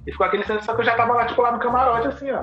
E 0.06 0.12
ficou 0.12 0.26
aquele 0.26 0.44
senso, 0.44 0.66
só 0.66 0.74
que 0.74 0.82
eu 0.82 0.86
já 0.86 0.96
tava 0.96 1.14
lá, 1.14 1.26
tipo, 1.26 1.42
lá 1.42 1.52
no 1.52 1.60
camarote, 1.60 2.08
assim, 2.08 2.32
ó. 2.32 2.42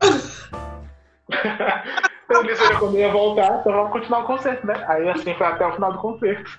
eu 2.30 2.44
disse 2.44 2.78
quando 2.78 2.94
eu 2.94 3.00
ia 3.00 3.12
voltar, 3.12 3.60
então 3.60 3.72
vamos 3.72 3.92
continuar 3.92 4.20
o 4.20 4.24
concerto, 4.24 4.66
né? 4.66 4.84
Aí 4.88 5.08
assim 5.08 5.34
foi 5.34 5.46
até 5.46 5.66
o 5.66 5.72
final 5.72 5.92
do 5.92 5.98
concerto. 5.98 6.58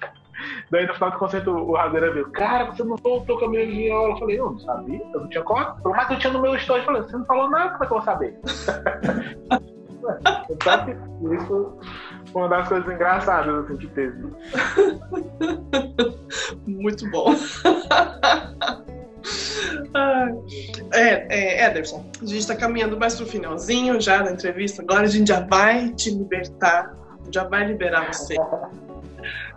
Daí 0.70 0.86
no 0.86 0.94
final 0.94 1.12
do 1.12 1.18
concerto 1.18 1.52
o 1.52 1.76
Radeira 1.76 2.12
veio, 2.12 2.30
cara, 2.32 2.66
você 2.66 2.84
não 2.84 2.96
voltou 2.98 3.40
com 3.40 3.46
a 3.46 3.50
minha 3.50 3.66
viola. 3.66 4.14
Eu 4.14 4.18
falei, 4.18 4.40
eu 4.40 4.52
não 4.52 4.60
sabia, 4.60 5.02
eu 5.14 5.22
não 5.22 5.30
tinha 5.30 5.44
corte. 5.44 5.82
Mas 5.84 6.10
eu 6.10 6.20
tinha 6.20 6.34
no 6.34 6.42
meu 6.42 6.56
story, 6.56 6.86
falei, 6.86 7.02
você 7.02 7.18
não 7.18 7.26
falou 7.26 7.50
nada, 7.50 7.72
como 7.72 7.84
é 7.84 7.88
que 7.88 7.94
eu 7.94 7.98
vou 7.98 8.06
saber? 8.06 8.40
então, 10.50 11.34
isso 11.34 11.78
foi 12.32 12.42
uma 12.42 12.50
das 12.50 12.68
coisas 12.68 12.94
engraçadas 12.94 13.66
assim, 13.66 13.78
que 13.78 13.88
teve. 13.88 14.24
Muito 16.68 17.10
bom. 17.10 17.34
É, 20.94 21.28
é, 21.30 21.68
Ederson, 21.68 22.06
a 22.22 22.26
gente 22.26 22.38
está 22.38 22.56
caminhando 22.56 22.98
mais 22.98 23.16
pro 23.16 23.26
finalzinho 23.26 24.00
já 24.00 24.22
da 24.22 24.32
entrevista. 24.32 24.82
Agora 24.82 25.02
a 25.02 25.08
gente 25.08 25.28
já 25.28 25.42
vai 25.42 25.90
te 25.94 26.10
libertar, 26.12 26.96
já 27.32 27.44
vai 27.44 27.66
liberar 27.66 28.08
você. 28.14 28.36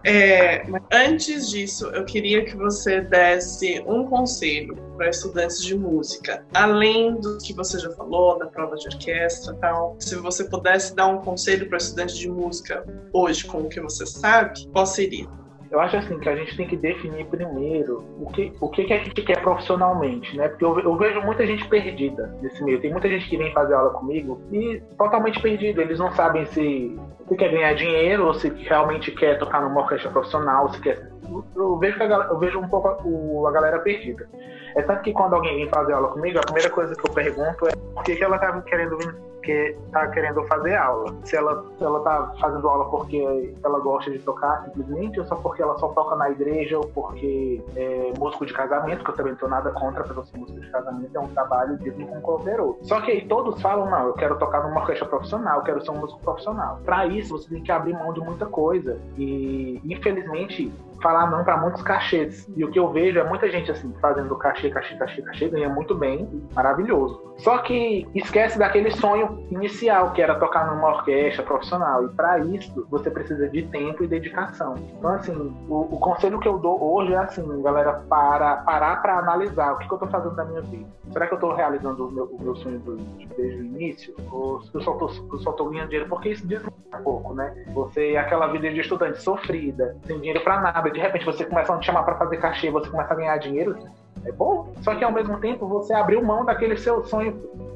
É, 0.05 0.63
antes 0.93 1.51
disso, 1.51 1.87
eu 1.89 2.05
queria 2.05 2.45
que 2.45 2.57
você 2.57 3.01
desse 3.01 3.83
um 3.87 4.07
conselho 4.07 4.75
para 4.97 5.11
estudantes 5.11 5.63
de 5.63 5.77
música, 5.77 6.45
além 6.55 7.15
do 7.17 7.39
que 7.39 7.53
você 7.53 7.79
já 7.79 7.91
falou, 7.91 8.39
da 8.39 8.47
prova 8.47 8.77
de 8.77 8.87
orquestra 8.89 9.55
tal. 9.55 9.97
Se 9.99 10.17
você 10.17 10.45
pudesse 10.45 10.95
dar 10.95 11.07
um 11.07 11.19
conselho 11.19 11.69
para 11.69 11.79
estudantes 11.79 12.17
de 12.17 12.29
música 12.29 12.85
hoje, 13.13 13.45
com 13.45 13.59
o 13.59 13.69
que 13.69 13.81
você 13.81 14.07
sabe, 14.07 14.67
qual 14.73 14.87
seria? 14.87 15.29
Eu 15.71 15.79
acho 15.79 15.97
assim 15.97 16.19
que 16.19 16.29
a 16.29 16.35
gente 16.35 16.57
tem 16.57 16.67
que 16.67 16.77
definir 16.77 17.27
primeiro 17.27 18.05
o 18.21 18.27
que, 18.33 18.53
o 18.61 18.69
que, 18.69 18.85
que 18.85 18.93
a 18.93 18.99
gente 18.99 19.23
quer 19.23 19.41
profissionalmente, 19.41 20.37
né? 20.37 20.49
Porque 20.49 20.65
eu, 20.65 20.81
eu, 20.81 20.97
vejo 20.97 21.21
muita 21.23 21.47
gente 21.47 21.67
perdida 21.69 22.27
nesse 22.43 22.63
meio. 22.65 22.81
Tem 22.81 22.91
muita 22.91 23.09
gente 23.09 23.29
que 23.29 23.37
vem 23.37 23.53
fazer 23.53 23.75
aula 23.75 23.91
comigo 23.91 24.41
e 24.51 24.83
totalmente 24.99 25.41
perdido. 25.41 25.81
Eles 25.81 26.01
não 26.01 26.11
sabem 26.11 26.45
se, 26.47 26.99
se 27.29 27.37
quer 27.37 27.53
ganhar 27.53 27.73
dinheiro 27.75 28.27
ou 28.27 28.35
se 28.35 28.49
realmente 28.49 29.13
quer 29.13 29.39
tocar 29.39 29.63
numa 29.63 29.83
orquestra 29.83 30.11
profissional, 30.11 30.73
se 30.73 30.81
quer. 30.81 31.09
Eu 31.55 31.79
vejo, 31.79 32.03
a, 32.03 32.27
eu 32.31 32.39
vejo 32.41 32.59
um 32.59 32.69
pouco 32.69 32.89
a, 32.89 33.49
a 33.49 33.53
galera 33.53 33.79
perdida. 33.79 34.29
É 34.75 34.83
tanto 34.83 35.03
que 35.03 35.13
quando 35.13 35.35
alguém 35.35 35.55
vem 35.55 35.69
fazer 35.69 35.93
aula 35.93 36.09
comigo, 36.09 36.39
a 36.39 36.43
primeira 36.43 36.71
coisa 36.71 36.97
que 36.97 37.09
eu 37.09 37.15
pergunto 37.15 37.69
é 37.69 37.73
por 37.95 38.03
que, 38.03 38.17
que 38.17 38.25
ela 38.25 38.39
tá 38.39 38.61
querendo 38.63 38.99
vir 38.99 39.15
porque 39.41 39.77
está 39.87 40.07
querendo 40.09 40.45
fazer 40.45 40.77
aula. 40.77 41.17
Se 41.25 41.37
ela 41.37 41.65
ela 41.81 42.01
tá 42.01 42.35
fazendo 42.39 42.69
aula 42.69 42.91
porque 42.91 43.55
ela 43.65 43.81
gosta 43.81 44.11
de 44.11 44.19
tocar 44.19 44.65
simplesmente, 44.65 45.19
ou 45.19 45.27
só 45.27 45.35
porque 45.37 45.63
ela 45.63 45.77
só 45.79 45.89
toca 45.89 46.15
na 46.17 46.31
igreja, 46.31 46.79
ou 46.79 46.87
porque 46.89 47.63
é 47.75 48.13
músico 48.19 48.45
de 48.45 48.53
casamento, 48.53 49.03
que 49.03 49.11
eu 49.11 49.17
também 49.17 49.33
não 49.33 49.39
tenho 49.39 49.51
nada 49.51 49.71
contra 49.73 50.05
para 50.05 50.23
ser 50.25 50.37
músico 50.37 50.61
de 50.61 50.71
casamento, 50.71 51.17
é 51.17 51.21
um 51.21 51.29
trabalho 51.29 51.79
digno 51.79 52.07
com 52.07 52.21
qualquer 52.21 52.61
outro. 52.61 52.85
Só 52.85 53.01
que 53.01 53.11
aí 53.11 53.27
todos 53.27 53.61
falam, 53.63 53.91
não, 53.91 54.09
eu 54.09 54.13
quero 54.13 54.39
tocar 54.39 54.63
numa 54.63 54.81
orquestra 54.81 55.09
profissional, 55.09 55.59
eu 55.59 55.65
quero 55.65 55.83
ser 55.83 55.91
um 55.91 55.99
músico 55.99 56.21
profissional. 56.21 56.79
Para 56.85 57.07
isso, 57.07 57.37
você 57.39 57.49
tem 57.49 57.63
que 57.63 57.73
abrir 57.73 57.95
mão 57.95 58.13
de 58.13 58.21
muita 58.21 58.47
coisa. 58.47 59.01
E, 59.17 59.81
infelizmente, 59.85 60.73
falar 61.03 61.31
não 61.31 61.45
para 61.45 61.57
muitos 61.57 61.83
cachês. 61.83 62.49
E 62.57 62.65
o 62.65 62.71
que 62.71 62.79
eu 62.79 62.91
vejo 62.91 63.19
é 63.19 63.25
muita 63.25 63.51
gente 63.51 63.71
assim, 63.71 63.93
fazendo 64.01 64.37
cachê, 64.37 64.71
cachê, 64.71 64.97
cachê, 64.97 65.23
cachê, 65.23 65.49
ganha 65.49 65.69
muito 65.69 65.95
bem, 65.95 66.29
maravilhoso. 66.55 67.31
Só 67.39 67.59
que 67.59 68.07
esquece 68.15 68.59
daquele 68.59 68.91
sonho 68.91 69.30
inicial, 69.51 70.13
que 70.13 70.23
era 70.23 70.35
tocar 70.35 70.67
numa 70.67 70.89
orquestra 70.89 71.43
profissional. 71.43 72.05
E 72.05 72.09
para 72.11 72.39
isso, 72.39 72.87
você 72.91 73.11
precisa 73.11 73.49
de 73.49 73.63
tempo 73.63 74.05
e 74.05 74.07
dedicação. 74.07 74.75
Então, 74.99 75.11
assim, 75.11 75.33
o, 75.69 75.81
o, 75.95 75.99
conselho 75.99 76.39
que 76.39 76.49
eu 76.49 76.59
dou 76.59 76.83
hoje 76.95 77.13
é 77.13 77.19
assim, 77.19 77.63
galera, 77.63 77.93
para, 78.09 78.57
parar 78.59 79.03
para 79.03 79.19
analisar 79.19 79.73
o 79.73 79.79
que, 79.79 79.89
que 79.89 79.95
eu 79.95 79.99
tô 79.99 80.07
fazendo 80.07 80.35
da 80.35 80.45
minha 80.45 80.63
vida. 80.63 80.87
Será 81.13 81.27
que 81.27 81.35
eu 81.35 81.39
tô 81.39 81.53
realizando 81.53 82.07
o 82.07 82.13
meu, 82.13 82.25
o 82.25 82.43
meu 82.43 82.57
sonho 82.57 82.79
do, 82.81 82.97
desde 82.97 83.61
o 83.61 83.65
início? 83.65 84.15
Ou 84.31 84.61
eu 84.75 84.81
só, 84.81 85.53
tô 85.53 85.71
ganhando 85.71 85.89
dinheiro? 85.89 86.09
Porque 86.09 86.31
isso 86.31 86.47
diz 86.47 86.63
um 86.65 87.03
pouco, 87.03 87.35
né? 87.35 87.65
Você, 87.73 88.17
aquela 88.17 88.47
vida 88.49 88.71
de 88.71 88.81
estudante 88.81 89.21
sofrida, 89.21 89.97
sem 90.05 90.19
dinheiro 90.19 90.43
para 90.43 90.61
nada, 90.61 90.91
de 90.91 91.01
repente 91.01 91.25
você 91.25 91.45
começa 91.45 91.75
a 91.75 91.79
te 91.79 91.87
chamar 91.87 92.03
para 92.03 92.17
fazer 92.17 92.37
cachê, 92.39 92.71
você 92.71 92.89
começa 92.89 93.13
a 93.13 93.17
ganhar 93.17 93.37
dinheiro, 93.39 93.77
é 94.25 94.33
bom. 94.33 94.73
Só 94.83 94.95
que 94.95 95.05
ao 95.05 95.13
mesmo 95.13 95.39
tempo 95.39 95.67
você 95.67 95.93
abriu 95.93 96.23
mão 96.25 96.45
daquele 96.45 96.77
seu 96.77 97.05
sonho 97.05 97.33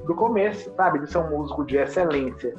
do 0.07 0.14
começo, 0.14 0.72
sabe? 0.74 0.99
De 1.01 1.11
ser 1.11 1.18
um 1.18 1.30
músico 1.30 1.64
de 1.64 1.76
excelência, 1.76 2.55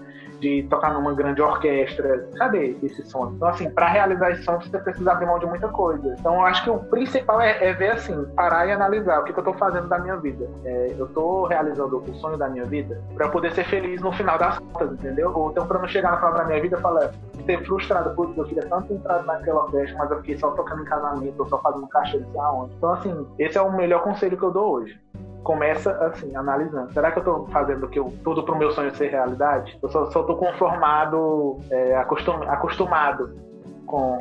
de 0.46 0.64
tocar 0.70 0.94
numa 0.94 1.12
grande 1.14 1.42
orquestra. 1.42 2.28
Cadê 2.38 2.78
esse 2.84 3.04
sonho? 3.08 3.34
Então, 3.36 3.48
assim, 3.48 3.70
para 3.70 3.88
realizar 3.88 4.32
esse 4.32 4.44
sonho, 4.44 4.62
você 4.62 4.78
precisa 4.78 5.12
abrir 5.12 5.26
mão 5.26 5.40
de 5.40 5.48
muita 5.48 5.68
coisa. 5.70 6.16
Então, 6.20 6.36
eu 6.36 6.46
acho 6.46 6.64
que 6.64 6.70
o 6.70 6.78
principal 6.78 7.42
é, 7.42 7.66
é 7.66 7.74
ver, 7.74 7.92
assim, 7.92 8.26
parar 8.36 8.68
e 8.68 8.72
analisar 8.72 9.20
o 9.20 9.24
que, 9.24 9.34
que 9.34 9.40
eu 9.40 9.44
tô 9.44 9.54
fazendo 9.54 9.88
da 9.88 9.98
minha 9.98 10.18
vida. 10.18 10.48
É, 10.64 10.94
eu 10.98 11.08
tô 11.08 11.46
realizando 11.46 11.98
o 11.98 12.14
sonho 12.16 12.38
da 12.38 12.48
minha 12.48 12.66
vida 12.66 13.02
para 13.16 13.28
poder 13.30 13.54
ser 13.54 13.64
feliz 13.66 14.02
no 14.02 14.12
final 14.12 14.38
das 14.38 14.60
contas, 14.60 14.92
entendeu? 14.92 15.32
Ou 15.34 15.50
então, 15.50 15.66
pra 15.66 15.80
não 15.80 15.88
chegar 15.88 16.12
no 16.12 16.18
final 16.18 16.34
da 16.34 16.44
minha 16.46 16.62
vida 16.62 16.78
e 16.78 16.82
falar, 16.82 17.12
ser 17.46 17.66
frustrado, 17.66 18.16
putz, 18.16 18.38
eu 18.38 18.46
queria 18.46 18.68
tanto 18.68 18.94
entrar 18.94 19.24
naquela 19.24 19.64
orquestra, 19.64 19.98
mas 19.98 20.12
eu 20.12 20.18
fiquei 20.18 20.38
só 20.38 20.52
tocando 20.52 20.84
em 20.84 20.86
casamento, 20.86 21.40
ou 21.40 21.50
só 21.50 21.60
fazendo 21.60 21.88
caixa 21.88 22.20
de 22.20 22.38
aonde. 22.38 22.76
Então, 22.76 22.92
assim, 22.92 23.28
esse 23.40 23.58
é 23.58 23.62
o 23.62 23.76
melhor 23.76 24.04
conselho 24.04 24.38
que 24.38 24.44
eu 24.44 24.52
dou 24.52 24.74
hoje 24.74 25.00
começa 25.46 25.92
assim, 26.08 26.36
analisando. 26.36 26.92
Será 26.92 27.12
que 27.12 27.20
eu 27.20 27.22
estou 27.22 27.48
fazendo 27.50 27.88
que 27.88 28.00
eu, 28.00 28.12
tudo 28.24 28.44
para 28.44 28.56
o 28.56 28.58
meu 28.58 28.72
sonho 28.72 28.94
ser 28.96 29.12
realidade? 29.12 29.78
Eu 29.82 29.88
só 29.90 30.06
estou 30.06 30.36
conformado, 30.36 31.60
é, 31.70 31.96
acostum, 31.96 32.42
acostumado 32.50 33.38
com, 33.86 34.18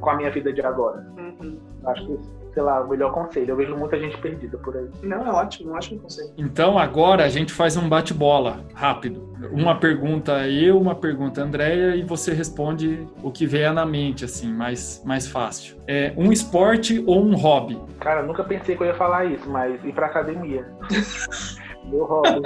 com 0.00 0.10
a 0.10 0.14
minha 0.14 0.30
vida 0.30 0.52
de 0.52 0.62
agora. 0.62 1.04
Uhum. 1.18 1.58
Acho 1.84 2.06
que 2.06 2.20
sei 2.54 2.62
lá, 2.62 2.80
o 2.80 2.88
melhor 2.88 3.12
conselho. 3.12 3.50
Eu 3.50 3.56
vejo 3.56 3.76
muita 3.76 3.98
gente 3.98 4.16
perdida 4.18 4.56
por 4.56 4.76
aí. 4.76 4.88
Não, 5.02 5.26
é 5.26 5.30
ótimo, 5.30 5.72
um 5.72 5.74
ótimo 5.74 6.00
conselho. 6.00 6.30
Então 6.38 6.78
agora 6.78 7.24
a 7.24 7.28
gente 7.28 7.52
faz 7.52 7.76
um 7.76 7.88
bate-bola 7.88 8.60
rápido. 8.72 9.34
Uma 9.50 9.74
pergunta 9.74 10.48
eu, 10.48 10.80
uma 10.80 10.94
pergunta 10.94 11.42
Andréia, 11.42 11.96
e 11.96 12.02
você 12.02 12.32
responde 12.32 13.06
o 13.22 13.30
que 13.30 13.44
vier 13.44 13.72
na 13.74 13.84
mente, 13.84 14.24
assim, 14.24 14.50
mais, 14.52 15.02
mais 15.04 15.26
fácil. 15.26 15.76
É 15.86 16.14
um 16.16 16.32
esporte 16.32 17.02
ou 17.06 17.20
um 17.20 17.34
hobby? 17.34 17.78
Cara, 17.98 18.22
nunca 18.22 18.44
pensei 18.44 18.76
que 18.76 18.82
eu 18.82 18.86
ia 18.86 18.94
falar 18.94 19.24
isso, 19.26 19.50
mas 19.50 19.84
ir 19.84 19.92
pra 19.92 20.06
academia. 20.06 20.64
Meu 21.84 22.04
hobby. 22.04 22.42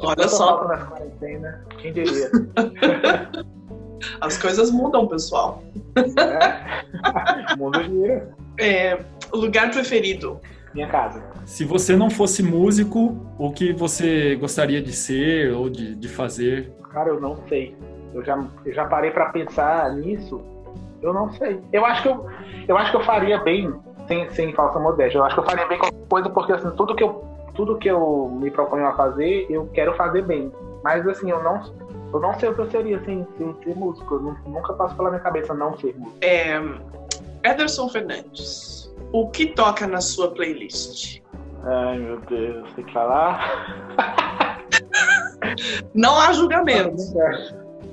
Olha 0.00 0.28
só. 0.28 0.66
Na 0.66 0.78
quarentena, 0.78 1.64
quem 1.78 1.92
diria? 1.92 2.30
As 4.20 4.38
coisas 4.38 4.70
mudam, 4.70 5.06
pessoal. 5.06 5.62
É. 5.96 7.56
Muda 7.56 7.82
gira. 7.82 8.34
É, 8.58 8.98
lugar 9.32 9.70
preferido. 9.70 10.40
Minha 10.74 10.88
casa. 10.88 11.22
Se 11.44 11.64
você 11.64 11.96
não 11.96 12.08
fosse 12.08 12.42
músico, 12.42 13.16
o 13.38 13.50
que 13.50 13.72
você 13.72 14.36
gostaria 14.36 14.80
de 14.80 14.92
ser 14.92 15.52
ou 15.52 15.68
de, 15.68 15.96
de 15.96 16.08
fazer? 16.08 16.72
Cara, 16.92 17.08
eu 17.08 17.20
não 17.20 17.36
sei. 17.48 17.76
Eu 18.14 18.24
já, 18.24 18.38
eu 18.64 18.72
já 18.72 18.84
parei 18.84 19.10
para 19.10 19.30
pensar 19.30 19.92
nisso. 19.94 20.40
Eu 21.02 21.12
não 21.12 21.32
sei. 21.32 21.60
Eu 21.72 21.84
acho 21.84 22.02
que 22.02 22.08
eu, 22.08 22.26
eu 22.68 22.76
acho 22.76 22.90
que 22.90 22.96
eu 22.96 23.04
faria 23.04 23.38
bem, 23.38 23.72
sem, 24.06 24.28
sem 24.30 24.52
falsa 24.52 24.78
modéstia. 24.78 25.18
Eu 25.18 25.24
acho 25.24 25.34
que 25.34 25.40
eu 25.40 25.44
faria 25.44 25.66
bem 25.66 25.78
qualquer 25.78 26.08
coisa, 26.08 26.30
porque 26.30 26.52
assim, 26.52 26.70
tudo 26.76 26.94
que 26.94 27.02
eu, 27.02 27.24
tudo 27.54 27.78
que 27.78 27.88
eu 27.88 28.30
me 28.40 28.50
proponho 28.50 28.86
a 28.86 28.92
fazer, 28.94 29.46
eu 29.48 29.66
quero 29.72 29.94
fazer 29.94 30.22
bem. 30.22 30.52
Mas 30.84 31.06
assim, 31.06 31.30
eu 31.30 31.42
não, 31.42 31.60
eu 32.12 32.20
não 32.20 32.38
sei 32.38 32.48
o 32.48 32.54
que 32.54 32.60
eu 32.60 32.70
seria 32.70 33.04
sem, 33.04 33.26
sem 33.38 33.56
ser 33.62 33.76
músico. 33.76 34.14
Eu 34.14 34.36
nunca 34.46 34.72
passo 34.74 34.96
pela 34.96 35.10
minha 35.10 35.22
cabeça 35.22 35.54
não 35.54 35.76
ser 35.78 35.94
músico. 35.96 36.18
É, 36.20 36.60
Ederson 37.44 37.88
Fernandes, 37.88 38.92
o 39.12 39.28
que 39.30 39.46
toca 39.46 39.86
na 39.86 40.00
sua 40.00 40.30
playlist? 40.32 41.20
Ai, 41.64 41.98
meu 41.98 42.20
Deus, 42.20 42.72
tem 42.74 42.84
que 42.84 42.92
falar? 42.92 43.86
não 45.94 46.18
há 46.18 46.32
julgamento. 46.32 46.96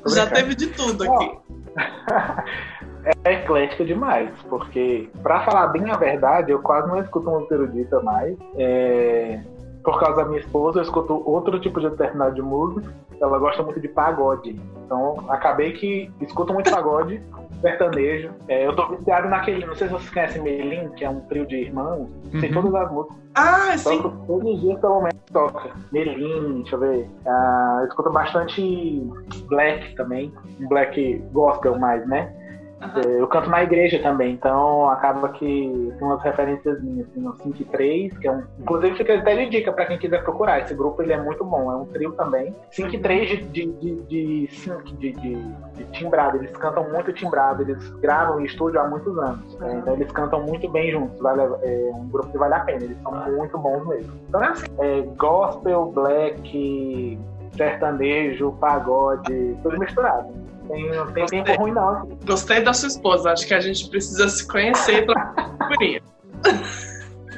Já 0.07 0.28
teve 0.28 0.55
de 0.55 0.68
tudo 0.68 1.03
aqui. 1.03 1.38
é 3.24 3.34
eclética 3.34 3.86
demais, 3.86 4.30
porque, 4.49 5.09
para 5.22 5.43
falar 5.43 5.68
bem 5.68 5.89
a 5.89 5.97
verdade, 5.97 6.51
eu 6.51 6.61
quase 6.61 6.88
não 6.88 6.99
escuto 7.01 7.30
música 7.30 7.55
erudita 7.55 8.01
mais. 8.01 8.38
É, 8.57 9.41
por 9.88 10.01
causa 10.01 10.17
da 10.17 10.25
minha 10.25 10.41
esposa, 10.41 10.79
eu 10.79 10.83
escuto 10.83 11.23
outro 11.25 11.57
tipo 11.61 11.79
de 11.79 11.89
determinado 11.89 12.35
de 12.35 12.41
música. 12.41 12.93
Ela 13.21 13.39
gosta 13.39 13.63
muito 13.63 13.79
de 13.79 13.88
pagode. 13.88 14.59
Então, 14.85 15.23
acabei 15.29 15.71
que 15.71 16.11
escuto 16.19 16.53
muito 16.53 16.69
pagode, 16.69 17.23
sertanejo. 17.61 18.31
É, 18.49 18.67
eu 18.67 18.75
tô 18.75 18.85
viciado 18.89 19.29
naquele, 19.29 19.65
não 19.65 19.73
sei 19.75 19.88
se 19.88 19.93
vocês 19.93 20.09
conhecem 20.09 20.41
Melim, 20.41 20.89
que 20.89 21.05
é 21.05 21.09
um 21.09 21.21
trio 21.21 21.45
de 21.45 21.55
irmãos. 21.55 22.09
Uhum. 22.33 22.41
Tem 22.41 22.51
todas 22.51 22.75
as 22.75 22.91
músicas. 22.91 23.17
Ah, 23.33 23.77
sim. 23.77 24.01
Toco 24.01 24.27
todos 24.27 24.55
os 24.55 24.59
dias, 24.59 24.77
pelo 24.81 24.99
menos, 24.99 25.21
toca. 25.31 25.71
Melim, 25.93 26.63
deixa 26.63 26.75
eu 26.75 26.79
ver. 26.81 27.09
Ah, 27.25 27.77
eu 27.79 27.88
escuto 27.88 28.11
bastante 28.11 29.09
black 29.47 29.95
também. 29.95 30.33
Um 30.59 30.67
black 30.67 31.17
gospel 31.31 31.79
mais, 31.79 32.05
né? 32.09 32.35
Uhum. 32.82 33.11
Eu 33.11 33.28
canto 33.28 33.49
na 33.49 33.63
igreja 33.63 33.99
também, 33.99 34.34
então 34.34 34.88
acaba 34.89 35.30
que 35.30 35.93
tem 35.97 36.07
umas 36.07 36.21
referências 36.21 36.78
assim, 36.78 37.05
no 37.15 37.36
5 37.36 37.55
e 37.59 37.65
3, 37.65 38.17
que 38.19 38.28
é 38.28 38.32
um. 38.32 38.43
Inclusive 38.59 38.95
fica 38.95 39.15
até 39.15 39.36
de 39.36 39.49
dica 39.49 39.71
para 39.71 39.86
quem 39.88 39.97
quiser 39.97 40.23
procurar. 40.23 40.59
Esse 40.59 40.75
grupo 40.75 41.01
ele 41.01 41.11
é 41.11 41.21
muito 41.21 41.43
bom, 41.43 41.71
é 41.71 41.75
um 41.75 41.86
trio 41.86 42.11
também. 42.11 42.55
5 42.71 42.95
e 42.95 42.99
3 42.99 43.30
de, 43.30 43.38
de, 43.38 43.65
de, 43.65 43.95
de, 44.05 44.47
de, 44.47 45.11
de, 45.13 45.36
de 45.73 45.84
timbrado, 45.91 46.38
eles 46.38 46.55
cantam 46.57 46.88
muito 46.91 47.11
timbrado, 47.13 47.63
eles 47.63 47.89
gravam 47.95 48.39
em 48.39 48.45
estúdio 48.45 48.80
há 48.80 48.88
muitos 48.88 49.17
anos. 49.17 49.53
Uhum. 49.55 49.59
Né? 49.59 49.78
Então 49.82 49.93
eles 49.93 50.11
cantam 50.11 50.43
muito 50.43 50.69
bem 50.69 50.91
juntos, 50.91 51.19
vale, 51.19 51.41
é 51.41 51.91
um 51.95 52.07
grupo 52.09 52.30
que 52.30 52.38
vale 52.38 52.53
a 52.53 52.59
pena, 52.59 52.84
eles 52.84 52.97
são 53.01 53.11
muito 53.11 53.57
bons 53.57 53.88
mesmo. 53.88 54.13
Então 54.30 54.43
é 54.43 54.47
assim, 54.49 54.65
é 54.78 55.01
gospel, 55.17 55.91
black, 55.91 57.19
sertanejo, 57.53 58.51
pagode, 58.59 59.57
tudo 59.63 59.80
misturado. 59.80 60.46
Tem, 60.68 60.91
tem 61.13 61.43
tempo 61.43 61.61
ruim, 61.61 61.72
não. 61.72 62.07
Gostei 62.26 62.61
da 62.61 62.74
sua 62.74 62.88
esposa. 62.88 63.32
Acho 63.32 63.47
que 63.47 63.53
a 63.53 63.59
gente 63.59 63.89
precisa 63.89 64.28
se 64.30 64.47
conhecer 64.47 65.05
pra 65.05 65.34
figurinha. 65.57 66.01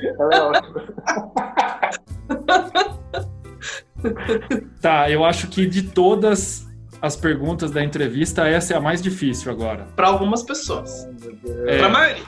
Ela 0.02 0.34
é 0.34 0.42
ótima. 0.42 0.84
tá, 4.82 5.10
eu 5.10 5.26
acho 5.26 5.48
que 5.48 5.66
de 5.66 5.84
todas 5.84 6.68
as 7.02 7.16
perguntas 7.16 7.72
da 7.72 7.84
entrevista, 7.84 8.48
essa 8.48 8.74
é 8.74 8.78
a 8.78 8.82
mais 8.82 9.02
difícil 9.02 9.52
agora. 9.52 9.88
Para 9.96 10.08
algumas 10.08 10.44
pessoas. 10.44 11.08
É... 11.68 11.78
Pra 11.80 11.90
maioria. 11.90 12.24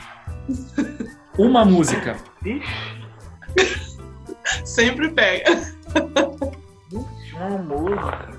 Uma 1.38 1.66
música. 1.66 2.18
Sempre 4.66 5.10
pega. 5.12 5.46
Uma 7.34 7.58
música. 7.58 8.30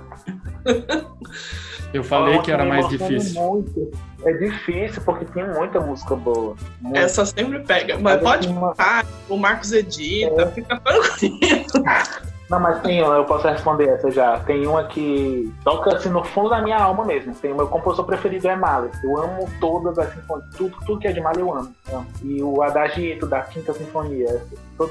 Eu 1.92 2.02
falei 2.02 2.38
que 2.40 2.50
era 2.50 2.64
mais 2.64 2.88
difícil. 2.88 3.40
Muito. 3.42 3.90
É 4.24 4.32
difícil 4.32 5.02
porque 5.04 5.24
tem 5.26 5.46
muita 5.48 5.80
música 5.80 6.14
boa. 6.14 6.54
Muita. 6.80 6.98
Essa 6.98 7.26
sempre 7.26 7.58
pega. 7.60 7.98
Mas, 7.98 8.20
pode 8.20 8.48
uma... 8.48 8.74
Ah, 8.78 9.04
o 9.28 9.36
Marcos 9.36 9.72
edita, 9.72 10.42
é. 10.42 10.46
fica 10.46 10.80
tranquilo. 10.80 11.38
Não, 12.52 12.60
mas 12.60 12.82
tem 12.82 13.02
uma, 13.02 13.14
eu 13.14 13.24
posso 13.24 13.48
responder 13.48 13.88
essa 13.88 14.10
já. 14.10 14.38
Tem 14.40 14.66
uma 14.66 14.84
que 14.84 15.50
toca 15.64 15.96
assim 15.96 16.10
no 16.10 16.22
fundo 16.22 16.50
da 16.50 16.60
minha 16.60 16.76
alma 16.76 17.02
mesmo. 17.02 17.34
Tem 17.34 17.50
o 17.50 17.56
meu 17.56 17.66
compositor 17.66 18.04
preferido 18.04 18.46
é 18.46 18.54
Mahler. 18.54 18.90
Eu 19.02 19.16
amo 19.16 19.48
todas 19.58 19.98
as 19.98 20.12
sinfonias. 20.12 20.54
Tudo, 20.54 20.76
tudo 20.84 21.00
que 21.00 21.08
é 21.08 21.12
de 21.12 21.20
Mahler 21.22 21.40
eu 21.40 21.54
amo. 21.54 21.74
E 22.22 22.42
o 22.42 22.62
Adagito 22.62 23.26
da 23.26 23.40
Quinta 23.40 23.72
Sinfonia. 23.72 24.42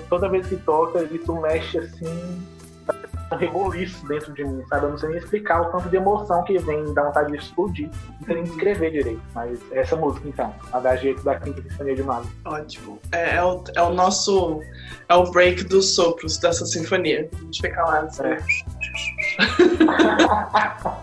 Toda, 0.10 0.28
vez 0.28 0.48
que 0.48 0.56
toca, 0.56 1.04
isso 1.04 1.40
mexe 1.40 1.78
assim 1.78 2.42
reboliço 3.36 4.06
dentro 4.08 4.34
de 4.34 4.44
mim, 4.44 4.64
sabe? 4.68 4.86
Eu 4.86 4.90
não 4.92 4.98
sei 4.98 5.10
nem 5.10 5.18
explicar 5.18 5.62
o 5.62 5.66
tanto 5.66 5.90
de 5.90 5.96
emoção 5.96 6.44
que 6.44 6.58
vem, 6.60 6.94
dá 6.94 7.04
vontade 7.04 7.32
de 7.32 7.38
explodir. 7.38 7.90
Não 8.20 8.26
sei 8.26 8.36
nem 8.36 8.44
descrever 8.44 8.92
direito. 8.92 9.22
Mas 9.34 9.60
essa 9.72 9.96
música, 9.96 10.28
então, 10.28 10.54
a 10.72 10.80
da 10.80 10.96
jeito 10.96 11.24
da 11.24 11.40
Quinta 11.40 11.62
Sinfonia 11.62 11.96
de 11.96 12.04
Mahler. 12.04 12.30
Ótimo. 12.46 13.00
É, 13.12 13.36
é, 13.36 13.44
o, 13.44 13.64
é 13.76 13.82
o 13.82 13.94
nosso. 13.94 14.62
É 15.10 15.16
o 15.16 15.30
break 15.32 15.64
dos 15.66 15.96
sopros 15.96 16.38
dessa 16.38 16.66
sinfonia. 16.66 17.30
A 17.34 17.38
gente 17.38 17.62
fica 17.62 17.84
lá 17.84 18.00
assim. 18.00 18.24
É. 18.24 18.38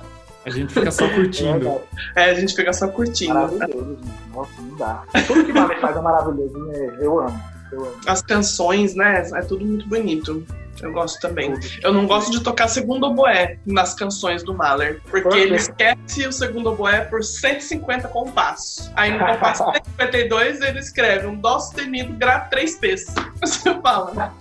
A 0.48 0.50
gente 0.50 0.72
fica 0.72 0.90
só 0.90 1.06
curtindo. 1.10 1.80
É, 2.16 2.30
a 2.30 2.34
gente 2.34 2.54
fica 2.54 2.72
só 2.72 2.88
curtindo. 2.88 3.34
Maravilhoso, 3.34 3.98
Nossa, 4.32 4.62
não 4.62 4.76
dá. 4.76 5.04
Tudo 5.26 5.44
que 5.44 5.52
Mahler 5.52 5.78
faz 5.78 5.94
é 5.94 6.00
maravilhoso, 6.00 6.58
né? 6.58 6.96
Eu 7.00 7.20
amo. 7.20 7.40
Eu 7.70 7.80
amo. 7.84 7.94
As 8.06 8.22
canções, 8.22 8.94
né? 8.94 9.28
É 9.34 9.42
tudo 9.42 9.62
muito 9.62 9.86
bonito. 9.86 10.42
Eu 10.82 10.92
gosto 10.92 11.20
também. 11.20 11.54
Eu 11.82 11.92
não 11.92 12.06
gosto 12.06 12.30
de 12.30 12.40
tocar 12.40 12.68
segundo 12.68 13.06
oboé 13.06 13.58
nas 13.66 13.94
canções 13.94 14.42
do 14.42 14.54
Mahler, 14.54 15.00
porque 15.10 15.36
ele 15.36 15.56
esquece 15.56 16.26
o 16.26 16.32
segundo 16.32 16.70
oboé 16.70 17.00
por 17.02 17.22
150 17.22 18.08
compassos. 18.08 18.90
Aí 18.94 19.10
no 19.10 19.18
compasso 19.18 19.64
152 19.98 20.60
ele 20.60 20.78
escreve 20.78 21.26
um 21.26 21.36
dó 21.36 21.58
sustenido 21.58 22.12
grave 22.14 22.50
3 22.50 22.78
P's. 22.78 23.14
Você 23.40 23.74
fala. 23.80 24.32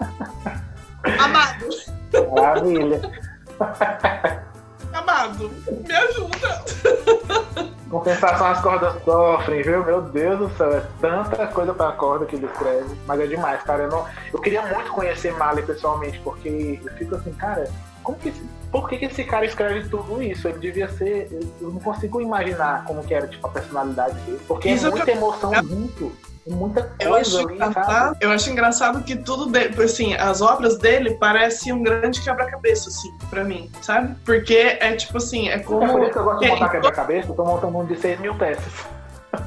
Amado. 1.19 1.67
Maravilha. 2.35 3.01
Amado, 4.93 5.51
me 5.87 5.95
ajuda. 5.95 6.63
Compensação 7.89 8.47
as 8.47 8.61
cordas 8.61 9.03
sofrem, 9.03 9.61
viu? 9.61 9.83
Meu 9.85 10.01
Deus 10.01 10.39
do 10.39 10.49
céu, 10.57 10.73
é 10.73 10.83
tanta 10.99 11.47
coisa 11.47 11.73
pra 11.73 11.93
corda 11.93 12.25
que 12.25 12.35
ele 12.35 12.45
escreve. 12.45 12.95
Mas 13.05 13.19
é 13.19 13.27
demais, 13.27 13.63
cara. 13.63 13.83
Eu, 13.83 13.89
não, 13.89 14.05
eu 14.33 14.41
queria 14.41 14.61
muito 14.65 14.91
conhecer 14.91 15.33
Mahler 15.33 15.65
pessoalmente, 15.65 16.19
porque 16.19 16.79
eu 16.83 16.93
fico 16.93 17.15
assim, 17.15 17.31
cara, 17.33 17.69
como 18.03 18.17
que, 18.17 18.33
por 18.71 18.87
que, 18.89 18.97
que 18.97 19.05
esse 19.05 19.23
cara 19.23 19.45
escreve 19.45 19.89
tudo 19.89 20.21
isso? 20.21 20.47
Ele 20.47 20.59
devia 20.59 20.89
ser. 20.89 21.29
Eu 21.59 21.69
não 21.69 21.79
consigo 21.79 22.21
imaginar 22.21 22.83
como 22.85 23.03
que 23.03 23.13
era 23.13 23.27
tipo, 23.27 23.45
a 23.47 23.49
personalidade 23.49 24.15
dele. 24.21 24.39
Porque 24.47 24.69
é 24.69 24.73
isso 24.73 24.87
é 24.87 24.89
muita 24.89 25.11
emoção 25.11 25.53
junto. 25.53 26.11
Muita 26.49 26.83
coisa 26.83 27.03
Eu 27.03 27.15
acho, 27.15 27.37
ali, 27.37 27.53
engraçado, 27.53 28.17
eu 28.21 28.31
acho 28.31 28.49
engraçado 28.49 29.03
que 29.03 29.15
tudo 29.15 29.47
dele, 29.47 29.83
assim, 29.83 30.13
as 30.15 30.41
obras 30.41 30.77
dele 30.77 31.15
parecem 31.15 31.73
um 31.73 31.83
grande 31.83 32.21
quebra-cabeça, 32.21 32.89
assim, 32.89 33.11
pra 33.29 33.43
mim, 33.43 33.69
sabe? 33.81 34.15
Porque 34.25 34.77
é 34.79 34.95
tipo 34.95 35.17
assim, 35.17 35.49
é 35.49 35.59
como. 35.59 35.83
É 35.83 35.87
por 35.87 36.01
isso 36.03 36.11
que 36.11 36.19
eu 36.19 36.23
gosto 36.23 36.39
de 36.39 36.45
é, 36.45 36.49
montar 36.49 36.69
quebra-cabeça, 36.69 37.29
eu 37.29 37.35
tô 37.35 37.45
montando 37.45 37.77
um 37.77 37.85
de 37.85 37.97
6 37.97 38.19
mil 38.19 38.35
peças. 38.35 38.73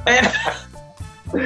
É. 0.05 0.21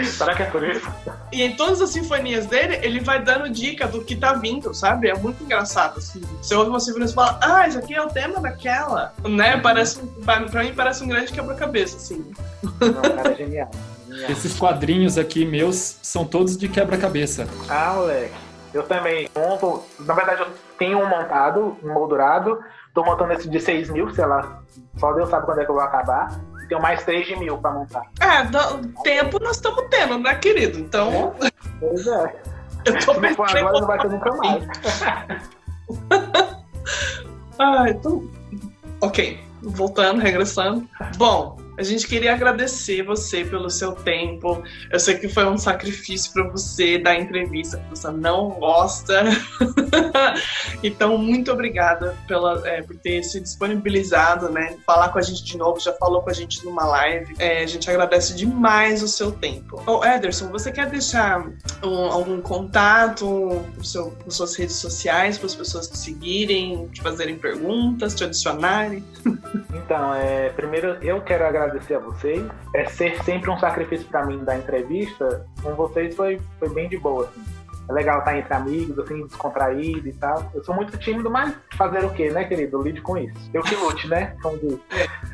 Será 0.04 0.34
que 0.34 0.42
é 0.42 0.46
por 0.46 0.64
isso? 0.64 0.88
E 1.32 1.44
em 1.44 1.56
todas 1.56 1.80
as 1.82 1.92
sinfonias 1.92 2.48
dele, 2.48 2.80
ele 2.82 3.00
vai 3.00 3.22
dando 3.22 3.50
dica 3.50 3.88
do 3.88 4.04
que 4.04 4.16
tá 4.16 4.34
vindo, 4.34 4.74
sabe? 4.74 5.10
É 5.10 5.14
muito 5.14 5.44
engraçado, 5.44 6.00
assim. 6.00 6.22
Você 6.42 6.56
ouve 6.56 6.70
uma 6.70 6.80
sinfonia 6.80 7.08
e 7.08 7.14
fala, 7.14 7.40
ah, 7.42 7.68
isso 7.68 7.78
aqui 7.78 7.94
é 7.94 8.02
o 8.02 8.08
tema 8.08 8.40
daquela. 8.40 9.14
Né? 9.24 9.58
Parece, 9.58 10.00
pra 10.24 10.42
pra 10.42 10.64
mim 10.64 10.74
parece 10.76 11.04
um 11.04 11.08
grande 11.08 11.32
quebra-cabeça, 11.32 11.98
assim. 11.98 12.26
Não, 12.64 13.16
cara, 13.16 13.32
é 13.32 13.36
genial. 13.36 13.70
Esses 14.30 14.58
quadrinhos 14.58 15.18
aqui 15.18 15.46
meus 15.46 15.98
são 16.02 16.26
todos 16.26 16.58
de 16.58 16.68
quebra-cabeça. 16.70 17.48
Ah, 17.70 17.94
moleque. 17.96 18.34
Eu 18.74 18.84
também 18.84 19.30
monto. 19.36 19.84
Na 20.02 20.14
verdade, 20.14 20.42
eu 20.42 20.48
tenho 20.78 21.00
um 21.00 21.08
montado, 21.08 21.78
um 21.84 21.94
moldurado. 21.94 22.60
Tô 22.94 23.04
montando 23.04 23.34
esse 23.34 23.50
de 23.50 23.60
6 23.60 23.90
mil, 23.90 24.14
sei 24.14 24.26
lá. 24.26 24.62
Só 24.98 25.14
Deus 25.14 25.30
sabe 25.30 25.46
quando 25.46 25.62
é 25.62 25.66
que 25.66 25.72
eu 25.72 25.76
vou 25.76 25.84
acabar. 25.84 26.38
E 26.64 26.68
tenho 26.68 26.82
mais 26.82 27.04
3 27.04 27.26
de 27.28 27.36
mil 27.38 27.58
pra 27.58 27.72
montar. 27.72 28.04
É, 28.20 28.44
dá- 28.46 28.80
tempo 29.04 29.40
nós 29.42 29.56
estamos 29.58 29.84
tendo, 29.90 30.18
né, 30.18 30.36
querido? 30.36 30.80
Então, 30.80 31.34
Pois 31.80 32.08
é. 32.08 32.36
eu 32.86 32.94
tô 33.00 33.14
Se 33.14 33.20
não 33.22 33.36
for 33.36 33.48
pensando. 33.48 33.58
agora, 33.58 33.80
não 33.80 33.88
vai 33.88 34.00
ter 34.00 34.10
nunca 34.10 34.32
mais. 34.36 34.64
Ah, 37.58 37.86
então. 37.90 38.24
Ok, 39.02 39.40
voltando, 39.62 40.20
regressando. 40.22 40.88
Bom, 41.18 41.58
a 41.78 41.84
gente 41.84 42.08
queria 42.08 42.34
agradecer 42.34 43.04
você 43.04 43.44
pelo 43.44 43.70
seu 43.70 43.92
tempo. 43.92 44.64
Eu 44.90 45.00
sei 45.00 45.18
que 45.18 45.28
foi 45.28 45.46
um 45.46 45.58
sacrifício 45.58 46.32
para 46.32 46.50
você 46.50 46.98
dar 46.98 47.16
entrevista 47.16 47.78
que 47.78 47.90
você 47.90 48.10
não 48.10 48.50
gosta. 48.52 49.24
então, 50.82 51.18
muito 51.18 51.52
obrigada 51.52 52.16
pela, 52.28 52.62
é, 52.68 52.82
por 52.82 52.96
ter 52.98 53.24
se 53.24 53.40
disponibilizado, 53.40 54.50
né? 54.50 54.78
Falar 54.86 55.10
com 55.10 55.20
a 55.20 55.22
gente 55.22 55.44
de 55.44 55.58
novo, 55.58 55.80
já 55.80 55.94
falou 55.94 56.22
com 56.22 56.30
a 56.30 56.34
gente 56.34 56.64
numa 56.64 56.86
live. 56.86 57.36
É, 57.40 57.64
a 57.64 57.68
gente 57.68 57.90
agradece 57.90 58.36
demais 58.36 59.04
o 59.04 59.08
seu 59.08 59.32
tempo. 59.32 59.82
Ô, 59.86 60.04
Ederson, 60.04 60.50
você 60.50 60.72
quer 60.72 60.90
deixar 60.90 61.46
um- 61.84 62.06
algum 62.06 62.42
contato, 62.42 63.26
o 63.78 63.84
seu, 63.84 64.16
as 64.26 64.36
suas 64.36 64.56
redes 64.56 64.76
sociais, 64.76 65.38
para 65.38 65.48
as 65.48 65.56
pessoas 65.56 65.88
te 65.88 65.98
seguirem, 65.98 66.88
te 66.88 67.02
fazerem 67.02 67.38
perguntas, 67.38 68.16
te 68.16 68.24
adicionarem? 68.24 69.04
Então, 69.76 70.16
é, 70.16 70.50
primeiro 70.50 70.98
eu 71.02 71.22
quero 71.22 71.46
agradecer 71.46 71.65
a 71.96 72.00
vocês. 72.00 72.46
É 72.74 72.86
ser 72.86 73.22
sempre 73.24 73.50
um 73.50 73.58
sacrifício 73.60 74.08
pra 74.08 74.26
mim 74.26 74.44
dar 74.44 74.58
entrevista. 74.58 75.46
Com 75.62 75.74
vocês 75.76 76.16
foi, 76.16 76.40
foi 76.60 76.70
bem 76.70 76.88
de 76.90 76.98
boa. 76.98 77.26
Assim. 77.26 77.44
É 77.88 77.94
legal 77.94 78.20
estar 78.20 78.36
entre 78.38 78.54
amigos, 78.54 78.98
assim, 78.98 79.26
descontraído 79.28 80.08
e 80.08 80.14
tal. 80.14 80.52
Eu 80.56 80.64
sou 80.64 80.74
muito 80.74 80.98
tímido, 80.98 81.30
mas 81.30 81.54
fazer 81.78 82.04
o 82.04 82.10
quê, 82.10 82.32
né, 82.32 82.44
querido? 82.44 82.78
Eu 82.78 82.82
lide 82.82 83.02
com 83.02 83.16
isso. 83.18 83.38
Eu 83.54 83.62
que 83.62 83.76
lute, 83.76 84.08
né? 84.08 84.36
Como 84.42 84.58
diz. 84.58 84.80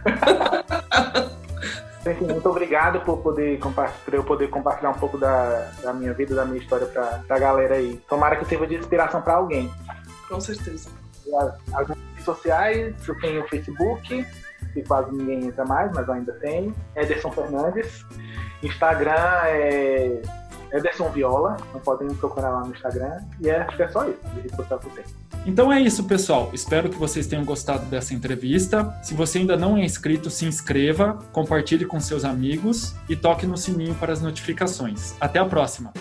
Enfim, 2.05 2.25
muito 2.25 2.49
obrigado 2.49 2.99
por, 3.01 3.17
poder 3.19 3.59
compa- 3.59 3.91
por 4.03 4.13
eu 4.13 4.23
poder 4.23 4.49
compartilhar 4.49 4.89
um 4.89 4.95
pouco 4.95 5.17
da, 5.19 5.69
da 5.83 5.93
minha 5.93 6.13
vida, 6.13 6.33
da 6.33 6.43
minha 6.45 6.57
história 6.59 6.87
pra, 6.87 7.21
pra 7.27 7.37
galera 7.39 7.75
aí. 7.75 7.95
Tomara 8.09 8.35
que 8.37 8.45
sirva 8.45 8.65
de 8.65 8.75
inspiração 8.75 9.21
pra 9.21 9.35
alguém. 9.35 9.71
Com 10.27 10.41
certeza. 10.41 10.89
As, 11.39 11.75
as 11.75 11.87
redes 11.89 12.25
sociais, 12.25 12.95
eu 13.07 13.17
tenho 13.19 13.43
o 13.43 13.47
Facebook, 13.47 14.25
que 14.73 14.81
quase 14.83 15.11
ninguém 15.11 15.45
entra 15.45 15.65
mais, 15.65 15.91
mas 15.93 16.09
ainda 16.09 16.33
tenho. 16.33 16.73
Ederson 16.95 17.31
Fernandes. 17.31 18.05
Instagram 18.63 19.41
é 19.45 20.21
Ederson 20.71 21.09
Viola, 21.09 21.57
não 21.73 21.79
podem 21.81 22.07
me 22.07 22.15
procurar 22.15 22.49
lá 22.49 22.61
no 22.61 22.71
Instagram. 22.71 23.19
E 23.39 23.49
é, 23.49 23.61
acho 23.61 23.75
que 23.75 23.83
é 23.83 23.87
só 23.89 24.07
isso, 24.07 24.19
de 24.35 24.41
que 24.41 24.49
tenho. 24.49 25.21
Então 25.45 25.71
é 25.71 25.79
isso, 25.79 26.03
pessoal. 26.05 26.49
Espero 26.53 26.89
que 26.89 26.97
vocês 26.97 27.27
tenham 27.27 27.43
gostado 27.43 27.85
dessa 27.85 28.13
entrevista. 28.13 28.95
Se 29.03 29.13
você 29.13 29.39
ainda 29.39 29.57
não 29.57 29.75
é 29.75 29.83
inscrito, 29.83 30.29
se 30.29 30.45
inscreva, 30.45 31.17
compartilhe 31.31 31.85
com 31.85 31.99
seus 31.99 32.23
amigos 32.23 32.95
e 33.09 33.15
toque 33.15 33.45
no 33.45 33.57
sininho 33.57 33.95
para 33.95 34.13
as 34.13 34.21
notificações. 34.21 35.15
Até 35.19 35.39
a 35.39 35.45
próxima! 35.45 35.91